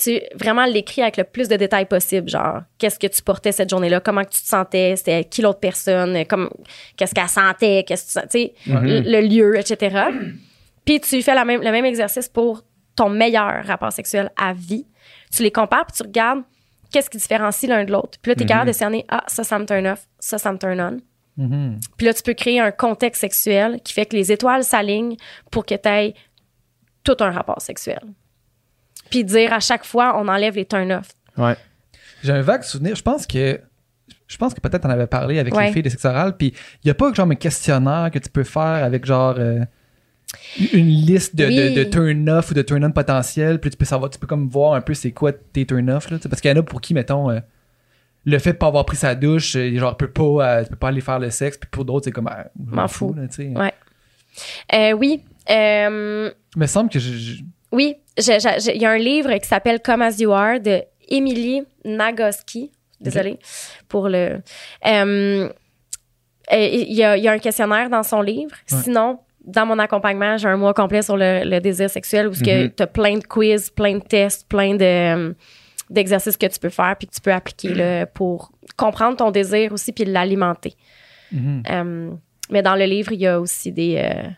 [0.00, 3.70] tu vraiment l'écris avec le plus de détails possible, genre qu'est-ce que tu portais cette
[3.70, 6.50] journée-là, comment que tu te sentais, c'était qui l'autre personne, comme
[6.96, 10.06] qu'est-ce qu'elle sentait, qu'est-ce que tu sais, le, le lieu, etc.
[10.84, 12.62] Puis tu fais la même, le même exercice pour
[12.96, 14.86] ton meilleur rapport sexuel à vie.
[15.34, 16.42] Tu les compares puis tu regardes
[16.92, 18.18] qu'est-ce qui différencie l'un de l'autre.
[18.22, 20.52] Puis là, tu es capable de cerner ah ça ça me turn off, ça ça
[20.52, 21.00] me turn on.
[21.36, 21.80] Mhm.
[21.96, 25.16] Puis là, tu peux créer un contexte sexuel qui fait que les étoiles s'alignent
[25.50, 26.14] pour que tu aies
[27.02, 28.00] tout un rapport sexuel.
[29.10, 31.08] Puis dire à chaque fois, on enlève les turn-off.
[31.36, 31.56] Ouais.
[32.22, 32.94] J'ai un vague souvenir.
[32.94, 33.60] Je pense que.
[34.26, 35.66] Je pense que peut-être on avait parlé avec Ouais.
[35.66, 36.48] les filles de sexe oral, puis
[36.82, 39.60] il n'y a pas genre un questionnaire que tu peux faire avec genre euh,
[40.72, 41.74] une liste de, Oui.
[41.74, 44.74] de, de turn-off ou de turn-on potentiel, puis tu peux savoir, tu peux comme voir
[44.74, 47.40] un peu c'est quoi tes turn-off, parce qu'il y en a pour qui, mettons, euh,
[48.24, 50.22] le fait de pas avoir pris sa douche, euh, genre, peut pas,
[50.58, 52.88] euh, tu peux pas aller faire le sexe, puis pour d'autres, c'est comme, ah, M'en
[52.88, 53.14] fous.
[53.14, 53.72] Ouais.
[54.74, 55.22] Euh, oui.
[55.48, 57.42] Il me semble que je.
[57.72, 57.96] oui.
[58.16, 62.70] Il y a un livre qui s'appelle Come As You Are de Emily Nagoski.
[63.00, 63.38] Désolée
[63.88, 64.40] pour le.
[64.84, 65.50] Il
[66.92, 68.54] y, a, y a un questionnaire dans son livre.
[68.70, 68.78] Ouais.
[68.82, 72.44] Sinon, dans mon accompagnement, j'ai un mois complet sur le, le désir sexuel où tu
[72.50, 72.70] Mhm.
[72.78, 75.32] as plein de quiz, plein de tests, plein de, euh,
[75.90, 79.72] d'exercices que tu peux faire puis que tu peux appliquer là, pour comprendre ton désir
[79.72, 80.74] aussi puis l'alimenter.
[81.32, 81.62] Mhm.
[81.70, 82.10] Euh,
[82.50, 84.28] mais dans le livre, il y a aussi des, euh,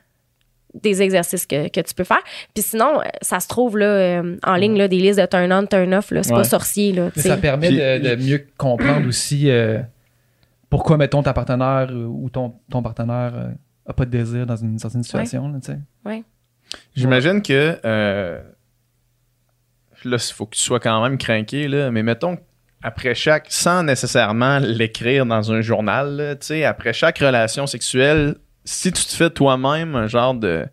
[0.75, 2.23] des exercices que, que tu peux faire.
[2.55, 6.11] Puis sinon, ça se trouve là, euh, en ligne, là, des listes de turn-on, turn-off.
[6.11, 6.23] là.
[6.23, 6.39] C'est Ouais.
[6.39, 6.93] pas sorcier.
[6.93, 9.79] Là, tu Mais ça permet de, de mieux comprendre aussi euh,
[10.69, 13.49] pourquoi, mettons, ta partenaire ou ton, ton partenaire euh,
[13.87, 16.24] a pas de désir dans une certaine situation, là, tu sais.
[16.95, 18.43] J'imagine que euh,
[20.05, 22.39] là, il faut que tu sois quand même craqué, là, mais mettons
[22.82, 28.37] après chaque, sans nécessairement l'écrire dans un journal, là, tu sais, après chaque relation sexuelle,
[28.64, 30.66] si tu te fais toi-même un genre de,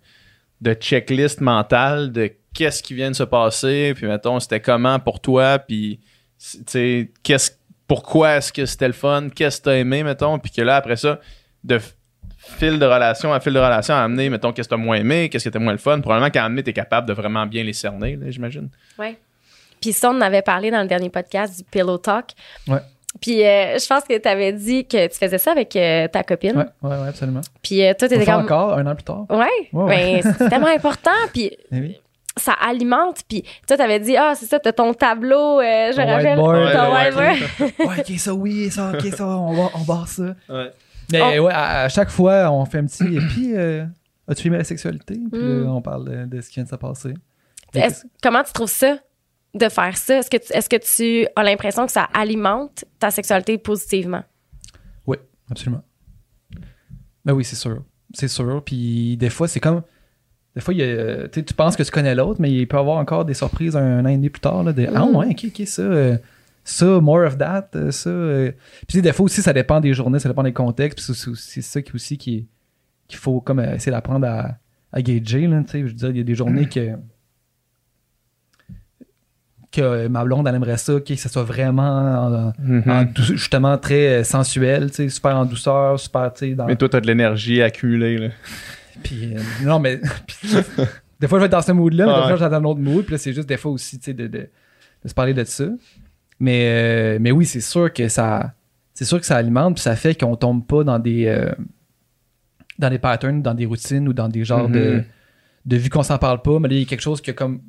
[0.62, 5.22] de checklist mentale de qu'est-ce qui vient de se passer, puis mettons, c'était comment pour
[5.22, 6.00] toi, puis
[6.40, 7.52] tu sais, qu'est-ce,
[7.88, 10.98] pourquoi est-ce que c'était le fun, qu'est-ce que t'as aimé, mettons, puis que là, après
[10.98, 11.20] ça,
[11.64, 11.80] de
[12.58, 15.30] fil de relation à fil de relation à amener, mettons, qu'est-ce que t'as moins aimé,
[15.30, 16.00] qu'est-ce qui était moins le fun.
[16.02, 18.70] Probablement qu'à amener, t'es capable de vraiment bien les cerner, là, j'imagine.
[19.82, 22.28] Puis ça, on en avait parlé dans le dernier podcast du Pillow Talk.
[22.68, 22.78] Ouais.
[23.22, 26.24] Puis euh, je pense que tu avais dit que tu faisais ça avec euh, ta
[26.24, 26.58] copine.
[26.58, 27.42] Ouais, ouais, ouais, absolument.
[27.62, 28.44] Puis euh, toi, tu étais comme.
[28.44, 29.26] encore un an plus tard.
[29.30, 30.22] Ouais, Ouais, ouais.
[30.24, 31.12] Ben, c'est tellement important.
[31.34, 32.00] Puis Eh oui.
[32.38, 33.20] ça alimente.
[33.30, 36.40] Puis toi, t'avais dit, ah, c'est ça, t'as ton tableau, euh, je Ton rappelle.
[36.40, 36.72] whiteboard.
[36.74, 37.72] Ton Ouais, whiteboard.
[37.90, 40.24] ouais, ok, ça, oui, ça, ok, ça, on, va, on barre ça.
[40.50, 40.72] Ouais.
[41.12, 43.16] Mais ouais, à, à chaque fois, on fait un petit.
[43.16, 43.86] Et puis, euh,
[44.28, 45.16] as-tu aimé la sexualité?
[45.32, 45.64] Puis Mm.
[45.66, 47.14] là, on parle de, de ce qui vient de se passer.
[48.22, 48.98] Comment tu trouves ça
[49.54, 50.18] de faire ça?
[50.20, 54.24] Est-ce que, tu, est-ce que tu as l'impression que ça alimente ta sexualité positivement?
[55.06, 55.18] Oui,
[55.50, 55.84] absolument.
[57.26, 57.84] Ben oui, c'est sûr.
[58.14, 58.62] C'est sûr.
[58.64, 59.82] Puis des fois, c'est comme.
[60.56, 62.80] Des fois, il y a- tu penses que tu connais l'autre, mais il peut y
[62.80, 64.62] avoir encore des surprises un, an et demi plus tard.
[64.64, 65.16] Là, de, Ah Mm.
[65.16, 65.84] ouais, ok, ok, ça.
[66.64, 68.10] Ça, more of that, euh, ça.
[68.10, 68.52] euh.
[68.88, 70.98] Puis des fois aussi, ça dépend des journées, ça dépend des contextes.
[70.98, 72.48] Puis c'est- ça qui aussi qui
[73.08, 74.58] qu'il faut comme euh, essayer d'apprendre à,
[74.92, 75.46] à gager.
[75.48, 76.92] Là, je veux dire, il y a des journées que
[79.72, 81.82] que ma blonde elle aimerait ça, que ça soit vraiment
[82.28, 82.84] en- Mhm.
[82.88, 86.66] en dou- justement très sensuel, super en douceur, super, dans...
[86.68, 88.28] Mais toi, t'as de l'énergie accumulée, là.
[89.02, 90.00] Puis, euh, non, mais...
[91.20, 92.52] des fois, je vais être dans ce mood-là, mais Ah des fois, je vais être
[92.52, 94.48] dans un autre mood, puis là, c'est juste des fois aussi, tu sais, de, de,
[95.04, 95.66] de se parler de ça.
[96.44, 98.54] Mais, euh, mais oui, c'est sûr que ça.
[98.94, 101.26] C'est sûr que ça alimente, puis ça fait qu'on tombe pas dans des.
[101.28, 101.52] euh,
[102.80, 105.04] dans des patterns, dans des routines ou dans des genres de, Mhm.
[105.68, 107.34] de vu qu'on s'en parle pas, mais là, il y a quelque chose qui a
[107.34, 107.62] comme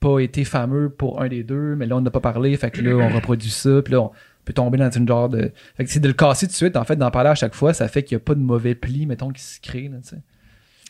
[0.00, 2.80] pas été fameux pour un des deux, mais là, on n'a pas parlé, fait que
[2.80, 4.10] là, on reproduit ça, puis là, on
[4.44, 5.52] peut tomber dans une genre de.
[5.76, 7.54] Fait que c'est de le casser tout de suite, en fait, d'en parler à chaque
[7.54, 9.98] fois, ça fait qu'il n'y a pas de mauvais pli, mettons, qui se crée, là,
[10.02, 10.22] tu sais.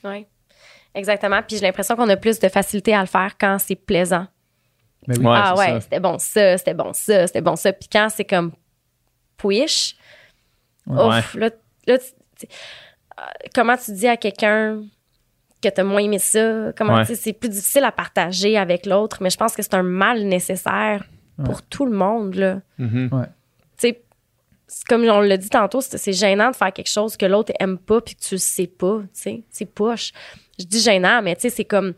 [0.05, 0.27] Oui.
[0.95, 1.41] Exactement.
[1.47, 4.27] Puis j'ai l'impression qu'on a plus de facilité à le faire quand c'est plaisant.
[5.09, 5.25] Mais oui.
[5.27, 7.73] Ouais, ah ouais, c'était bon ça, c'était bon ça, c'était bon ça.
[7.73, 8.53] Puis quand c'est comme
[9.37, 9.97] push,
[10.87, 11.51] ouf, là,
[11.87, 12.05] là, tu-
[12.39, 12.47] tu-
[13.19, 13.23] euh,
[13.55, 14.83] comment tu dis à quelqu'un
[15.63, 16.73] que t'as moins aimé ça?
[16.77, 17.01] Comment Ouais.
[17.07, 19.83] tu sais, c'est plus difficile à partager avec l'autre, mais je pense que c'est un
[19.83, 21.05] mal nécessaire
[21.45, 22.61] pour tout le monde, là.
[22.79, 23.11] Mhm.
[23.79, 24.03] Tu sais,
[24.89, 27.79] comme on l'a dit tantôt, c'est c'est gênant de faire quelque chose que l'autre aime
[27.79, 29.43] pas puis que tu le sais pas, tu sais.
[29.51, 30.13] C'est poche.
[30.59, 31.95] Je dis gênant, mais tu sais, c'est comme.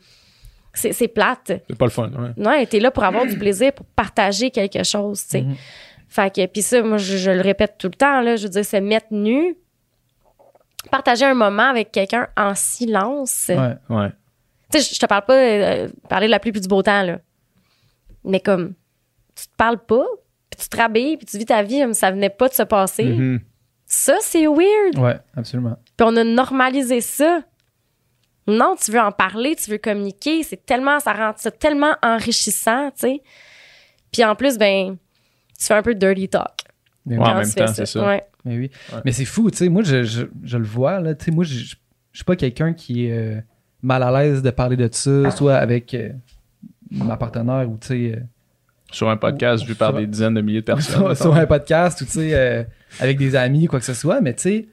[0.75, 1.53] C'est c'est plate.
[1.69, 2.11] C'est pas le fun.
[2.11, 2.47] Ouais.
[2.47, 5.43] Ouais, t'es là pour avoir du plaisir, pour partager quelque chose, tu sais.
[5.43, 5.55] Mhm.
[6.09, 8.49] Fait que, puis ça, moi, je, je le répète tout le temps, là, je veux
[8.51, 9.57] dire, se mettre nu,
[10.91, 13.47] partager un moment avec quelqu'un en silence.
[13.49, 13.75] Ouais.
[13.89, 14.09] Ouais.
[14.71, 16.83] Tu sais, je je te parle pas euh, parler de la pluie puis du beau
[16.83, 17.19] temps, là.
[18.25, 18.75] Mais comme,
[19.35, 20.05] tu te parles pas,
[20.51, 22.63] puis tu te rhabilles, puis tu vis ta vie comme ça venait pas de se
[22.63, 23.05] passer.
[23.05, 23.41] Mhm.
[23.87, 24.99] Ça, c'est weird.
[24.99, 25.77] Ouais, absolument.
[25.97, 27.43] Puis on a normalisé ça.
[28.47, 32.91] Non, tu veux en parler, tu veux communiquer, c'est tellement, ça rend ça tellement enrichissant,
[32.91, 33.23] tu sais.
[34.13, 34.97] Puis en plus, ben,
[35.59, 36.53] tu fais un peu de dirty talk.
[37.07, 37.25] Mais oui.
[37.25, 38.07] en même temps, c'est ça.
[38.07, 38.25] Ouais.
[38.45, 38.71] Mais oui.
[38.93, 39.01] Ouais.
[39.05, 39.69] Mais c'est fou, tu sais.
[39.69, 41.15] Moi, je, je, je le vois, là.
[41.15, 41.75] Tu sais, moi, je, je,
[42.13, 43.41] je suis pas quelqu'un qui est euh,
[43.83, 46.11] mal à l'aise de parler de ça, soit avec euh,
[46.91, 48.21] ma partenaire ou, tu sais, euh,
[48.93, 51.15] Sur un podcast vu par Sur- des dizaines de milliers de personnes.
[51.15, 52.63] sur, sur un podcast ou, tu sais, euh,
[53.01, 54.21] avec des amis, quoi que ce soit.
[54.21, 54.69] Mais, tu sais,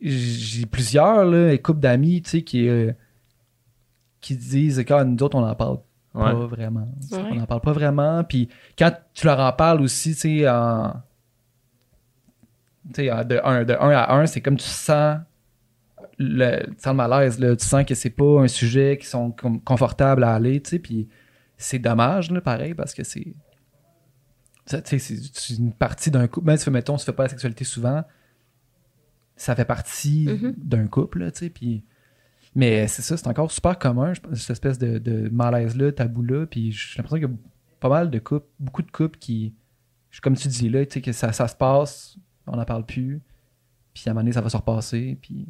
[0.00, 2.92] j'ai plusieurs, là, et couples d'amis, tu sais, qui, euh,
[4.20, 5.78] qui disent, que nous autres, on en parle
[6.12, 6.46] pas Ouais.
[6.46, 6.88] vraiment.
[7.12, 7.18] Ouais.
[7.30, 8.24] On n'en parle pas vraiment.
[8.24, 10.94] Puis quand tu leur en parles aussi, tu sais, en.
[12.88, 15.18] Tu sais, en- de 1 de un à 1, c'est comme tu sens
[16.18, 17.54] le, tu sens le malaise, là.
[17.56, 19.30] Tu sens que c'est pas un sujet qui sont
[19.64, 20.78] confortables à aller, tu sais.
[20.78, 21.08] Puis
[21.58, 23.34] c'est dommage, là, pareil, parce que c'est.
[24.64, 26.46] ça, Tu sais, c'est c'est une partie d'un couple.
[26.46, 28.04] Même si, mettons, on se fait pas la sexualité souvent,
[29.36, 30.54] ça fait partie Mhm.
[30.56, 31.50] d'un couple, tu sais.
[31.50, 31.84] Puis.
[32.54, 36.46] Mais c'est ça, c'est encore super commun, cette espèce de, de malaise-là, tabou-là.
[36.46, 37.36] Puis j'ai l'impression qu'il y a
[37.80, 39.52] pas mal de couples, beaucoup de couples qui,
[40.22, 42.16] comme tu dis là, tu sais, que ça, ça se passe,
[42.46, 43.20] on n'en parle plus,
[43.92, 45.18] puis à un moment donné, ça va se repasser.
[45.20, 45.46] Puis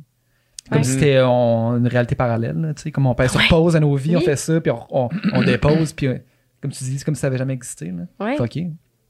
[0.68, 0.84] comme Ouais.
[0.84, 3.47] si c'était une réalité parallèle, tu sais, comme on pèse sur Ouais.
[3.49, 6.18] pause à nos vies, on fait ça, puis on, on, on dépose, puis euh,
[6.61, 7.93] comme tu dis, c'est comme si ça avait jamais existé.
[7.93, 8.07] Là.
[8.18, 8.37] Ouais.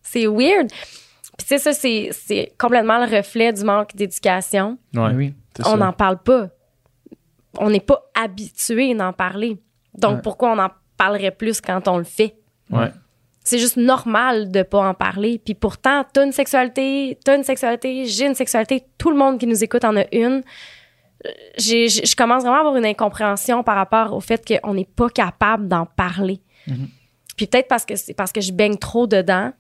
[0.02, 0.70] C'est weird.
[1.36, 4.78] Puis tu sais, ça, c'est c'est complètement le reflet du manque d'éducation.
[4.94, 5.12] Ouais.
[5.14, 5.34] Oui.
[5.64, 6.48] On n'en parle pas.
[7.58, 9.58] On n'est pas habitué d'en parler.
[9.94, 10.22] Donc, Ouais.
[10.22, 12.36] pourquoi on en parlerait plus quand on le fait?
[12.70, 12.90] Ouais.
[13.44, 15.40] C'est juste normal de pas en parler.
[15.42, 19.46] Puis pourtant, t'as une sexualité, t'as une sexualité, j'ai une sexualité, tout le monde qui
[19.46, 20.42] nous écoute en a une.
[21.58, 25.68] Je commence vraiment à avoir une incompréhension par rapport au fait qu'on n'est pas capable
[25.68, 26.40] d'en parler.
[26.66, 26.88] Mhm.
[27.36, 29.52] Puis peut-être parce que c'est parce que je baigne trop dedans,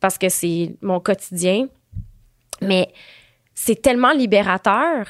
[0.00, 1.66] parce que c'est mon quotidien.
[2.60, 2.88] Mais
[3.54, 5.06] c'est tellement libérateur.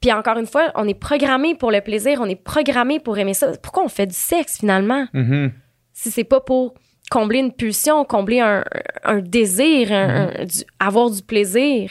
[0.00, 3.34] Puis encore une fois, on est programmé pour le plaisir, on est programmé pour aimer
[3.34, 3.52] ça.
[3.62, 5.06] Pourquoi on fait du sexe finalement?
[5.12, 5.52] Mhm.
[5.94, 6.72] si c'est pas pour
[7.10, 8.64] combler une pulsion, combler un,
[9.04, 11.90] un désir, un- un- du- avoir du plaisir.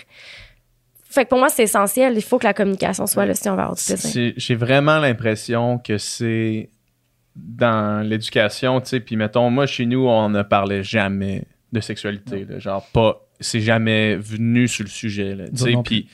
[1.05, 2.13] Fait que pour moi, c'est essentiel.
[2.15, 4.33] Il faut que la communication soit là si on veut avoir du plaisir.
[4.35, 6.69] J'ai vraiment l'impression que c'est
[7.35, 12.45] dans l'éducation, tu sais, puis mettons, moi, chez nous, on ne parlait jamais de sexualité,
[12.45, 15.37] là, genre pas, c'est jamais venu sur le sujet,
[15.83, 16.09] puis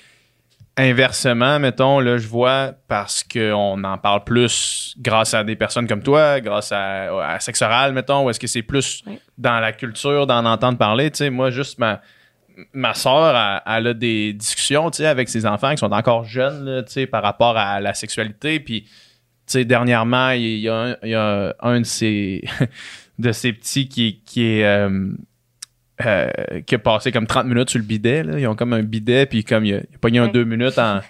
[0.78, 6.04] inversement, mettons, là, je vois, parce qu'on en parle plus grâce à des personnes comme
[6.04, 9.04] toi, grâce à, à Sexe Oral, mettons, ou est-ce que c'est plus
[9.40, 12.02] dans la culture d'en entendre parler, tu sais, moi, juste ma
[12.74, 16.26] ma soeur, elle, elle a des discussions, tu sais, avec ses enfants qui sont encore
[16.26, 18.60] jeunes, là, tu sais, par rapport à la sexualité.
[18.60, 18.90] Puis, tu
[19.46, 22.44] sais, dernièrement, il y a un, il y a un de ses,
[23.20, 25.10] de ses petits qui, qui est, euh,
[26.06, 26.30] euh,
[26.66, 28.40] qui a passé comme 30 minutes sur le bidet, là.
[28.40, 30.32] Ils ont comme un bidet, puis comme il a, il a pogné un Ouais.
[30.32, 31.02] deux minutes en,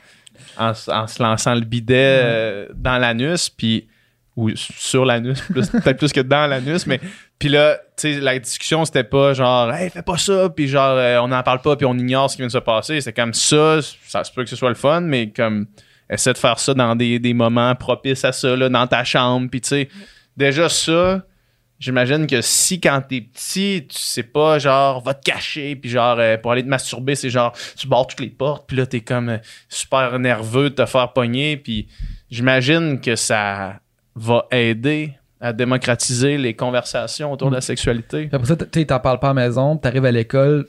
[0.57, 3.87] en, se lançant le bidet euh, dans l'anus, puis
[4.35, 7.01] ou sur l'anus, peut-être plus que dans l'anus, mais
[7.39, 10.95] puis là, tu sais, la discussion, c'était pas genre, hey, fais pas ça, puis genre,
[10.95, 13.01] euh, on n'en parle pas, puis on ignore ce qui vient de se passer.
[13.01, 15.65] C'est comme ça, ça se peut que ce soit le fun, mais comme,
[16.09, 19.49] essaie de faire ça dans des, des moments propices à ça, là, dans ta chambre,
[19.49, 19.89] puis tu sais,
[20.37, 21.23] déjà ça,
[21.79, 26.17] j'imagine que si quand t'es petit, tu sais pas, genre, va te cacher, puis genre,
[26.19, 29.01] euh, pour aller te masturber, c'est genre, tu barres toutes les portes, puis là, t'es
[29.01, 29.37] comme euh,
[29.69, 31.87] super nerveux de te faire pogner, puis
[32.29, 33.79] j'imagine que ça
[34.15, 37.61] va aider à démocratiser les conversations autour de la Mm.
[37.61, 38.27] sexualité.
[38.27, 40.65] Puis après ça, tu t'en parles pas à la maison, t'arrives à l'école,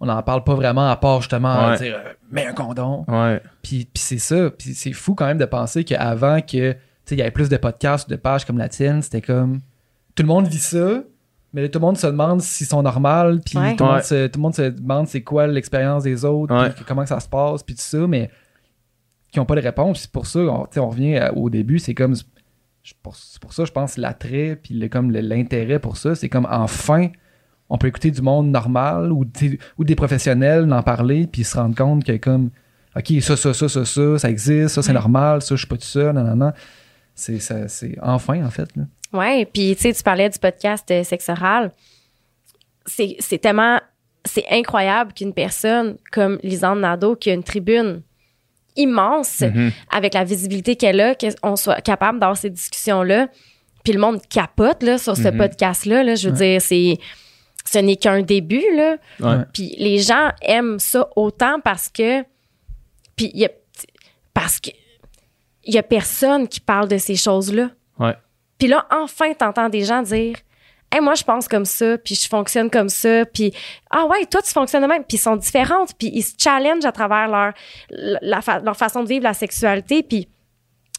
[0.00, 1.78] on n'en parle pas vraiment à part justement à Ouais.
[1.78, 3.04] dire euh, mets un condom.
[3.08, 3.40] Ouais.
[3.62, 4.50] Puis, puis c'est ça.
[4.50, 7.48] Puis c'est fou quand même de penser qu'avant que tu sais, il y avait plus
[7.48, 9.60] de podcasts, de pages comme la tienne, c'était comme
[10.14, 11.02] tout le monde vit ça,
[11.52, 13.76] mais tout le monde se demande s'ils sont normaux, puis Ouais.
[13.76, 14.02] tout, le monde Ouais.
[14.02, 16.70] se- tout le monde se demande c'est quoi l'expérience des autres, Ouais.
[16.70, 18.30] puis comment que ça se passe, puis tout ça, mais
[19.30, 20.00] qui n'ont pas de réponse.
[20.02, 22.14] C'est pour ça, on, tu sais, on revient à- au début, c'est comme
[23.02, 26.46] pour, c'est pour ça, je pense, l'attrait, puis le- comme l'intérêt pour ça, c'est comme
[26.50, 27.08] enfin,
[27.70, 29.24] on peut écouter du monde normal ou,
[29.78, 32.50] ou des professionnels en parler, puis se rendre compte que comme,
[32.96, 35.76] OK, ça, ça, ça, ça, ça, ça existe, ça, c'est normal, ça, je suis pas
[35.76, 36.52] tout seul, non, non, non.
[37.16, 38.68] C'est, ça- c'est enfin, en fait.
[38.76, 38.84] Là.
[39.14, 41.72] Ouais, puis tu sais, tu parlais du podcast euh, Sexe oral.
[42.86, 43.80] C'est c'est tellement.
[44.26, 48.02] C'est incroyable qu'une personne comme Lisande Nadeau, qui a une tribune
[48.76, 49.70] immense, Mhm.
[49.92, 53.28] avec la visibilité qu'elle a, qu'on soit capable d'avoir ces discussions-là.
[53.84, 55.36] Puis le monde capote là, sur ce Mhm.
[55.38, 56.02] podcast-là.
[56.02, 56.98] Là, je veux dire, c'est.
[57.66, 58.96] Ce n'est qu'un début, là.
[59.20, 59.44] Ouais.
[59.52, 62.22] Puis les gens aiment ça autant parce que.
[63.16, 63.50] Puis il y a.
[64.32, 64.70] Parce que.
[65.66, 67.70] Il y a personne qui parle de ces choses-là.
[67.98, 68.14] Ouais.
[68.64, 70.36] Puis là, enfin, t'entends des gens dire
[70.90, 73.52] Hey, moi, je pense comme ça, puis je fonctionne comme ça, puis
[73.90, 76.86] ah ouais, toi, tu fonctionnes de même, puis ils sont différentes, puis ils se challengent
[76.86, 77.52] à travers leur,
[78.22, 80.28] la fa- leur façon de vivre la sexualité, puis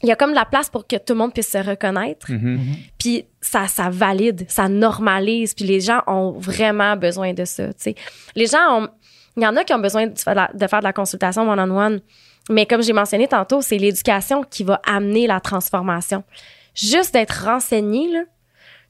[0.03, 2.31] il y a comme de la place pour que tout le monde puisse se reconnaître,
[2.31, 2.59] Mhm.
[2.99, 7.73] puis ça, ça valide, ça normalise, puis les gens ont vraiment besoin de ça, tu
[7.77, 7.95] sais.
[8.35, 8.89] Les gens ont...
[9.37, 10.93] Il y en a qui ont besoin de faire de la, de faire de la
[10.93, 11.99] consultation one-on-one,
[12.49, 16.23] mais comme j'ai mentionné tantôt, c'est l'éducation qui va amener la transformation.
[16.76, 18.23] Juste d'être renseigné, là,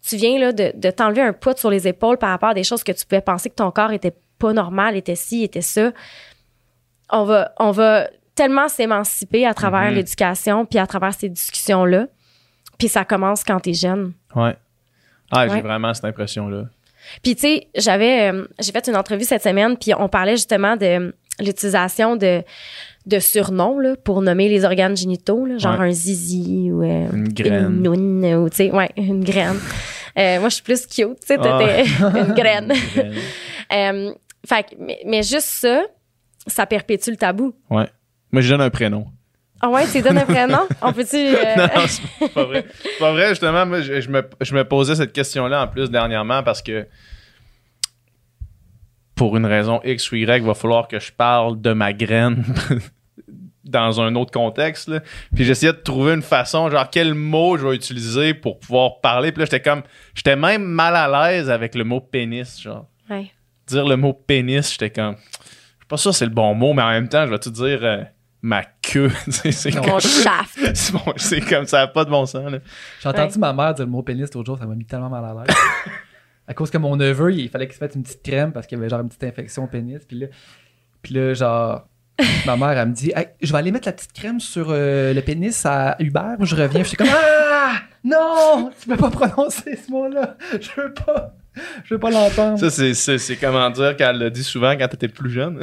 [0.07, 2.63] tu viens là, de, de t'enlever un poids sur les épaules par rapport à des
[2.63, 5.91] choses que tu pouvais penser que ton corps était pas normal, était ci, était ça.
[7.09, 9.95] On va, on va tellement s'émanciper à travers Mhm.
[9.95, 12.07] l'éducation, puis à travers ces discussions-là.
[12.77, 14.13] Puis ça commence quand t'es jeune.
[14.35, 14.55] Ouais.
[15.31, 16.65] Ah, j'ai vraiment cette impression-là.
[17.23, 20.75] Puis tu sais, j'avais, euh, j'ai fait une entrevue cette semaine, puis on parlait justement
[20.75, 22.43] de l'utilisation de
[23.05, 25.87] de surnoms là, pour nommer les organes génitaux, là, genre Ouais.
[25.87, 27.65] un zizi ou euh, Une graine.
[27.65, 29.57] une noune, ou ouais, une graine.
[30.17, 32.71] Euh, moi, je suis plus cute, tu sais, t'étais une graine.
[32.95, 33.13] Une graine.
[33.73, 34.13] Euh,
[34.47, 35.81] fait mais, mais juste ça,
[36.47, 37.53] ça perpétue le tabou.
[37.69, 37.87] Ouais.
[38.31, 39.05] Moi, je donne un prénom.
[39.61, 40.59] Ah ouais, tu donnes un prénom?
[40.81, 41.17] On peut-tu...
[41.57, 42.65] non, c'est pas vrai.
[42.83, 43.65] C'est pas vrai, justement.
[43.65, 46.85] Moi, je, je me, je me posais cette question-là en plus dernièrement parce que
[49.15, 52.43] pour une raison X ou Y, il va falloir que je parle de ma graine
[53.65, 54.87] dans un autre contexte.
[54.87, 55.01] là.
[55.33, 59.31] Puis j'essayais de trouver une façon, genre quel mot je vais utiliser pour pouvoir parler.
[59.31, 59.81] Puis là, j'étais comme,
[60.13, 62.87] j'étais même mal à l'aise avec le mot pénis, genre.
[63.09, 63.31] ouais.
[63.67, 66.83] Dire le mot pénis, j'étais comme, je suis pas sûr c'est le bon mot, mais
[66.83, 68.03] en même temps, je vais te dire euh,
[68.43, 69.11] ma queue.
[69.51, 70.59] C'est comme- Mon shaft.
[70.75, 72.51] c'est bon, c'est comme ça, a pas de bon sens.
[72.51, 72.59] Là.
[73.01, 73.39] J'ai entendu Ouais.
[73.39, 75.55] ma mère dire le mot pénis l'autre jour, ça m'a mis tellement mal à l'aise.
[76.47, 78.77] à cause que mon neveu, il fallait qu'il se mette une petite crème parce qu'il
[78.77, 80.05] avait genre une petite infection au pénis.
[80.07, 80.27] Puis là,
[81.01, 81.87] puis là genre,
[82.45, 85.13] ma mère, elle me dit Hey, Je vais aller mettre la petite crème sur euh,
[85.13, 86.83] le pénis à Hubert, je reviens.
[86.83, 87.73] Je suis comme Ah
[88.03, 90.35] Non Tu peux pas prononcer ce mot-là.
[90.53, 91.33] Je veux pas.
[91.85, 92.59] Je veux pas l'entendre.
[92.59, 95.61] Ça, c'est, c'est, c'est comment dire qu'elle le dit souvent quand t'étais plus jeune.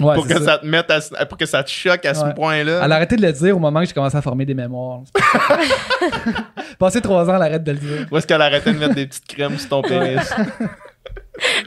[0.00, 0.44] Ouais, pour que ça.
[0.44, 0.58] ça.
[0.58, 2.80] te mette à pour que ça te choque à ce point-là.
[2.84, 5.02] Elle a arrêté de le dire au moment que j'ai commencé à former des mémoires.
[6.78, 8.06] Passé trois ans, elle arrête de le dire.
[8.10, 10.32] Où est-ce qu'elle arrêtait de mettre des petites crèmes sur ton pénis?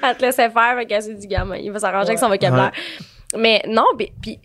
[0.01, 2.71] Elle te laissait faire, fait qu'elle s'est dit, gamin, il va s'arranger avec son vocabulaire.
[3.37, 4.39] Mais non, puis,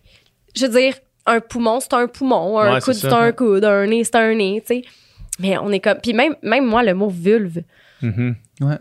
[0.57, 0.95] je veux dire,
[1.27, 2.59] un poumon, c'est un poumon.
[2.59, 3.65] Un Ouais, coude, c'est c'est un coude.
[3.65, 4.83] Un nez, c'est un nez, tu sais.
[5.39, 5.99] Mais on est comme.
[6.03, 7.63] Puis même, même moi, le mot vulve,
[8.01, 8.37] Mhm.
[8.61, 8.75] Ouais.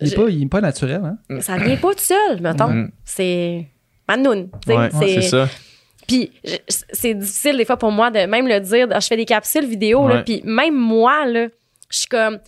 [0.00, 1.40] Il je- est pas, il est pas naturel, hein?
[1.40, 2.68] ça vient pas tout seul, mettons.
[2.68, 2.90] Mhm.
[3.04, 3.66] C'est.
[4.08, 4.48] Manoun.
[4.50, 5.48] tu sais, Ouais, c'est ça.
[6.08, 8.88] Puis je- c'est difficile des fois pour moi de même le dire.
[9.00, 11.46] Je fais des capsules vidéo, puis même moi, là,
[11.90, 12.38] je suis comme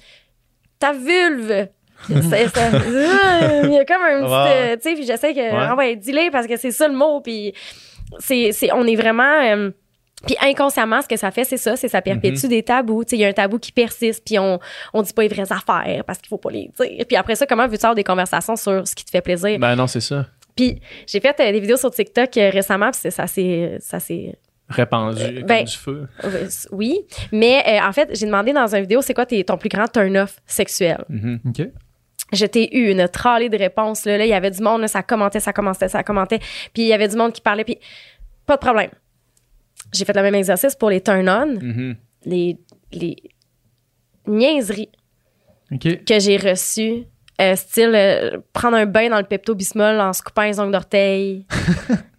[0.78, 1.68] ta vulve.
[2.08, 2.70] C'est- ça-
[3.64, 4.32] il y a comme un petit.
[4.32, 4.72] Ouais.
[4.72, 5.40] euh, tu sais, puis j'essaie que.
[5.54, 7.20] Ah ouais, dis-le parce que c'est ça le mot.
[7.20, 7.52] Puis
[8.18, 9.42] c'est, c'est, on est vraiment.
[9.42, 9.70] euh,
[10.26, 13.04] puis inconsciemment, ce que ça fait, c'est ça, c'est ça perpétue des tabous.
[13.04, 14.58] Tu sais, il y a un tabou qui persiste, puis on,
[14.94, 17.04] on dit pas les vraies affaires parce qu'il faut pas les dire.
[17.06, 19.58] Puis après ça, comment veux-tu avoir des conversations sur ce qui te fait plaisir?
[19.58, 20.26] Ben non, c'est ça.
[20.56, 24.00] Puis j'ai fait euh, des vidéos sur TikTok euh, récemment, puis c'est- ça s'est, ça
[24.00, 24.34] s'est
[24.66, 26.08] Répandu Euh, comme ben- du feu.
[26.24, 27.00] euh, oui,
[27.30, 29.86] mais euh, en fait, j'ai demandé dans une vidéo, c'est quoi tes- ton plus grand
[29.88, 31.04] turn-off sexuel?
[31.10, 31.40] Mhm.
[31.48, 31.66] OK.
[32.32, 34.04] Je t'ai eu une tralée de réponses.
[34.06, 36.38] Là, Là, il y avait du monde, là, ça commentait, ça commentait, ça commentait.
[36.72, 37.78] Puis il y avait du monde qui parlait, puis
[38.46, 38.90] pas de problème.
[39.92, 41.96] J'ai fait le même exercice pour les turn-on, Mhm.
[42.26, 42.58] les,
[42.92, 43.16] les
[44.26, 44.90] niaiseries
[45.70, 47.04] que j'ai reçues.
[47.40, 51.46] euh, style euh, prendre un bain dans le Pepto-Bismol en se coupant les ongles d'orteil.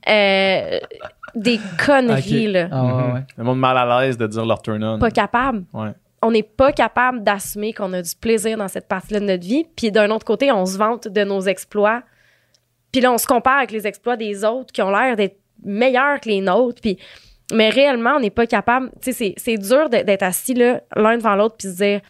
[0.07, 0.79] Euh,
[1.33, 2.53] des conneries, OK.
[2.53, 2.67] là.
[2.71, 3.21] Ah, ouais, ouais.
[3.39, 4.99] Le monde mal à l'aise de dire leur turn-on.
[4.99, 5.63] Pas capable.
[5.73, 5.89] Ouais.
[6.25, 9.65] On n'est pas capable d'assumer qu'on a du plaisir dans cette partie-là de notre vie.
[9.75, 12.03] Puis d'un autre côté, on se vante de nos exploits.
[12.91, 16.19] Puis là, on se compare avec les exploits des autres qui ont l'air d'être meilleurs
[16.19, 16.81] que les nôtres.
[16.81, 16.97] Puis,
[17.53, 18.89] mais réellement, on n'est pas capable.
[19.01, 22.01] Tu sais, c'est- dur d'être assis là, l'un devant l'autre puis se dire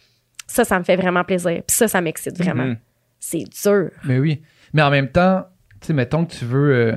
[0.46, 1.62] ça, ça me fait vraiment plaisir.
[1.66, 2.64] Puis ça, ça m'excite vraiment.
[2.64, 2.78] Mhm.
[3.18, 3.90] C'est dur.
[4.04, 4.42] Mais oui.
[4.72, 5.44] Mais en même temps,
[5.80, 6.96] tu sais, mettons que tu veux euh,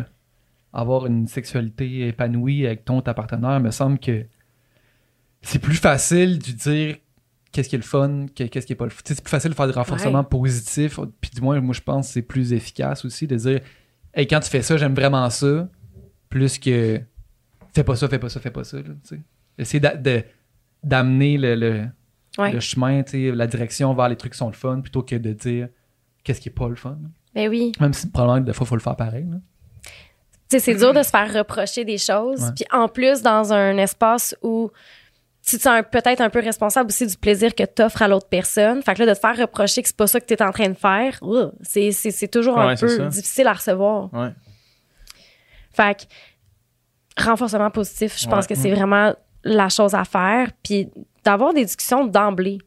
[0.72, 4.26] avoir une sexualité épanouie avec ton ta partenaire, il me semble que
[5.42, 6.98] c'est plus facile de dire
[7.52, 9.02] qu'est-ce qui est le fun, que- qu'est-ce qui est pas le fun.
[9.06, 11.00] C'est plus facile de faire des renforcements positifs.
[11.22, 13.60] Puis du moins, moi, je pense que c'est plus efficace aussi de dire
[14.14, 15.68] Hey, quand tu fais ça, j'aime vraiment ça.
[16.30, 17.00] Plus que
[17.74, 18.78] fais pas ça, fais pas ça, fais pas ça.
[19.58, 19.82] Essayer
[20.84, 21.86] d'amener le, le-
[22.38, 22.54] Ouais.
[22.54, 25.68] le chemin, la direction vers les trucs qui sont le fun plutôt que de dire
[26.24, 26.98] qu'est-ce qui est pas le fun.
[27.36, 27.72] Ben oui.
[27.82, 29.26] Même si probablement que des fois, il faut le faire pareil.
[29.30, 29.38] là.
[30.60, 32.52] C'est dur de se faire reprocher des choses.
[32.56, 34.72] Puis en plus, dans un espace où
[35.50, 38.28] tu te sens peut-être un peu responsable aussi du plaisir que tu offres à l'autre
[38.30, 38.82] personne.
[38.84, 40.52] Fait que là, de te faire reprocher que c'est pas ça que tu es en
[40.52, 41.20] train de faire,
[41.62, 43.06] c'est, c'est, c'est toujours un c'est peu ça.
[43.06, 44.14] difficile à recevoir.
[44.14, 44.30] Ouais.
[45.72, 46.06] Fait
[47.18, 49.14] que renforcement positif, je pense que c'est vraiment
[49.44, 50.50] la chose à faire.
[50.64, 50.90] Puis
[51.24, 52.60] d'avoir des discussions d'emblée.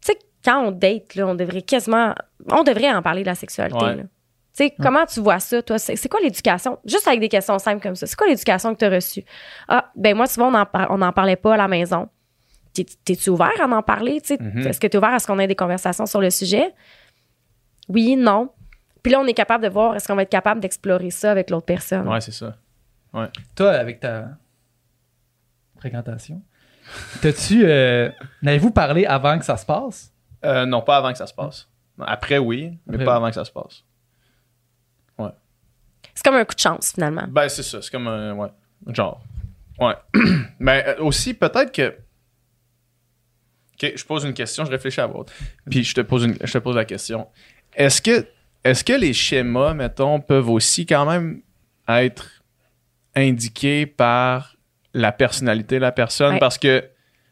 [0.00, 2.14] Tu sais, quand on date, là, on devrait quasiment.
[2.50, 3.84] On devrait en parler de la sexualité.
[3.84, 3.94] Là.
[3.96, 5.78] Tu sais, comment tu vois ça, toi?
[5.78, 6.78] C'est c'est quoi l'éducation?
[6.84, 8.06] Juste avec des questions simples comme ça.
[8.06, 9.24] C'est quoi l'éducation que tu as reçue?
[9.68, 12.08] Ah, ben moi, souvent, on n'en on n'en parlait pas à la maison.
[12.84, 14.20] T'es- T'es-tu ouvert à en parler?
[14.38, 14.66] Mhm.
[14.66, 16.72] Est-ce que tu es ouvert à ce qu'on ait des conversations sur le sujet?
[17.88, 18.50] Oui, non.
[19.02, 21.50] Puis là, on est capable de voir, est-ce qu'on va être capable d'explorer ça avec
[21.50, 22.06] l'autre personne?
[22.08, 22.56] Ouais, c'est ça.
[23.56, 24.28] Toi, avec ta
[25.78, 26.42] fréquentation,
[27.22, 27.64] t'as-tu.
[27.64, 28.10] euh,
[28.42, 30.12] N'avez-vous parlé avant que ça se passe?
[30.44, 31.68] Euh, non, pas avant que ça se passe.
[31.98, 33.16] Après, oui, mais Après, pas oui.
[33.16, 33.84] avant que ça se passe.
[36.14, 37.24] C'est comme un coup de chance, finalement.
[37.28, 37.80] Ben, c'est ça.
[37.80, 38.34] C'est comme un.
[38.34, 38.48] Ouais.
[38.88, 39.22] Genre.
[39.78, 39.94] Ouais.
[40.58, 41.96] Mais euh, aussi, peut-être que.
[43.80, 45.32] Ok, je pose une question, je réfléchis à votre.
[45.70, 47.28] Puis je te pose, une, je te pose la question.
[47.74, 48.26] Est-ce que,
[48.64, 51.40] est-ce que les schémas, mettons, peuvent aussi quand même
[51.88, 52.42] être
[53.14, 54.56] indiqués par
[54.92, 56.34] la personnalité de la personne?
[56.34, 56.40] Ouais.
[56.40, 56.84] Parce que,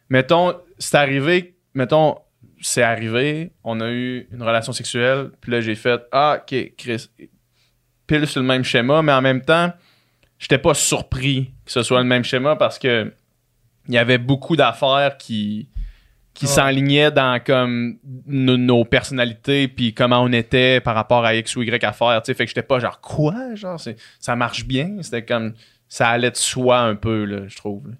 [0.09, 2.17] mettons, c'est arrivé, mettons,
[2.61, 7.11] c'est arrivé, on a eu une relation sexuelle, puis là, j'ai fait Ah, ok, Chris,
[8.07, 9.73] pile sur le même schéma, mais en même temps,
[10.39, 13.13] j'étais pas surpris que ce soit le même schéma parce que
[13.87, 15.69] il y avait beaucoup d'affaires qui
[16.39, 21.57] qui s'enlignaient dans comme nos, nos personnalités puis comment on était par rapport à X
[21.57, 24.65] ou Y affaires, tu sais, fait que j'étais pas genre quoi, genre c'est ça marche
[24.65, 25.55] bien, c'était comme
[25.89, 27.89] ça allait de soi un peu là, je trouve.
[27.89, 27.95] là.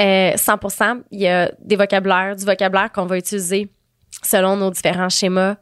[0.00, 3.70] Euh, 100% il y a des vocabulaires, du vocabulaire qu'on va utiliser
[4.22, 5.56] selon nos différents schémas.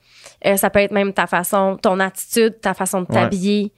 [0.46, 3.72] Euh, ça peut être même ta façon, ton attitude, ta façon de Ouais.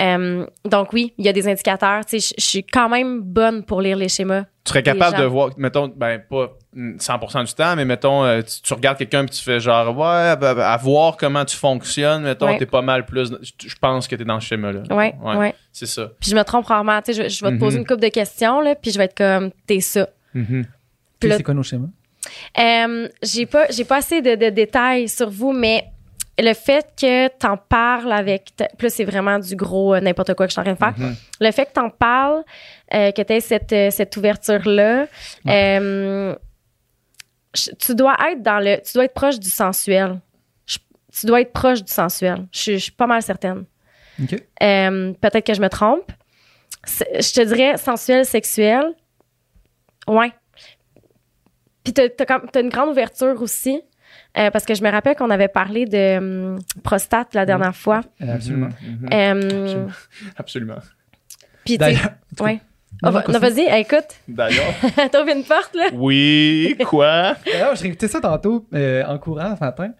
[0.00, 2.04] Euh, donc oui, il y a des indicateurs.
[2.06, 4.42] Tu sais, je- suis quand même bonne pour lire les schémas.
[4.64, 5.22] Tu serais capable gens.
[5.22, 8.98] de voir, mettons, ben pas mm, 100% du temps, mais mettons, euh, tu, tu regardes
[8.98, 12.58] quelqu'un puis tu fais genre, ouais, ben, à voir comment tu fonctionnes, mettons, Ouais.
[12.58, 13.32] t'es pas mal plus.
[13.42, 14.82] Je je pense que t'es dans ce schéma-là.
[14.94, 15.54] Ouais, ouais.
[15.72, 16.10] C'est ça.
[16.20, 17.00] Puis je me trompe rarement.
[17.02, 17.82] Tu sais, je, je vais te poser Mhm.
[17.82, 20.08] une couple de questions là, puis je vais être comme t'es ça.
[20.34, 20.64] Mhm.
[21.18, 21.88] Puis c'est quoi nos schémas?
[22.58, 25.84] Euh, j'ai pas j'ai pas assez de, de détails sur vous, mais
[26.38, 30.34] le fait que t'en parles avec ta- puis là c'est vraiment du gros euh, n'importe
[30.34, 30.94] quoi que je suis en train de faire.
[30.96, 31.16] Mhm.
[31.40, 32.44] Le fait que t'en parles,
[32.94, 35.06] euh, que t'aies cette euh, cette ouverture là,
[37.78, 40.20] tu dois être dans le tu dois être proche du sensuel.
[40.66, 40.78] Je-
[41.12, 42.46] tu dois être proche du sensuel.
[42.52, 43.64] Je suis- je suis pas mal certaine.
[45.20, 46.10] Peut-être que je me trompe.
[46.86, 48.94] Je te dirais sensuel, sexuel.
[50.06, 50.32] Ouais.
[51.84, 53.80] Puis t'as, t'as une grande ouverture aussi.
[54.36, 58.00] Euh, parce que je me rappelle qu'on avait parlé de hum, prostate la dernière fois.
[58.22, 58.68] Euh, absolument.
[58.82, 59.08] Mhm.
[59.12, 59.86] Euh,
[60.36, 60.78] Absolument.
[61.64, 62.60] Puis ouais.
[63.02, 64.06] Non, Oh, va- non, vas-y, écoute.
[64.26, 64.74] D'ailleurs.
[65.12, 65.88] T'ouvres une porte, là?
[65.92, 67.34] oui, quoi?
[67.46, 69.90] D'ailleurs, j'ai écouté ça tantôt euh, en courant ce matin.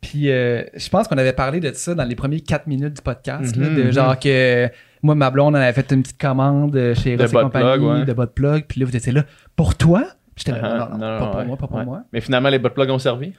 [0.00, 3.02] Puis euh, je pense qu'on avait parlé de ça dans les premiers 4 minutes du
[3.02, 3.54] podcast.
[3.54, 4.68] là, de genre que
[5.02, 7.42] moi, ma blonde, elle avait fait une petite commande euh, chez De Ross et bot
[7.42, 8.04] compagnie, plug, ouais.
[8.06, 8.64] de bot plug.
[8.66, 9.22] Puis là, vous étiez là,
[9.54, 10.02] pour toi?
[10.34, 11.84] Puis J'étais là, Ah, non, non, non, pas non, pour ouais, moi, pas pour ouais.
[11.84, 12.02] moi.
[12.12, 13.34] Mais finalement, les butt plugs ont servi?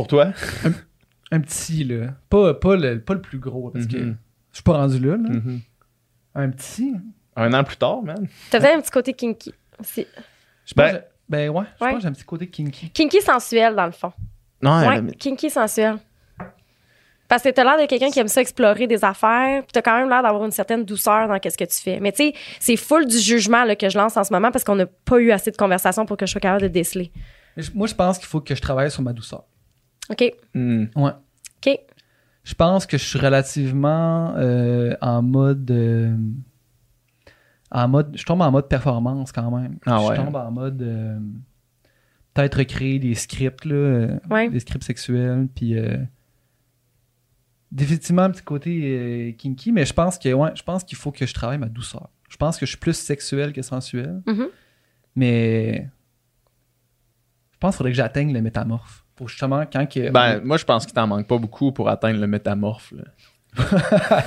[0.00, 0.32] Pour toi?
[1.30, 2.14] Un petit, là.
[2.30, 4.16] Pas, pas, le, pas le plus gros, parce que Mhm.
[4.50, 5.12] je suis pas rendu là.
[5.12, 5.28] là.
[5.28, 5.60] Mhm.
[6.34, 6.94] Un petit.
[7.36, 8.26] Un an plus tard, man.
[8.50, 10.06] T'as peut-être un petit côté kinky aussi.
[10.64, 11.90] Je pense Ben- ben ouais, je Ouais.
[11.90, 12.88] pense que j'ai un petit côté kinky.
[12.90, 14.12] Kinky sensuel, dans le fond.
[14.62, 15.96] Non, Ouais, kinky sensuel.
[17.28, 19.96] Parce que t'as l'air de quelqu'un qui aime ça explorer des affaires, puis t'as quand
[19.98, 22.00] même l'air d'avoir une certaine douceur dans qu'est-ce que tu fais.
[22.00, 24.64] Mais tu sais, c'est full du jugement là, que je lance en ce moment parce
[24.64, 27.12] qu'on n'a pas eu assez de conversation pour que je sois capable de déceler.
[27.56, 29.44] Mais je- Moi, je pense qu'il faut que je travaille sur ma douceur.
[30.10, 30.24] OK?
[30.54, 30.84] Hmm.
[30.96, 31.12] Ouais.
[31.66, 31.78] OK.
[32.44, 35.70] Je pense que je suis relativement euh, en mode.
[35.70, 36.16] euh,
[37.70, 38.16] en mode.
[38.16, 39.78] Je tombe en mode performance quand même.
[39.86, 40.16] Ah je ouais.
[40.16, 40.82] tombe en mode.
[40.82, 41.18] euh,
[42.34, 44.48] peut-être recréer des scripts, là, euh, Ouais.
[44.48, 45.96] des scripts sexuels, puis euh,
[47.72, 51.10] définitivement un petit côté euh, kinky, mais je pense que ouais, je pense qu'il faut
[51.12, 52.08] que je travaille ma douceur.
[52.28, 54.46] Je pense que je suis plus sexuel que sensuel, Mhm.
[55.16, 55.88] mais
[57.52, 59.04] je pense qu'il faudrait que j'atteigne le métamorphe.
[59.20, 60.08] Pour justement, quand que.
[60.08, 62.90] Ben, moi, je pense qu'il t'en manque pas beaucoup pour atteindre le métamorphe.
[62.96, 63.02] là.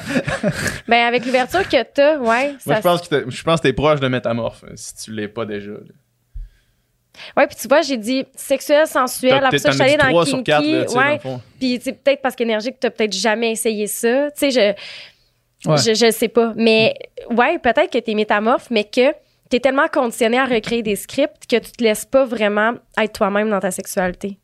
[0.88, 2.49] Ben, avec l'ouverture que t'as, ouais.
[2.68, 5.11] Moi, ça je pense, que t'es- je pense que t'es proche de métamorphe, si tu
[5.14, 5.72] l'es pas déjà.
[5.72, 5.78] là.
[7.38, 9.44] Ouais, puis tu vois, j'ai dit sexuel, sensuel.
[9.44, 10.52] Après ça, je suis allée dans le kinky.
[10.52, 11.20] là, ouais.
[11.60, 14.30] Puis tu sais, peut-être parce qu'énergique, t'as peut-être jamais essayé ça.
[14.32, 14.76] Tu sais,
[15.65, 15.78] je, Ouais.
[15.78, 16.53] je, je sais pas.
[16.56, 16.94] Mais
[17.32, 19.14] ouais, peut-être que t'es métamorphe, mais que
[19.49, 23.49] t'es tellement conditionné à recréer des scripts que tu te laisses pas vraiment être toi-même
[23.49, 24.38] dans ta sexualité.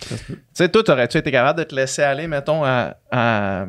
[0.00, 0.16] Tu
[0.54, 2.96] sais, toi, t'aurais-tu été capable de te laisser aller, mettons, à.
[3.10, 3.66] à-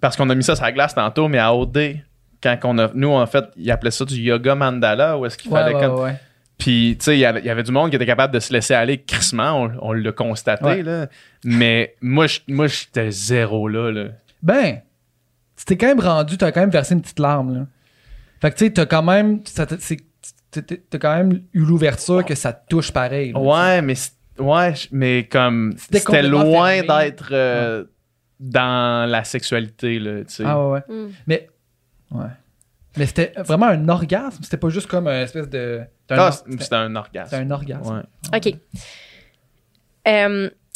[0.00, 1.96] Parce qu'on a mis ça sur la glace tantôt, mais à OD,
[2.42, 2.90] quand on a.
[2.94, 5.74] Nous, en fait, ils appelaient ça du yoga mandala, où est-ce qu'il Ouais, fallait.
[5.74, 6.14] ouais, comme- ouais.
[6.58, 9.02] Puis, tu sais, il y avait- du monde qui était capable de se laisser aller
[9.02, 11.08] crissement, on, on l'a constaté, là.
[11.44, 14.04] Mais moi, je- moi, j'étais zéro là, là.
[14.42, 14.80] Ben,
[15.56, 17.66] tu t'es quand même rendu, t'as quand même versé une petite larme, là.
[18.40, 19.40] Fait que tu sais, t'as quand même.
[19.42, 23.32] t'as- quand même eu l'ouverture que ça te touche pareil.
[23.32, 23.94] là, Ouais, mais.
[24.38, 25.74] Ouais, mais comme.
[25.76, 27.84] C'était loin d'être euh,
[28.40, 30.44] dans la sexualité, là, tu sais.
[30.46, 30.94] Ah ouais, ouais.
[30.94, 31.10] Mm.
[31.26, 31.48] Mais.
[32.10, 32.26] Ouais.
[32.96, 34.42] Mais c'était vraiment un orgasme?
[34.42, 35.82] C'était pas juste comme une espèce de.
[36.02, 37.30] C'était un, Ah, or- c'était un orgasme.
[37.30, 38.02] c'était un orgasme.
[38.32, 38.38] Ouais.
[38.38, 38.58] OK.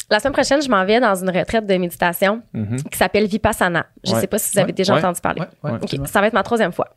[0.09, 2.81] La semaine prochaine, je m'en vais dans une retraite de méditation Mhm.
[2.83, 3.87] qui s'appelle Vipassana.
[4.05, 4.21] Je Ouais.
[4.21, 4.73] sais pas si vous avez Ouais.
[4.73, 4.99] déjà Ouais.
[4.99, 5.41] entendu parler.
[5.41, 5.75] Ouais, ouais, Ouais.
[5.77, 6.05] OK, absolument.
[6.07, 6.87] ça va être ma troisième fois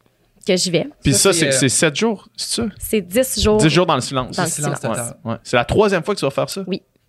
[0.47, 0.89] que j'y vais.
[1.03, 2.69] Puis Ça, ça, c'est, c'est euh, c'est 7 jours, c'est ça?
[2.79, 3.57] C'est 10 jours.
[3.59, 4.37] 10 jours dans le silence.
[4.37, 4.97] Dans le silence silence.
[4.99, 5.17] total.
[5.25, 5.37] Ouais.
[5.43, 6.65] C'est la troisième fois que tu vas faire ça?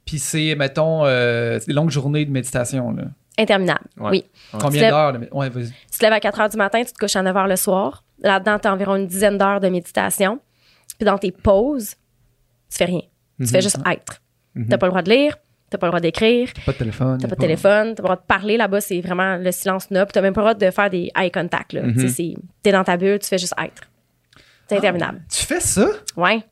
[0.05, 2.91] Puis c'est, mettons, euh, c'est des longues journées de méditation.
[2.91, 3.03] Là.
[3.37, 3.85] Interminable.
[3.97, 4.09] Ouais.
[4.11, 4.25] Oui.
[4.51, 5.19] Combien Tu lèves- d'heures?
[5.31, 5.67] Ouais, vas-y.
[5.91, 7.55] Tu te lèves à 4 heures du matin, tu te couches à 9 heures le
[7.55, 8.03] soir.
[8.21, 10.39] Là-dedans, tu as environ une dizaine d'heures de méditation.
[10.97, 11.91] Puis dans tes pauses,
[12.69, 13.01] tu fais rien.
[13.39, 14.21] Tu fais juste être.
[14.55, 14.67] Mhm.
[14.69, 15.37] T'as pas le droit de lire,
[15.71, 17.17] t'as pas le droit d'écrire, Pas de téléphone.
[17.19, 18.57] t'as pas de téléphone, t'as pas le droit de parler.
[18.57, 20.11] Là-bas, c'est vraiment le silence noble.
[20.11, 21.73] T'as même pas le droit de faire des eye contact.
[21.73, 21.81] Là.
[22.07, 23.81] C'est- T'es dans ta bulle, tu fais juste être.
[24.67, 25.21] C'est interminable.
[25.29, 25.87] Tu fais ça?
[26.15, 26.43] Ouais,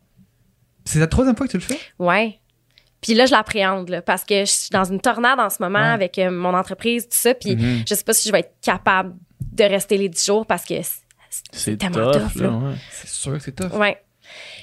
[0.85, 1.77] C'est la troisième fois que tu le fais?
[1.99, 2.39] ouais.
[3.01, 5.79] Puis là, je l'appréhende là, parce que je suis dans une tornade en ce moment
[5.79, 5.85] Ouais.
[5.85, 7.33] avec euh, mon entreprise, tout ça.
[7.33, 7.83] Puis Mhm.
[7.87, 9.15] je sais pas si je vais être capable
[9.53, 10.99] de rester les 10 jours parce que c'est-
[11.53, 12.47] C'est tellement tough, tough, là.
[12.47, 12.57] là.
[12.57, 12.75] ouais.
[12.91, 13.71] C'est sûr que c'est tough.
[13.79, 14.01] Ouais,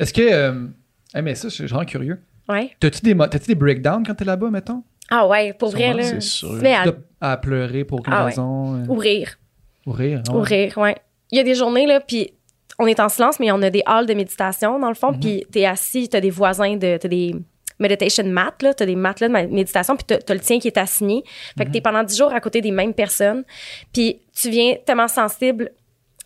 [0.01, 0.21] Est-ce que.
[0.21, 0.67] Euh...
[1.15, 2.21] hey, mais ça, je suis vraiment curieux.
[2.49, 2.71] Ouais.
[2.81, 4.83] T'as-tu des, t'as-tu des breakdowns quand t'es là-bas, mettons?
[5.11, 6.03] Ah ouais, pour vrai, là.
[6.03, 6.53] c'est sûr.
[6.55, 6.77] mets
[7.21, 8.31] à pleurer pour aucune Ah ouais.
[8.31, 8.75] raison.
[8.75, 9.39] euh, ou rire.
[9.87, 10.23] Ou rire.
[10.29, 10.45] ah Ou ouais.
[10.67, 10.97] rire, ouais.
[11.31, 12.33] Il y a des journées, là, puis
[12.79, 15.21] on est en silence, mais on a des halls de méditation, dans le fond, Mhm.
[15.21, 17.35] puis t'es assis, t'as des voisins, de, t'as des
[17.79, 20.79] meditation mats, là, t'as des mats là, de méditation, puis t'as, le tien qui est
[20.79, 21.23] assigné.
[21.57, 21.67] Fait Mhm.
[21.69, 23.45] que t'es pendant 10 jours à côté des mêmes personnes,
[23.93, 25.71] puis tu viens tellement sensible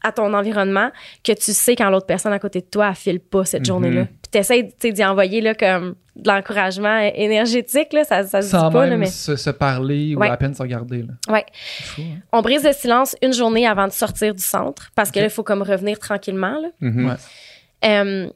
[0.02, 0.90] à ton environnement
[1.22, 3.66] que tu sais quand l'autre personne à côté de toi, elle file pas cette Mhm.
[3.66, 4.06] journée-là.
[4.30, 8.72] Puis t'essayes, d'y envoyer, là, comme de l'encouragement énergétique, là, ça, ça se Sans dit
[8.74, 9.06] pas, même là, mais...
[9.06, 10.28] se, se parler ou Ouais.
[10.28, 11.02] à peine se regarder.
[11.02, 11.32] Là.
[11.32, 11.46] Ouais.
[11.78, 12.18] C'est fou, hein?
[12.32, 15.22] On brise le silence une journée avant de sortir du centre parce que Ok.
[15.22, 16.58] là, il faut comme revenir tranquillement.
[16.60, 16.68] Là.
[16.80, 17.06] Mhm.
[17.08, 17.14] Ouais.
[17.84, 18.28] Euh,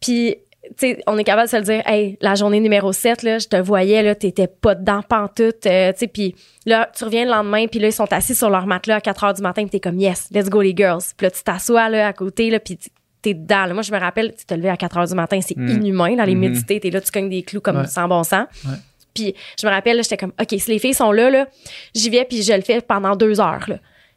[0.00, 0.36] Puis,
[0.78, 3.38] tu sais, on est capable de se le dire, hey, la journée numéro 7, là,
[3.38, 6.34] je te voyais, là, t'étais pas dedans pantoute, euh, tu sais, puis
[6.66, 9.24] là, tu reviens le lendemain, puis là, ils sont assis sur leur matelas à 4
[9.24, 11.00] heures du matin, puis t'es comme, yes, let's go les girls.
[11.16, 12.78] Puis là, tu t'assois, là, à côté, là, puis
[13.22, 13.66] t'es dedans.
[13.66, 13.74] là.
[13.74, 15.68] Moi, je me rappelle, tu te levé à 4 heures du matin, c'est Mm.
[15.68, 17.86] inhumain, dans les médités, t'es là, tu cognes des clous comme Ouais.
[17.86, 18.46] sans bon sens.
[18.64, 18.76] Ouais.
[19.14, 21.46] Puis je me rappelle, j'étais comme, OK, si les filles sont là, là,
[21.94, 23.76] j'y vais, puis je le fais pendant deux heures, là.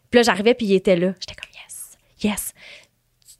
[0.10, 1.14] Puis là, j'arrivais, puis il était là.
[1.20, 2.54] J'étais comme, yes, yes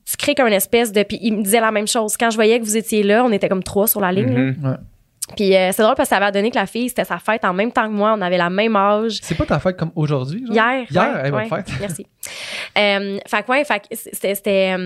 [0.06, 1.02] tu crées comme une espèce de.
[1.02, 2.16] Puis il me disait la même chose.
[2.16, 4.32] Quand je voyais que vous étiez là, on était comme trois sur la ligne.
[4.32, 4.38] là.
[4.52, 4.56] Mhm.
[4.64, 4.76] Ouais.
[5.34, 7.44] Puis euh, c'est drôle parce que ça avait donné que la fille, c'était sa fête
[7.44, 8.14] en même temps que moi.
[8.16, 9.18] On avait la même âge.
[9.22, 10.44] C'est pas ta fête comme aujourd'hui?
[10.46, 10.54] genre?
[10.54, 10.86] Hier.
[10.90, 11.48] Hier, ouais, hey, bonne ouais.
[11.48, 11.68] fête.
[11.80, 12.06] Merci.
[12.78, 14.76] Euh, fait que, ouais, fait que c'était.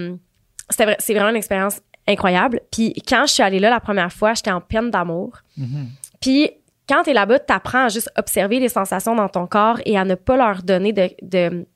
[0.71, 2.61] C'était, vrai- c'est vraiment une expérience incroyable.
[2.73, 5.39] Puis quand je suis allée là la première fois, j'étais en peine d'amour.
[5.57, 5.89] Mhm.
[6.21, 6.51] Puis
[6.89, 10.15] quand t'es là-bas, t'apprends à juste observer les sensations dans ton corps et à ne
[10.15, 11.67] pas leur donner de, de,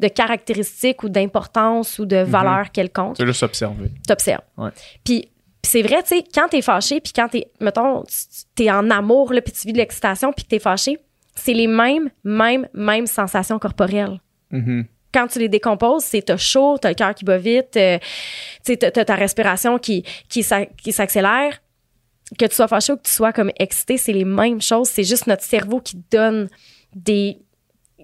[0.00, 3.16] de caractéristiques ou d'importance ou de valeur quelconque.
[3.18, 3.90] C'est juste observer.
[4.08, 4.40] T'observes.
[4.56, 4.70] Ouais.
[5.04, 5.28] Puis
[5.62, 9.32] c'est vrai, tu sais, quand t'es fâché, puis quand t'es, mettons, tu- t'es en amour,
[9.32, 10.98] là, puis tu vis de l'excitation, puis que t'es fâché,
[11.34, 14.20] c'est les mêmes, mêmes, mêmes sensations corporelles.
[14.50, 14.86] Mhm.
[15.14, 17.98] Quand tu les décomposes, c'est t'as chaud, t'as le cœur qui bat vite, euh,
[18.64, 21.60] t'as, t'as ta respiration qui, qui, s'a- qui s'accélère.
[22.38, 24.88] Que tu sois fâché ou que tu sois comme excité, c'est les mêmes choses.
[24.88, 26.48] C'est juste notre cerveau qui donne
[26.94, 27.38] des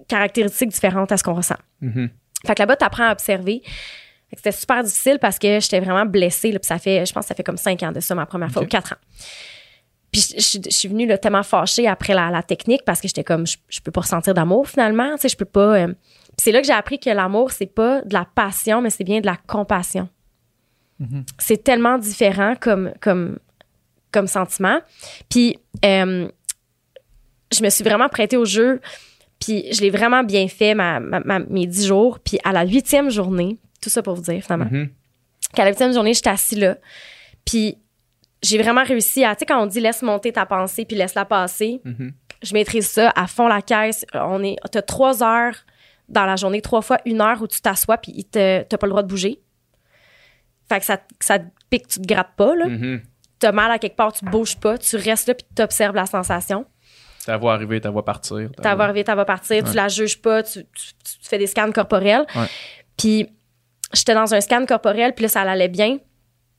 [0.07, 1.57] caractéristiques différentes à ce qu'on ressent.
[1.81, 2.09] Mhm.
[2.45, 3.61] Fait que là-bas, tu apprends à observer.
[4.33, 6.51] C'était super difficile parce que j'étais vraiment blessée.
[6.51, 8.25] Là, puis ça fait, je pense que ça fait comme cinq ans de ça, ma
[8.25, 8.97] première fois, ou quatre ans.
[10.11, 13.07] Puis je, je- je suis venue là, tellement fâchée après la, la technique parce que
[13.07, 15.15] j'étais comme, je, je peux pas ressentir d'amour finalement.
[15.15, 15.77] Tu sais, je peux pas.
[15.79, 15.93] euh.
[16.37, 19.03] Puis c'est là que j'ai appris que l'amour, c'est pas de la passion, mais c'est
[19.03, 20.09] bien de la compassion.
[20.99, 21.25] Mhm.
[21.39, 23.37] C'est tellement différent comme, comme,
[24.11, 24.79] comme sentiment.
[25.29, 26.27] Puis, euh,
[27.53, 28.79] je me suis vraiment prêtée au jeu.
[29.39, 32.19] Puis, je l'ai vraiment bien fait, ma, ma- ma- mes dix jours.
[32.19, 34.89] Puis, à la huitième journée, tout ça pour vous dire, finalement, Mhm.
[35.53, 36.77] qu'à la huitième journée, j'étais assis là.
[37.45, 37.77] Puis,
[38.43, 41.25] j'ai vraiment réussi à, tu sais, quand on dit laisse monter ta pensée puis laisse-la
[41.25, 42.11] passer, Mhm.
[42.43, 44.05] je maîtrise ça à fond la caisse.
[44.13, 45.55] On est, t'as trois heures
[46.11, 48.85] dans la journée, trois fois une heure où tu t'assois puis il te, t'as pas
[48.87, 49.39] le droit de bouger.
[50.69, 52.67] Fait que ça, ça te pique, tu te grattes pas, là.
[52.67, 53.01] Mhm.
[53.39, 56.65] T'as mal à quelque part, tu bouges pas, tu restes là puis t'observes la sensation.
[57.25, 58.49] Ta voix arriver, ta voix partir.
[58.55, 61.37] ta Ta voix- arriver, ta va partir, tu la juges pas, tu, tu- tu fais
[61.37, 62.25] des scans corporels.
[62.35, 62.47] Ouais.
[62.97, 63.27] Puis
[63.93, 65.97] j'étais dans un scan corporel, puis là, ça allait bien.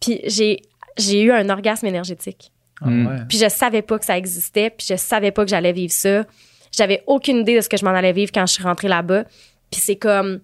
[0.00, 0.62] Puis j'ai,
[0.98, 2.52] j'ai eu un orgasme énergétique.
[2.80, 3.06] Ah Mm.
[3.06, 3.16] ouais.
[3.28, 6.24] Puis je savais pas que ça existait, puis je savais pas que j'allais vivre ça.
[6.76, 9.24] J'avais aucune idée de ce que je m'en allais vivre quand je suis rentrée là-bas.
[9.70, 10.40] Puis c'est comme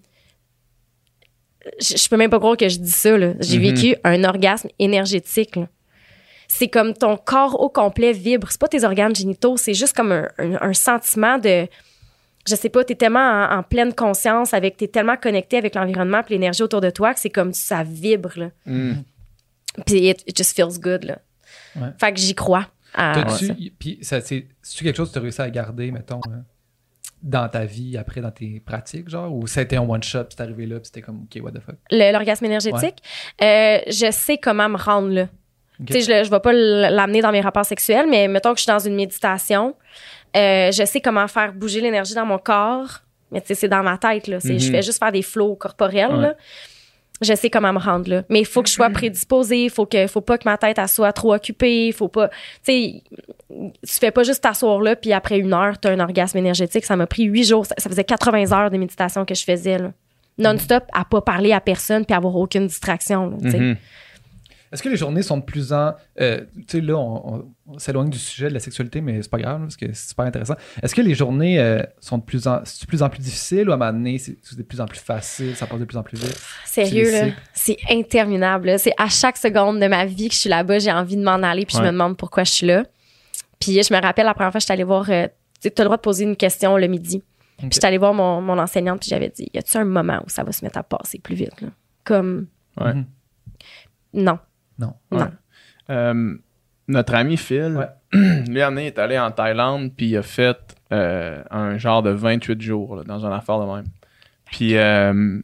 [1.80, 3.32] je, je peux même pas croire que je dis ça là.
[3.40, 3.62] J'ai Mhm.
[3.74, 5.56] vécu un orgasme énergétique.
[5.56, 5.66] là.
[6.46, 8.48] C'est comme ton corps au complet vibre.
[8.50, 11.66] C'est pas tes organes génitaux, c'est juste comme un, un- un sentiment de
[12.48, 13.18] je sais pas, t'es tellement
[13.50, 17.12] en, en pleine conscience avec, t'es tellement connecté avec l'environnement puis l'énergie autour de toi
[17.12, 18.50] que c'est comme ça vibre là.
[18.64, 19.02] Mhm.
[19.84, 21.18] Puis it, it just feels good là.
[21.76, 21.88] Ouais.
[22.00, 22.66] Fait que j'y crois.
[22.94, 23.54] T'as-tu- ça.
[23.78, 26.36] Puis, c'est c'est-tu quelque chose que tu as réussi à garder, mettons, euh,
[27.22, 30.36] dans ta vie, après, dans tes pratiques, genre, ou ça a été un one-shot, puis
[30.36, 31.76] t'es arrivé là, puis c'était comme, OK, what the fuck?
[31.90, 33.02] L'orgasme énergétique?
[33.42, 35.28] Euh, je sais comment me rendre là.
[35.80, 35.86] Ok.
[35.86, 38.62] Tu sais, je, je vais pas l'amener dans mes rapports sexuels, mais mettons que je
[38.64, 39.74] suis dans une méditation,
[40.36, 43.00] euh, je sais comment faire bouger l'énergie dans mon corps.
[43.30, 44.40] Mais c'est dans ma tête là.
[44.40, 44.72] C'est- Je Mhm.
[44.76, 46.22] fais juste faire des flows corporels Ouais.
[46.22, 46.34] là.
[47.20, 48.22] Je sais comment me rendre là.
[48.28, 49.64] Mais il faut que je sois prédisposée.
[49.64, 51.90] Il faut que, faut pas que ma tête elle soit trop occupée.
[51.92, 52.34] Faut pas, tu
[52.64, 53.02] sais,
[53.50, 56.84] tu fais pas juste t'asseoir là puis après une heure t'as un orgasme énergétique.
[56.84, 57.66] Ça m'a pris huit jours.
[57.66, 59.92] Ça, ça faisait 80 heures de méditation que je faisais là.
[60.38, 63.30] Non-stop, à pas parler à personne puis avoir aucune distraction.
[63.30, 63.56] là, tu.
[63.56, 63.76] Mhm.
[64.72, 65.94] Est-ce que les journées sont de plus en.
[66.20, 69.30] euh, tu sais, là, on, on- on s'éloigne du sujet de la sexualité, mais c'est
[69.30, 70.54] pas grave, parce que c'est super intéressant.
[70.82, 73.72] Est-ce que les journées euh, sont de plus en, de plus en plus difficiles ou
[73.72, 76.02] à un moment donné, c'est de plus en plus facile, ça passe de plus en
[76.02, 76.40] plus vite?
[76.64, 78.78] Sérieux, là, c'est interminable.
[78.78, 81.42] C'est à chaque seconde de ma vie que je suis là-bas, j'ai envie de m'en
[81.42, 82.84] aller, puis je me demande pourquoi je suis là.
[83.60, 85.26] Puis je me rappelle la première fois je suis allée voir, euh,
[85.60, 87.22] tu as le droit de poser une question le midi.
[87.58, 90.22] Puis je suis allée voir mon, mon enseignante, puis j'avais dit, y a-tu un moment
[90.24, 91.60] où ça va se mettre à passer plus vite?
[91.60, 91.68] Là?
[92.04, 92.46] Comme,
[92.80, 92.92] Ouais.
[94.14, 94.38] Non.
[94.78, 94.94] Non.
[95.10, 95.18] Ouais.
[95.18, 95.30] Non.
[95.90, 96.34] Euh,
[96.88, 97.86] notre ami Phil, Ouais.
[98.48, 100.56] lui, année, est allé en Thaïlande, puis il a fait
[100.92, 103.84] euh, un genre de 28 jours là, dans une affaire de même.
[104.46, 105.40] Puis euh,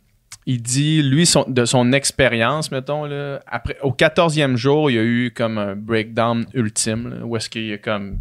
[0.47, 4.99] il dit, lui, son- de son expérience, mettons, là, après, au 14e jour, il y
[4.99, 8.19] a eu comme un breakdown ultime, là, où est-ce qu'il a comme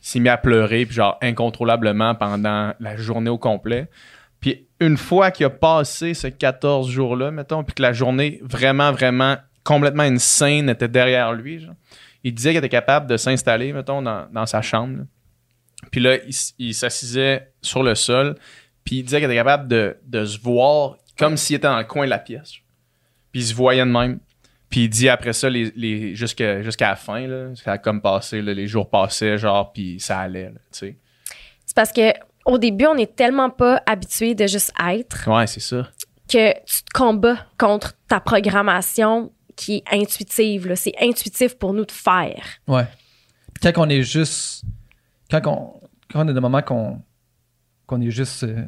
[0.00, 3.88] il s'est mis à pleurer, puis genre incontrôlablement pendant la journée au complet.
[4.40, 8.90] Puis une fois qu'il a passé ce 14 jours-là, mettons, puis que la journée vraiment,
[8.92, 11.74] vraiment complètement insane était derrière lui, genre,
[12.24, 14.98] il disait qu'il était capable de s'installer, mettons, dans, dans sa chambre.
[14.98, 15.04] là.
[15.90, 16.16] Puis là,
[16.58, 18.36] il, s'assisait sur le sol,
[18.84, 21.84] puis il disait qu'il était capable de, de se voir comme s'il était dans le
[21.84, 22.52] coin de la pièce.
[22.52, 22.64] genre.
[23.32, 24.20] Puis il se voyait de même.
[24.70, 28.00] Puis il dit après ça, les, les, jusqu'à, jusqu'à la fin, là, ça a comme
[28.00, 30.96] passé, là, les jours passaient, genre, puis ça allait, là, tu sais.
[31.66, 32.12] C'est parce que
[32.44, 35.88] au début, on est tellement pas habitué de juste être Ouais, c'est ça.
[36.28, 40.66] que tu te combats contre ta programmation qui est intuitive.
[40.68, 40.76] là.
[40.76, 42.42] C'est intuitif pour nous de faire.
[42.66, 42.86] Ouais.
[43.62, 44.64] Quand on est juste.
[45.30, 45.80] Quand on,
[46.12, 47.00] quand on est dans le moment qu'on
[47.86, 48.64] qu'on est juste euh,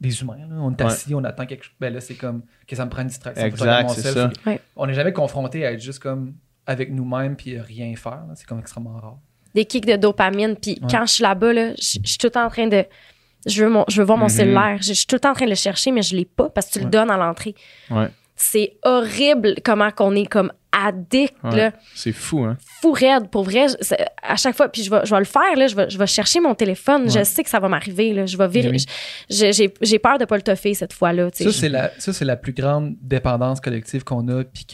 [0.00, 0.86] des humains, là, on est Ouais.
[0.90, 1.74] assis, on attend quelque chose.
[1.80, 3.44] Ben là, c'est comme que ça me prend une distraction.
[3.46, 4.30] Exact, c'est ça.
[4.46, 4.60] Ouais.
[4.76, 6.34] On n'est jamais confronté à être juste comme
[6.66, 8.24] avec nous-mêmes puis rien faire.
[8.28, 8.34] là.
[8.34, 9.18] C'est comme extrêmement rare.
[9.54, 10.56] des kicks de dopamine.
[10.56, 10.88] Puis Ouais.
[10.90, 12.84] quand je suis là-bas, là, je suis tout le temps en train de.
[13.46, 14.30] Je veux, mon, je veux voir mon Mhm.
[14.30, 14.78] cellulaire.
[14.82, 16.66] Je, suis tout le temps en train de le chercher, mais je l'ai pas parce
[16.68, 17.54] que tu le donnes à l'entrée.
[17.90, 18.08] Ouais.
[18.40, 21.56] C'est horrible comment qu'on est comme addict, Ouais.
[21.56, 22.56] là, C'est fou, hein?
[22.80, 23.28] fou raide.
[23.30, 23.66] Pour vrai,
[24.22, 26.06] à chaque fois, puis je vais, je vais le faire, là, je, vais, je vais
[26.06, 27.10] chercher mon téléphone.
[27.10, 28.12] Je sais que ça va m'arriver.
[28.12, 28.26] là.
[28.26, 28.70] Je vais virer.
[28.70, 28.84] Oui.
[29.28, 29.50] J'ai
[29.80, 31.30] j'ai peur de pas le toffer cette fois-là.
[31.34, 34.66] Ça, c'est la, ça, c'est la plus grande dépendance collective qu'on a, puis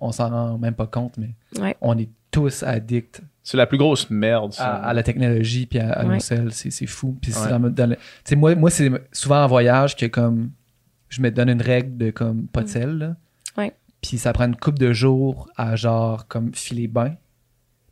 [0.00, 1.30] qu'on s'en rend même pas compte, mais
[1.60, 1.76] Ouais.
[1.82, 4.64] on est tous addicts C'est la plus grosse merde, ça.
[4.66, 6.14] à, à la technologie puis à, à Ouais.
[6.14, 6.52] nos selles.
[6.52, 7.18] C'est, c'est fou.
[7.20, 10.50] Puis dans- le- moi, moi, c'est souvent en voyage que comme
[11.10, 12.96] je me donne une règle de comme pas de sel.
[12.98, 13.16] là.
[13.58, 13.74] Ouais.
[14.00, 17.16] Puis ça prend une coupe de jours à genre comme filer bien.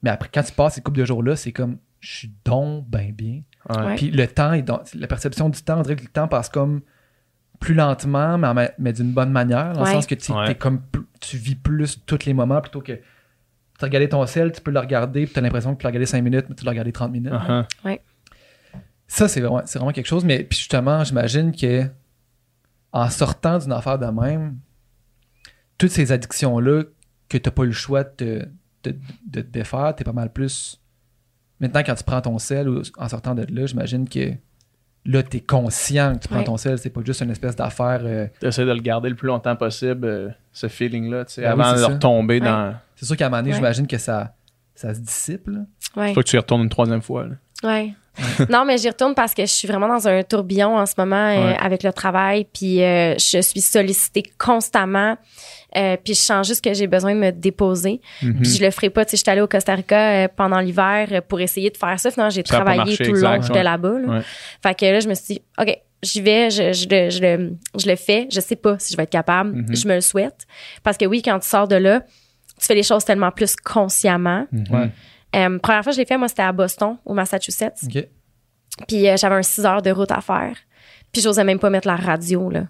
[0.03, 3.13] Mais après, quand tu passes ces coupes de jours-là, c'est comme je suis donc ben
[3.13, 3.43] bien.
[3.69, 3.97] Ouais.
[3.97, 6.49] Puis le temps, est dans- la perception du temps, on dirait que le temps passe
[6.49, 6.81] comme
[7.61, 8.39] plus lentement,
[8.79, 9.89] mais, d'une bonne manière, dans Ouais.
[9.89, 10.55] le sens que tu, Ouais.
[10.55, 10.81] comme,
[11.21, 14.79] tu vis plus tous les moments plutôt que tu regardes ton sel, tu peux le
[14.79, 16.93] regarder, puis tu as l'impression que tu l'as regardé 5 minutes, mais tu l'as regardé
[16.93, 17.33] 30 minutes.
[17.33, 17.99] Uh-huh.
[19.09, 21.85] Ça, c'est vraiment, c'est vraiment quelque chose, mais puis justement, j'imagine que
[22.93, 24.57] en sortant d'une affaire de même,
[25.77, 26.85] toutes ces addictions-là
[27.29, 28.47] que tu n'as pas eu le choix de te,
[28.85, 28.97] de,
[29.27, 30.81] de te défaire, t'es pas mal plus.
[31.61, 34.33] Maintenant, quand tu prends ton sel ou en sortant de là, j'imagine que
[35.05, 36.45] là, t'es conscient que tu prends Ouais.
[36.45, 38.01] ton sel, c'est pas juste une espèce d'affaire.
[38.05, 41.53] euh, T'essaies de le garder le plus longtemps possible, euh, ce feeling-là, tu sais, Ben
[41.61, 41.89] avant de ça.
[41.89, 42.41] retomber Ouais.
[42.41, 42.75] dans.
[42.97, 43.57] C'est sûr qu'à un moment donné, Ouais.
[43.57, 44.35] j'imagine que ça,
[44.75, 45.49] ça se dissipe.
[45.49, 45.61] là.
[45.97, 46.15] Ouais.
[46.15, 47.27] Faut que tu y retournes une troisième fois.
[47.27, 47.35] là.
[47.65, 47.95] Ouais.
[48.51, 51.17] non, mais j'y retourne parce que je suis vraiment dans un tourbillon en ce moment
[51.17, 55.17] euh, avec le travail, puis euh, je suis sollicitée constamment,
[55.77, 58.01] euh, puis je sens juste que j'ai besoin de me déposer.
[58.23, 58.41] Mhm.
[58.41, 59.05] Puis je le ferai pas.
[59.05, 62.11] Tu sais, j'étais allée au Costa Rica pendant l'hiver pour essayer de faire ça.
[62.11, 63.99] Finalement, j'ai travaillé marché, tout le long que j'étais là-bas.
[63.99, 64.13] là.
[64.15, 64.21] Ouais.
[64.63, 67.53] Fait que là, je me suis dit, OK, j'y vais, je, je, le- je le,
[67.79, 68.29] je le fais.
[68.33, 69.51] Je sais pas si je vais être capable.
[69.57, 69.77] Mhm.
[69.77, 70.47] Je me le souhaite.
[70.83, 72.01] Parce que oui, quand tu sors de là,
[72.61, 74.47] tu fais les choses tellement plus consciemment.
[74.53, 74.91] Mhm.
[75.47, 77.85] Euh, première fois que je l'ai fait, moi, c'était à Boston, au Massachusetts.
[77.85, 78.07] OK.
[78.87, 80.57] Puis euh, j'avais un 6 heures de route à faire.
[81.13, 82.61] Puis j'osais même pas mettre la radio, là.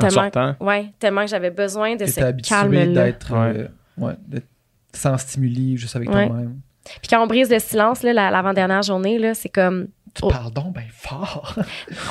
[0.00, 0.56] En Tellement, sortant?
[0.60, 2.86] ouais, tellement que j'avais besoin de T'es ce habitué calme-là.
[3.04, 3.68] d'être euh,
[3.98, 4.48] ouais, d'être
[4.92, 6.26] sans stimuli, juste avec Ouais.
[6.26, 6.60] toi-même.
[6.84, 10.28] Puis quand on brise le silence, là, la- l'avant-dernière journée, là, c'est comme, Tu Oh.
[10.28, 11.56] parles donc bien fort.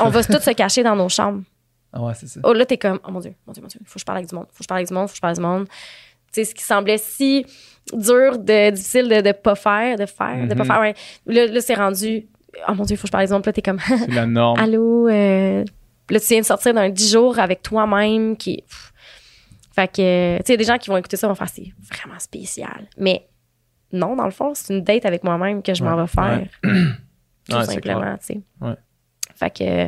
[0.01, 1.43] on va tous se cacher dans nos chambres.
[1.93, 2.39] ah ouais, c'est ça.
[2.43, 4.19] Oh là, t'es comme, oh mon Dieu, mon Dieu, mon Dieu, faut que je parle
[4.19, 5.41] avec du monde, faut que je parle avec du monde, faut que je parle avec
[5.43, 5.67] du monde.
[5.67, 5.73] Tu
[6.31, 7.45] sais, ce qui semblait si
[7.93, 10.65] dur, de, difficile de, de pas faire, de faire, de pas Mhm.
[10.65, 10.93] faire, ouais.
[11.27, 12.27] Là, là c'est rendu,
[12.67, 13.25] oh mon Dieu, faut que je parle.
[13.27, 14.59] Puis là, t'es comme, C'est la norme.
[14.59, 15.63] allô, euh,
[16.09, 18.57] là, tu viens de sortir d'un 10 jours avec toi-même qui.
[18.67, 18.93] pff.
[19.73, 22.19] Fait que, tu sais, il des gens qui vont écouter ça vont faire, c'est vraiment
[22.19, 22.87] spécial.
[22.97, 23.25] Mais
[23.93, 26.41] non, dans le fond, c'est une date avec moi-même que je m'en vais faire.
[26.61, 26.69] Tout
[27.57, 28.39] Ouais, simplement, tu sais.
[29.35, 29.87] Fait que,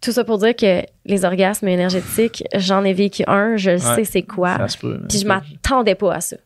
[0.00, 4.22] tout ça pour dire que les orgasmes énergétiques, j'en ai vécu un, je sais c'est
[4.22, 4.56] quoi.
[4.58, 5.00] Ça se peut.
[5.08, 6.36] Puis je m'attendais pas à ça.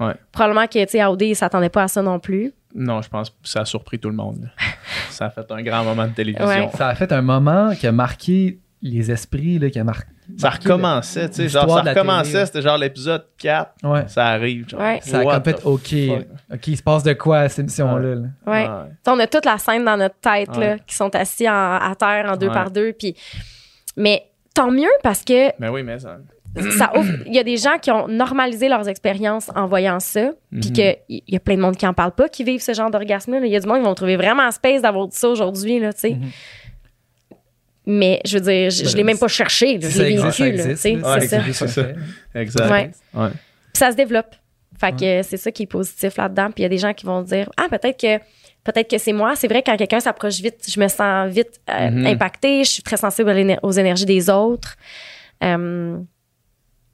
[0.00, 0.14] Ouais.
[0.32, 2.52] Probablement que, tu sais, Audi, il s'attendait pas à ça non plus.
[2.74, 4.50] Non, je pense que ça a surpris tout le monde.
[5.10, 6.46] ça a fait un grand moment de télévision.
[6.46, 6.70] Ouais.
[6.76, 10.02] Ça a fait un moment qui a marqué les esprits, là, qui a mar-
[10.38, 11.48] Ça marqué recommençait, tu sais.
[11.48, 13.72] Genre, ça recommençait, c'était genre l'épisode 4.
[13.82, 14.08] le- Ouais.
[14.08, 14.68] Ça arrive.
[14.68, 14.98] Genre, Ouais.
[15.02, 15.94] Ça a what comme fait, the OK?
[16.54, 18.14] OK, il se passe de quoi à cette émission-là?
[18.16, 18.26] là?
[18.46, 18.68] Ouais.
[19.06, 22.26] On a toute la scène dans notre tête, là, qui sont assis en- à terre
[22.32, 22.52] en deux Ouais.
[22.54, 22.92] par deux.
[22.92, 23.14] Puis...
[23.96, 24.24] Mais
[24.54, 26.16] tant mieux parce que Ben oui, mais ça.
[26.76, 27.12] Ça ouvre.
[27.26, 30.32] Il y a des gens qui ont normalisé leurs expériences en voyant ça.
[30.60, 32.90] Puis qu'il y a plein de monde qui en parle pas, qui vivent ce genre
[32.90, 33.40] d'orgasme-là.
[33.44, 35.92] Il y a du monde qui vont trouver vraiment space d'avoir dit ça aujourd'hui, là,
[35.92, 36.10] tu sais.
[36.10, 36.30] Mhm.
[37.84, 40.76] Mais je veux dire, je, je l'ai même pas cherché, je l'ai vécu, tu sais.
[40.76, 41.66] c'est ça.
[41.66, 41.68] ça.
[41.68, 41.96] fait.
[42.34, 42.70] Exact.
[42.70, 42.90] Ouais.
[43.14, 43.28] Ouais.
[43.30, 44.34] Puis ça se développe.
[44.78, 46.46] Fait que c'est ça qui est positif là-dedans.
[46.46, 48.18] Puis il y a des gens qui vont dire Ah, peut-être que
[48.64, 49.34] peut-être que c'est moi.
[49.36, 52.06] C'est vrai, quand quelqu'un s'approche vite, je me sens vite euh, Mhm.
[52.06, 52.62] impactée.
[52.64, 54.76] Je suis très sensible aux énergies des autres.
[55.42, 55.98] Euh,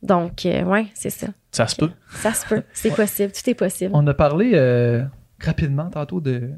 [0.02, 1.26] donc, euh, ouais, c'est ça.
[1.50, 1.90] Ça se peut.
[2.10, 2.62] Ça se peut.
[2.72, 3.32] C'est possible.
[3.32, 3.90] Tout est possible.
[3.94, 5.02] On a parlé euh,
[5.40, 6.50] rapidement tantôt de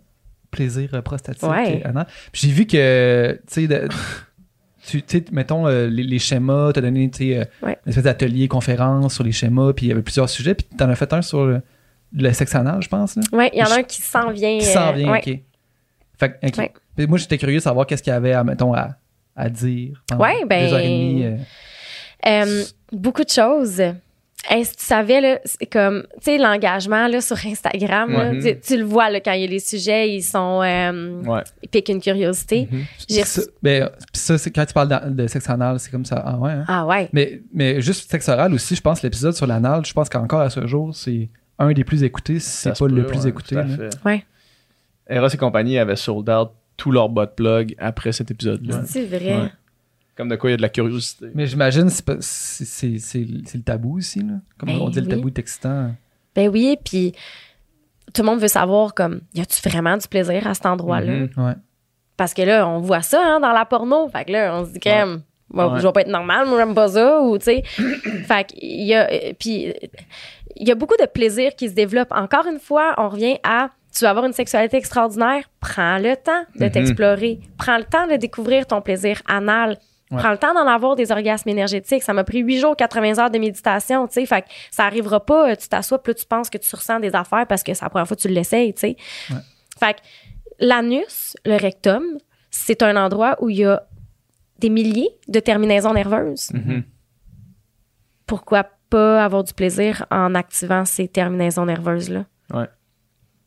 [0.50, 1.48] plaisir euh, prostatique.
[1.48, 1.82] Ouais.
[1.86, 3.88] euh, J'ai vu que, tu sais,
[4.86, 7.78] tu tu sais, mettons euh, les, les schémas, t'as donné, tu sais, euh, Ouais.
[7.86, 10.88] une espèce d'atelier, conférence sur les schémas, puis il y avait plusieurs sujets, puis t'en
[10.88, 11.62] as fait un sur le,
[12.12, 13.22] le sexe anal, je pense, là.
[13.32, 14.58] Ouais, il y en a un qui s'en vient.
[14.58, 15.18] Qui s'en euh, vient, ouais.
[15.26, 15.38] ok.
[16.18, 16.58] Fait que, ok.
[16.58, 16.72] Ouais.
[16.96, 18.96] Puis moi, j'étais curieux de savoir qu'est-ce qu'il y avait, à, mettons, à,
[19.36, 20.02] à dire.
[20.08, 21.24] pendant ben- Deux heures et demie.
[22.92, 23.80] Beaucoup de choses.
[24.48, 28.58] Hey, si tu savais, là, c'est comme, tu sais, l'engagement, là, sur Instagram, là, tu,
[28.58, 31.42] tu le vois, là, quand il y a les sujets, ils sont, euh, Ouais.
[31.62, 32.66] ils piquent une curiosité.
[32.70, 32.84] Mhm.
[33.06, 35.90] J'ai Ça, reçu- ben, puis ça, c'est quand tu parles d'an- de sexe anal, c'est
[35.90, 36.22] comme ça.
[36.24, 36.64] Ah ouais, hein?
[36.68, 37.10] Ah ouais.
[37.12, 40.48] Mais, mais juste sexe oral aussi, je pense l'épisode sur l'anal, je pense qu'encore à
[40.48, 43.56] ce jour, c'est un des plus écoutés, si c'est pas le plus ouais, écouté.
[44.06, 44.24] Ouais.
[45.06, 48.84] Eros et compagnie avaient sold out tous leurs bot plug après cet épisode-là.
[48.86, 49.50] C'est vrai.
[50.20, 50.28] Ouais.
[50.28, 51.26] Comme de quoi il y a de la curiosité.
[51.34, 54.34] Mais j'imagine c'est pas- c'est c'est- c'est- c'est le tabou aussi, là.
[54.58, 55.92] Comme Ben on dit, le tabou est excitant.
[56.34, 57.12] Ben oui, puis
[58.14, 61.12] tout le monde veut savoir, comme, y a-tu vraiment du plaisir à cet endroit-là?
[61.12, 61.30] Mhm.
[61.36, 61.54] Ouais.
[62.16, 64.08] Parce que là, on voit ça, hein, dans la porno.
[64.08, 65.80] Fait que là, on se dit, crème, moi, Ouais.
[65.80, 67.62] je vais pas être normal, moi, j'aime pas ça, ou, tu sais.
[68.26, 69.72] fait qu'il y a, puis,
[70.56, 72.08] il y a beaucoup de plaisir qui se développe.
[72.12, 76.44] Encore une fois, on revient à, tu vas avoir une sexualité extraordinaire, prends le temps
[76.58, 76.70] de Mhm.
[76.70, 77.40] t'explorer.
[77.58, 79.78] Prends le temps de découvrir ton plaisir anal.
[80.10, 80.18] Ouais.
[80.18, 82.02] Prends le temps d'en avoir des orgasmes énergétiques.
[82.02, 84.26] Ça m'a pris 8 jours, 80 heures de méditation, tu sais.
[84.26, 87.14] Fait que ça arrivera pas, euh, tu t'assois, plus tu penses que tu ressens des
[87.14, 88.96] affaires parce que c'est la première fois que tu l'essayes, tu sais.
[89.30, 89.36] Ouais.
[89.78, 90.00] Fait que
[90.58, 92.02] l'anus, le rectum,
[92.50, 93.82] c'est un endroit où il y a
[94.58, 96.50] des milliers de terminaisons nerveuses.
[96.52, 96.82] Mhm.
[98.26, 102.26] Pourquoi pas avoir du plaisir en activant ces terminaisons nerveuses-là?
[102.52, 102.68] Ouais.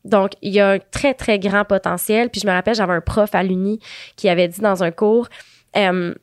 [0.04, 2.30] Donc, il y a un très, très grand potentiel.
[2.30, 3.80] Puis je me rappelle, j'avais un prof à l'Uni
[4.16, 5.28] qui avait dit dans un cours,
[5.76, 6.14] euh,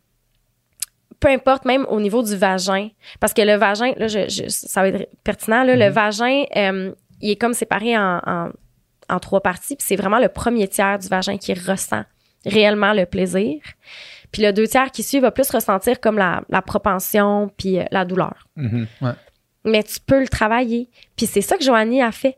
[1.21, 2.89] peu importe, même au niveau du vagin,
[3.21, 6.91] parce que le vagin, là, je, je- ça va être pertinent, là, le vagin, euh,
[7.21, 8.49] il est comme séparé en, en,
[9.09, 12.03] en trois parties, puis c'est vraiment le premier tiers du vagin qui ressent
[12.45, 13.61] réellement le plaisir.
[14.31, 17.83] Puis le deux tiers qui suit va plus ressentir comme la, la propension puis euh,
[17.91, 18.47] la douleur.
[18.55, 18.87] Mhm.
[19.63, 20.89] Mais tu peux le travailler.
[21.15, 22.37] Puis c'est ça que Joanie a fait.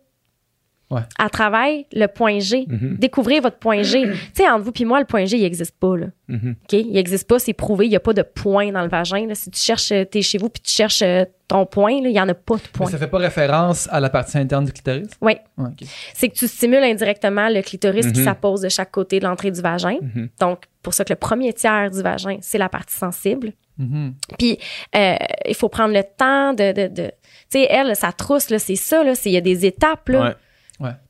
[0.94, 1.02] Ouais.
[1.22, 2.66] Elle travaille le point G.
[2.68, 2.98] Mhm.
[3.00, 4.04] Découvrez votre point G.
[4.12, 5.96] tu sais, entre vous puis moi, le point G, il n'existe pas.
[5.98, 6.08] Là.
[6.28, 6.56] Mhm.
[6.72, 7.86] Il n'existe pas, c'est prouvé.
[7.86, 9.26] Il n'y a pas de point dans le vagin.
[9.28, 9.36] là.
[9.36, 12.20] Si tu cherches, tu es chez vous puis tu cherches euh, ton point, il n'y
[12.20, 12.88] en a pas de Mais point.
[12.90, 15.08] ça fait pas référence à la partie interne du clitoris?
[15.22, 15.34] Oui.
[15.58, 15.70] Ouais.
[16.14, 18.26] C'est que tu stimules indirectement le clitoris qui Mhm.
[18.26, 19.98] s'appose de chaque côté de l'entrée du vagin.
[20.02, 20.30] Mhm.
[20.40, 23.52] Donc, pour ça que le premier tiers du vagin, c'est la partie sensible.
[23.78, 24.14] Mhm.
[24.38, 24.58] Puis,
[24.96, 25.16] euh,
[25.48, 26.72] il faut prendre le temps de.
[26.72, 27.12] de, de-
[27.52, 29.14] tu sais, elle, sa trousse, là, c'est ça, là.
[29.16, 30.22] c'est- Il y a des étapes, là.
[30.24, 30.34] Ouais.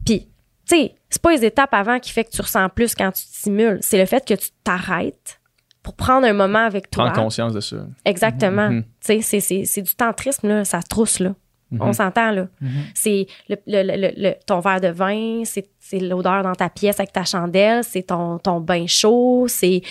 [0.06, 0.30] Puis,
[0.68, 3.23] tu sais, c'est pas les étapes avant qui fait que tu ressens plus quand tu
[3.23, 3.80] te stimules.
[3.81, 5.40] C'est le fait que tu t'arrêtes
[5.81, 7.06] pour prendre un moment avec toi.
[7.06, 7.77] Prendre conscience de ça.
[8.06, 8.69] Exactement.
[8.69, 8.84] Mhm.
[9.06, 11.35] Tu sais, c'est- du tantrisme, là, ça trousse, là.
[11.80, 12.48] On s'entend, là.
[12.61, 12.69] Mhm.
[12.94, 16.99] C'est le, le- le- le- ton verre de vin, c'est c'est l'odeur dans ta pièce
[16.99, 19.81] avec ta chandelle, c'est ton, ton bain chaud, c'est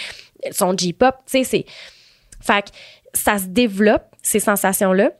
[0.52, 1.64] son J-pop, tu sais, c'est...
[2.40, 2.68] Fait que
[3.14, 5.10] ça se développe, ces sensations-là,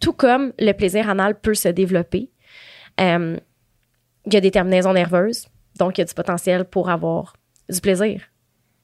[0.00, 2.30] tout comme le plaisir anal peut se développer.
[3.00, 3.36] Euh,
[4.26, 5.46] Il y a des terminaisons nerveuses,
[5.78, 7.34] donc il y a du potentiel pour avoir
[7.68, 8.20] du plaisir.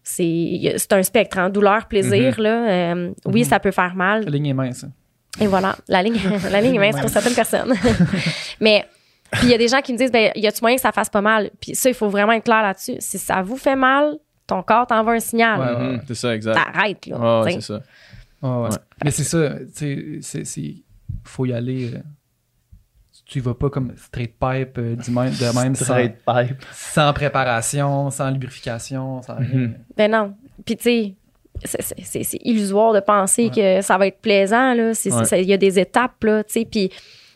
[0.02, 2.68] C'est il un spectre, hein, douleur-plaisir, là.
[2.94, 4.84] Euh, oui, ça peut faire mal, La ligne est mince.
[4.84, 4.92] hein.
[5.40, 6.16] et voilà, la ligne,
[6.50, 7.74] la ligne est mince pour certaines personnes.
[8.60, 8.86] Mais
[9.30, 10.92] puis il y a des gens qui me disent, ben, y a-tu moyen que ça
[10.92, 11.50] fasse pas mal?
[11.60, 12.96] Puis ça, il faut vraiment être clair là-dessus.
[13.00, 14.14] Si ça vous fait mal,
[14.46, 15.60] ton corps t'envoie un signal.
[15.60, 16.00] Ouais, ouais.
[16.08, 16.54] C'est ça, exact.
[16.54, 17.42] T'arrêtes, là.
[17.42, 17.52] T'sais.
[17.52, 17.82] c'est ça.
[18.40, 18.68] Ouais, ouais.
[18.70, 18.76] Ouais.
[19.04, 20.74] Mais c'est ça, tu sais, c'est- c'est.
[21.24, 21.90] Faut y aller.
[23.28, 26.64] Tu y vas pas comme straight pipe euh, du même, de même sans, Straight pipe.
[26.72, 29.48] sans préparation, sans lubrification, sans rien.
[29.52, 29.74] Mhm.
[29.96, 30.34] Ben non.
[30.64, 30.82] Puis tu
[31.64, 34.92] sais, c'est- illusoire de penser que ça va être plaisant, Ouais.
[35.42, 36.64] Il y a des étapes, là, tu sais.
[36.64, 36.90] Puis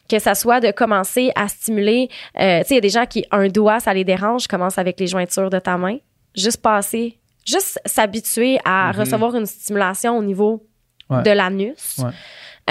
[0.09, 2.09] que ça soit de commencer à stimuler.
[2.41, 4.47] euh, tu sais, il y a des gens qui, un doigt, ça les dérange.
[4.47, 5.99] Commence avec les jointures de ta main.
[6.35, 8.99] Juste passer, juste s'habituer à Mhm.
[9.01, 10.65] recevoir une stimulation au niveau
[11.11, 11.23] Ouais.
[11.23, 12.01] de l'anus.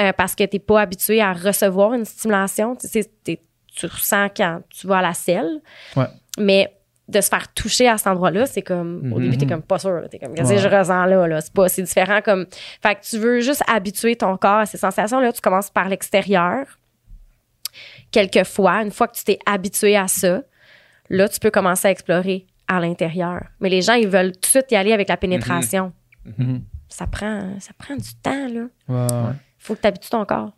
[0.02, 2.76] Euh, parce que tu n'es pas habitué à recevoir une stimulation.
[2.76, 5.62] Tu, sais, t'es- tu ressens quand tu vas à la selle.
[5.96, 6.08] Ouais.
[6.40, 6.74] Mais
[7.08, 9.12] de se faire toucher à cet endroit-là, c'est comme.
[9.14, 9.22] Au Mhm.
[9.24, 10.02] début, tu comme pas sûr.
[10.10, 10.62] Tu comme, qu'est-ce que Ouais.
[10.62, 11.28] je ressens là?
[11.28, 11.42] là?
[11.42, 12.46] C'est, pas, c'est différent comme.
[12.82, 15.32] Fait que tu veux juste habituer ton corps à ces sensations-là.
[15.34, 16.66] Tu commences par l'extérieur.
[18.12, 20.42] Quelquefois, une fois que tu t'es habitué à ça,
[21.10, 23.44] là, tu peux commencer à explorer à l'intérieur.
[23.60, 25.94] Mais les gens, ils veulent tout de suite y aller avec la pénétration.
[26.38, 26.64] Mhm.
[26.90, 28.66] Ça, prend, ça prend du temps, là.
[28.90, 29.34] Ouais.
[29.62, 30.52] Faut que tu habitues ton corps.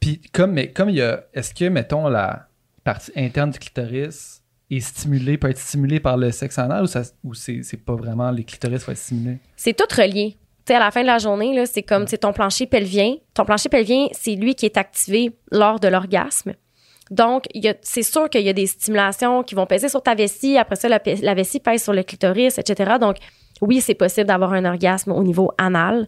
[0.00, 2.46] Puis comme, mais comme il y a, est-ce que, mettons, la
[2.84, 7.02] partie interne du clitoris est stimulée, peut être stimulée par le sexe anal ou, ça,
[7.24, 9.38] ou c'est, c'est pas vraiment les clitoris vont être stimulés?
[9.56, 10.36] C'est tout relié.
[10.66, 13.14] Tu sais, à la fin de la journée, là, c'est comme c'est ton plancher pelvien.
[13.34, 16.52] Ton plancher pelvien, c'est lui qui est activé lors de l'orgasme.
[17.10, 20.02] Donc, il y a- c'est sûr qu'il y a des stimulations qui vont peser sur
[20.02, 20.58] ta vessie.
[20.58, 22.92] Après ça, la, la vessie pèse sur le clitoris, etc.
[23.00, 23.16] Donc,
[23.62, 26.06] oui, c'est possible d'avoir un orgasme au niveau anal.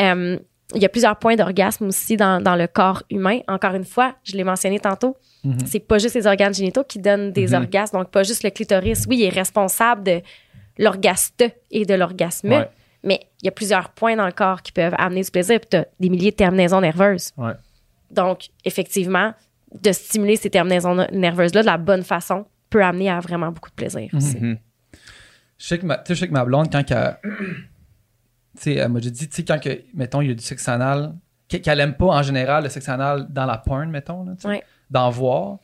[0.00, 0.38] Euh,
[0.74, 3.40] il y a plusieurs points d'orgasme aussi dans, dans le corps humain.
[3.48, 5.58] Encore une fois, je l'ai mentionné tantôt, Mhm.
[5.66, 7.54] c'est pas juste les organes génitaux qui donnent des Mhm.
[7.62, 9.04] orgasmes, donc pas juste le clitoris.
[9.08, 10.20] Oui, il est responsable de
[10.78, 12.68] l'orgaste et de l'orgasme, Ouais.
[13.04, 15.68] mais il y a plusieurs points dans le corps qui peuvent amener du plaisir, puis
[15.70, 17.32] tu as des milliers de terminaisons nerveuses.
[17.36, 17.52] Ouais.
[18.10, 19.32] Donc, effectivement,
[19.80, 23.74] de stimuler ces terminaisons nerveuses-là de la bonne façon peut amener à vraiment beaucoup de
[23.74, 24.08] plaisir.
[24.14, 24.36] aussi.
[24.38, 24.58] Mhm.
[25.58, 26.84] Je sais que ma, tu sais, je sais que ma blonde, quand
[28.62, 30.68] sais, elle m'a déjà dit, tu sais, quand que, mettons, il y a du sexe
[30.68, 31.14] anal,
[31.48, 34.62] qu'elle aime pas en général le sexe anal dans la porn, mettons, là, Ouais.
[34.90, 35.58] d'en voir.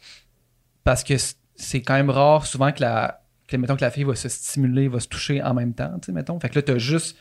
[0.85, 1.15] Parce que
[1.57, 4.89] c'est quand même rare souvent que la, que, mettons, que la fille va se stimuler,
[4.89, 6.39] va se toucher en même temps, tu sais, mettons.
[6.41, 7.17] Fait que là, t'as juste.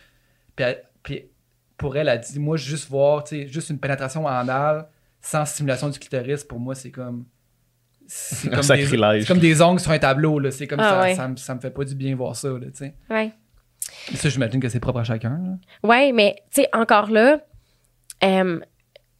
[0.55, 1.25] Puis, elle- puis
[1.77, 4.87] pour elle, elle dit, moi, juste voir, tu sais, juste une pénétration anale
[5.21, 7.25] sans stimulation du clitoris, pour moi, c'est comme.
[8.07, 9.21] C'est Un comme, des, sacrilège.
[9.21, 10.51] c'est comme des ongles sur un tableau, là.
[10.51, 11.15] C'est comme Ah ça, ouais.
[11.15, 12.93] ça, me- ça me fait pas du bien voir ça, là, tu sais.
[13.09, 13.31] Ouais.
[14.15, 15.57] Ça, j'imagine que c'est propre à chacun.
[15.83, 17.39] Oui, mais tu sais, encore là,
[18.23, 18.59] euh,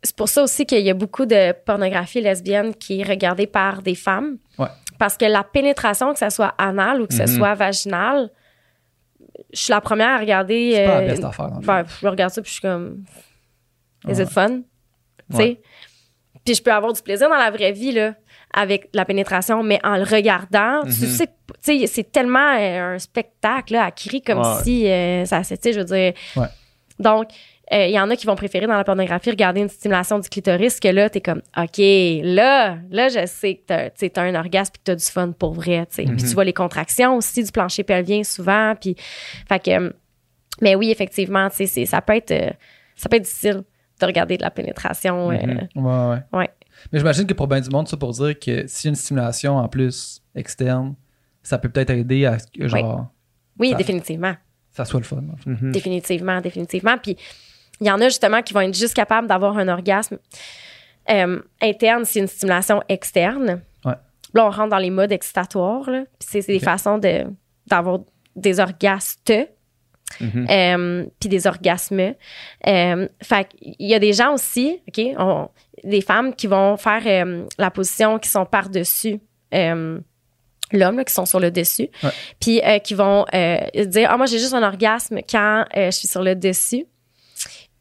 [0.03, 3.81] c'est pour ça aussi qu'il y a beaucoup de pornographie lesbienne qui est regardée par
[3.81, 4.37] des femmes.
[4.57, 4.67] Ouais.
[4.97, 7.27] Parce que la pénétration, que ce soit anale ou que ce Mhm.
[7.27, 8.29] soit vaginale,
[9.53, 10.71] je suis la première à regarder.
[10.75, 13.03] C'est pas euh, la best affaire, ben, je regarde ça puis je suis comme.
[14.07, 14.23] Is Ouais.
[14.23, 14.61] it fun?
[15.29, 15.61] Tu sais?
[16.43, 18.15] Puis je peux avoir du plaisir dans la vraie vie, là,
[18.53, 20.93] avec la pénétration, mais en le regardant, tu Mhm.
[20.93, 21.27] sais,
[21.63, 24.63] tu sais, c'est tellement euh, un spectacle, là, à crier comme Ouais.
[24.63, 26.13] si euh, ça, sais, je veux dire.
[26.35, 26.47] Ouais.
[26.99, 27.27] Donc,
[27.73, 30.27] euh, il y en a qui vont préférer dans la pornographie regarder une stimulation du
[30.27, 34.79] clitoris que là, t'es comme, OK, là, là, je sais que t'as, un orgasme puis
[34.79, 36.03] que t'as du fun pour vrai, tu sais.
[36.03, 36.17] Puis Mhm.
[36.19, 38.95] tu vois les contractions aussi du plancher pelvien souvent, puis,
[39.47, 39.95] fait que,
[40.61, 42.33] mais oui, effectivement, tu sais, c'est- ça peut être,
[42.97, 43.63] ça peut être difficile
[44.01, 45.31] de regarder de la pénétration.
[45.31, 45.37] euh.
[45.75, 46.17] Ouais, ouais.
[46.33, 46.49] Ouais.
[46.91, 48.95] Mais j'imagine que pour bien du monde, ça pour dire que s'il y a une
[48.95, 50.95] stimulation en plus externe,
[51.43, 53.07] ça peut peut-être aider à ce que genre
[53.59, 54.33] oui, Ça- définitivement.
[54.71, 55.23] ça soit le fun.
[55.31, 55.49] en fait.
[55.49, 55.71] Mhm.
[55.71, 56.97] Définitivement, définitivement.
[56.97, 57.17] Puis
[57.79, 60.17] il y en a justement qui vont être juste capables d'avoir un orgasme
[61.09, 63.61] euh, interne, c'est une stimulation externe.
[63.83, 63.93] Ouais.
[64.33, 65.89] Là, on rentre dans les modes excitatoires.
[65.89, 66.03] là.
[66.19, 67.25] Puis C'est c'est des façons de-
[67.67, 67.99] d'avoir
[68.35, 69.17] des orgasmes.
[70.19, 70.47] Mhm.
[70.49, 72.13] Euh, puis des orgasmes.
[72.67, 75.49] Euh, fait il y a des gens aussi, OK, on-
[75.83, 79.19] des femmes qui vont faire euh, la position qui sont par-dessus
[79.53, 79.99] euh,
[80.71, 82.09] l'homme, qui sont sur le dessus, Ouais.
[82.39, 85.91] puis euh, qui vont euh, dire Ah, moi, j'ai juste un orgasme quand euh, je
[85.91, 86.85] suis sur le dessus.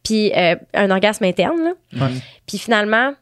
[0.03, 1.73] Puis euh, un orgasme interne, là.
[2.07, 2.13] Ouais.
[2.47, 3.13] Puis finalement,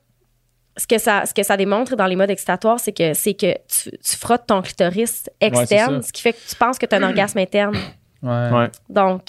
[0.77, 3.53] ce que ça, ce que ça démontre dans les modes excitatoires, c'est que c'est que
[3.67, 6.99] tu, tu frottes ton clitoris externe, ce qui fait que tu penses que tu as
[6.99, 7.77] un orgasme interne.
[8.23, 8.51] Ouais.
[8.51, 8.71] Ouais.
[8.89, 9.23] Donc,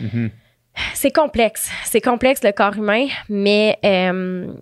[0.00, 0.30] Mhm.
[0.94, 1.70] C'est complexe.
[1.84, 4.52] C'est complexe le corps humain, mais euh,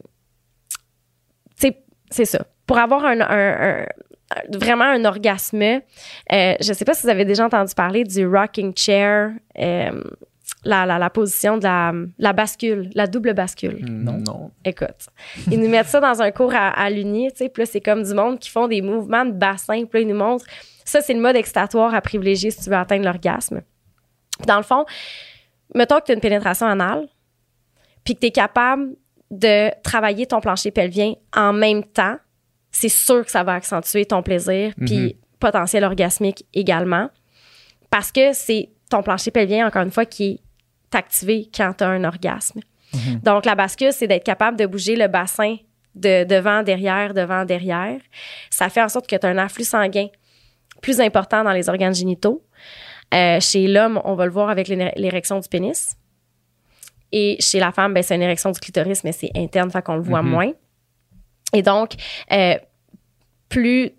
[2.11, 2.47] c'est ça.
[2.67, 3.87] Pour avoir un, un- un-
[4.57, 5.81] vraiment un orgasme, euh,
[6.61, 10.05] je sais pas si vous avez déjà entendu parler du rocking chair, euh,
[10.65, 13.85] la, la, la position de la, la bascule, la double bascule.
[13.85, 14.19] Non.
[14.27, 14.51] non.
[14.65, 15.09] Écoute,
[15.51, 17.81] ils nous mettent ça dans un cours à, à l'Uni, tu sais, puis là, c'est
[17.81, 20.47] comme du monde qui font des mouvements de bassin, puis là, ils nous montrent.
[20.85, 23.63] Ça, c'est le mode excitatoire à privilégier si tu veux atteindre l'orgasme.
[24.47, 24.85] Dans le fond,
[25.75, 27.09] mettons que tu as une pénétration anale,
[28.05, 28.95] puis que tu es capable
[29.31, 32.17] de travailler ton plancher pelvien en même temps,
[32.71, 37.09] c'est sûr que ça va accentuer ton plaisir, puis potentiel orgasmique également.
[37.91, 40.41] Parce que c'est ton plancher pelvien, encore une fois, qui
[40.93, 42.61] est activé quand tu as un orgasme.
[43.23, 45.57] Donc, la bascule, c'est d'être capable de bouger le bassin
[45.95, 48.01] de devant, derrière, devant, derrière.
[48.51, 50.09] Ça fait en sorte que tu as un afflux sanguin
[50.83, 52.45] plus important dans les organes génitaux.
[53.13, 55.97] Euh, chez l'homme, on va le voir avec l'érection du pénis.
[57.13, 59.97] Et chez la femme, ben, c'est une érection du clitoris, mais c'est interne, fait qu'on
[59.97, 60.31] le voit Mhm.
[60.31, 60.53] moins.
[61.53, 61.93] Et donc,
[62.33, 62.55] euh,
[63.49, 63.91] plus,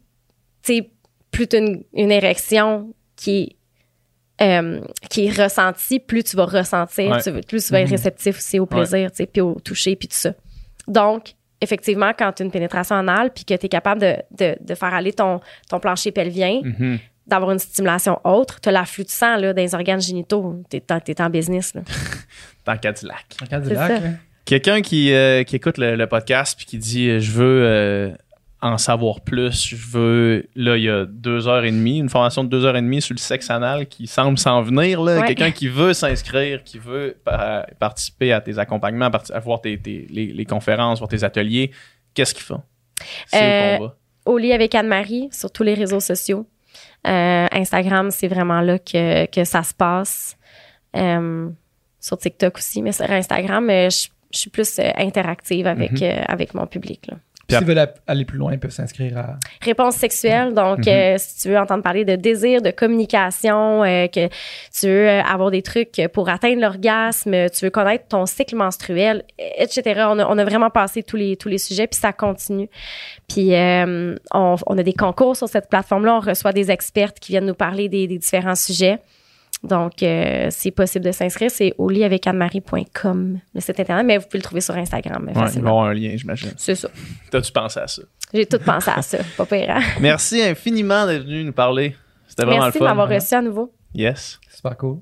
[0.63, 0.89] tu sais,
[1.31, 3.55] plus tu une, une érection qui est
[4.41, 7.21] euh, qui est ressentie, plus tu vas ressentir, Ouais.
[7.21, 7.95] tu vas- plus tu vas être Mhm.
[7.95, 10.33] réceptif aussi au plaisir, puis au toucher, puis tout ça.
[10.89, 14.57] Donc, effectivement, quand tu as une pénétration anale, puis que tu es capable de, de,
[14.59, 16.99] de faire aller ton, ton plancher pelvien, Mhm.
[17.27, 20.77] D'avoir une stimulation autre, tu as l'afflux de sang là, dans les organes génitaux, tu
[20.77, 21.73] es, en business.
[21.73, 21.81] Là.
[22.65, 23.25] Dans Cadillac.
[23.41, 23.99] Un cas du C'est lac, ça.
[23.99, 24.09] là.
[24.45, 28.11] Quelqu'un qui, euh, qui écoute le, le podcast puis qui dit euh, je veux euh,
[28.61, 32.43] en savoir plus, je veux là il y a deux heures et demie, une formation
[32.43, 35.01] de deux heures et demie sur le sexe anal qui semble s'en venir.
[35.01, 35.23] Ouais.
[35.27, 40.07] Quelqu'un qui veut s'inscrire, qui veut pa- participer à tes accompagnements, à voir tes, tes-
[40.09, 41.71] les, les conférences, voir tes ateliers,
[42.13, 42.53] qu'est-ce qu'il fait
[43.27, 43.95] C'est Euh, où qu'on va?
[44.25, 46.47] Au lit avec Anne-Marie sur tous les réseaux sociaux.
[47.05, 50.37] Euh, Instagram, c'est vraiment là que, que ça se passe.
[50.95, 51.49] Euh,
[51.99, 56.23] sur TikTok aussi, mais sur Instagram, euh, je, je suis plus interactive avec, Mhm.
[56.27, 57.07] avec mon public.
[57.07, 57.17] Là.
[57.47, 59.35] Puis S'ils veulent aller plus loin, ils peuvent s'inscrire à.
[59.61, 60.87] Réponse sexuelle, donc Mhm.
[60.87, 65.21] euh, si tu veux entendre parler de désir, de communication, euh, que tu veux euh,
[65.21, 69.23] avoir des trucs pour atteindre l'orgasme, tu veux connaître ton cycle menstruel,
[69.57, 70.05] etc.
[70.07, 72.69] On a, on a vraiment passé tous les, tous les sujets, puis ça continue.
[73.29, 77.31] Puis euh, on, on a des concours sur cette plateforme-là, on reçoit des expertes qui
[77.33, 78.99] viennent nous parler des, des différents sujets.
[79.65, 81.49] Donc, euh, c'est possible de s'inscrire.
[81.51, 85.25] C'est au lit avec Anne-Marie.com, le site internet, mais vous pouvez le trouver sur Instagram
[85.35, 86.51] Ouais, il va avoir un lien, j'imagine.
[86.57, 86.89] C'est ça.
[87.31, 88.01] T'as-tu pensé à ça?
[88.33, 89.19] J'ai tout pensé à ça.
[89.37, 89.81] Pas pire, hein?
[89.99, 91.95] Merci infiniment d'être venu nous parler.
[92.27, 92.95] C'était vraiment Merci de le fun.
[92.95, 93.73] m'avoir reçu à nouveau.
[93.93, 94.39] Yes.
[94.53, 94.99] Super cool.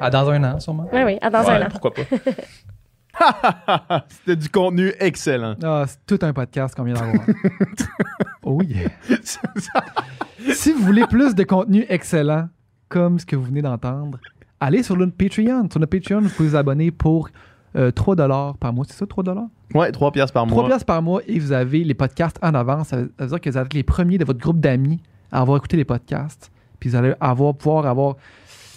[0.00, 0.88] À dans un an, sûrement.
[0.92, 1.68] Oui, oui, à dans Ouais, un an.
[1.70, 2.02] pourquoi pas.
[4.08, 5.54] C'était du contenu excellent.
[5.62, 7.24] Ah, c'est tout un podcast qu'on vient d'avoir.
[8.42, 8.88] oh yeah.
[10.54, 12.48] si vous voulez plus de contenu excellent,
[12.92, 14.18] comme ce que vous venez d'entendre,
[14.60, 15.66] allez sur notre Patreon.
[15.70, 17.30] Sur notre Patreon, vous pouvez vous abonner pour
[17.74, 18.16] euh, 3
[18.60, 18.84] par mois.
[18.86, 19.24] C'est ça, 3
[19.74, 20.68] Ouais, 3 piastres par 3 mois.
[20.68, 22.88] piastres par mois et vous avez les podcasts en avance.
[22.88, 25.00] Ça veut dire que vous êtes les premiers de votre groupe d'amis
[25.30, 26.52] à avoir écouté les podcasts.
[26.80, 28.16] Puis vous allez avoir, pouvoir avoir.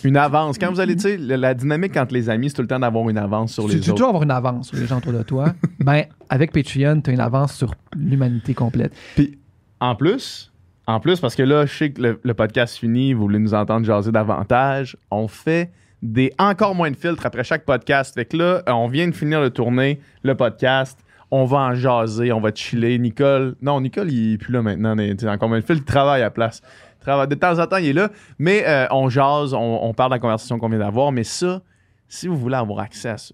[0.06, 0.58] Une avance.
[0.58, 3.10] Quand vous allez, tu sais, la, dynamique entre les amis, c'est tout le temps d'avoir
[3.10, 3.98] une avance sur Tu les tu autres.
[3.98, 5.54] toujours avoir une avance sur les gens autour de toi.
[5.80, 8.94] ben, avec Patreon, tu as une avance sur l'humanité complète.
[9.16, 9.38] Puis,
[9.82, 10.54] en plus,
[10.88, 13.54] en plus, parce que là, je sais que le, le podcast finit, vous voulez nous
[13.54, 15.72] entendre jaser davantage, on fait
[16.04, 18.14] des encore moins de filtres après chaque podcast.
[18.14, 21.00] Fait que là, euh, on vient de finir de tourner le podcast.
[21.32, 23.00] On va en jaser, on va chiller.
[23.00, 24.96] Nicole, non, Nicole, il est plus là maintenant.
[24.96, 26.62] tu sais, encore moins de filtres, il travaille à la place.
[27.00, 28.10] Il travaille- De temps en temps, il est là.
[28.38, 31.12] Mais euh, on jase, on, on parle de la conversation qu'on vient d'avoir.
[31.12, 31.64] Mais ça,
[32.08, 33.34] si vous voulez avoir accès à ça,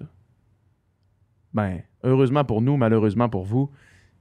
[1.54, 3.70] ben, heureusement pour nous, malheureusement pour vous,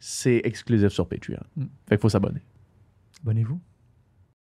[0.01, 1.39] c'est exclusif sur Patreon.
[1.57, 1.63] Mm.
[1.89, 2.41] Fait qu'il faut s'abonner.
[3.23, 3.61] Abonnez-vous.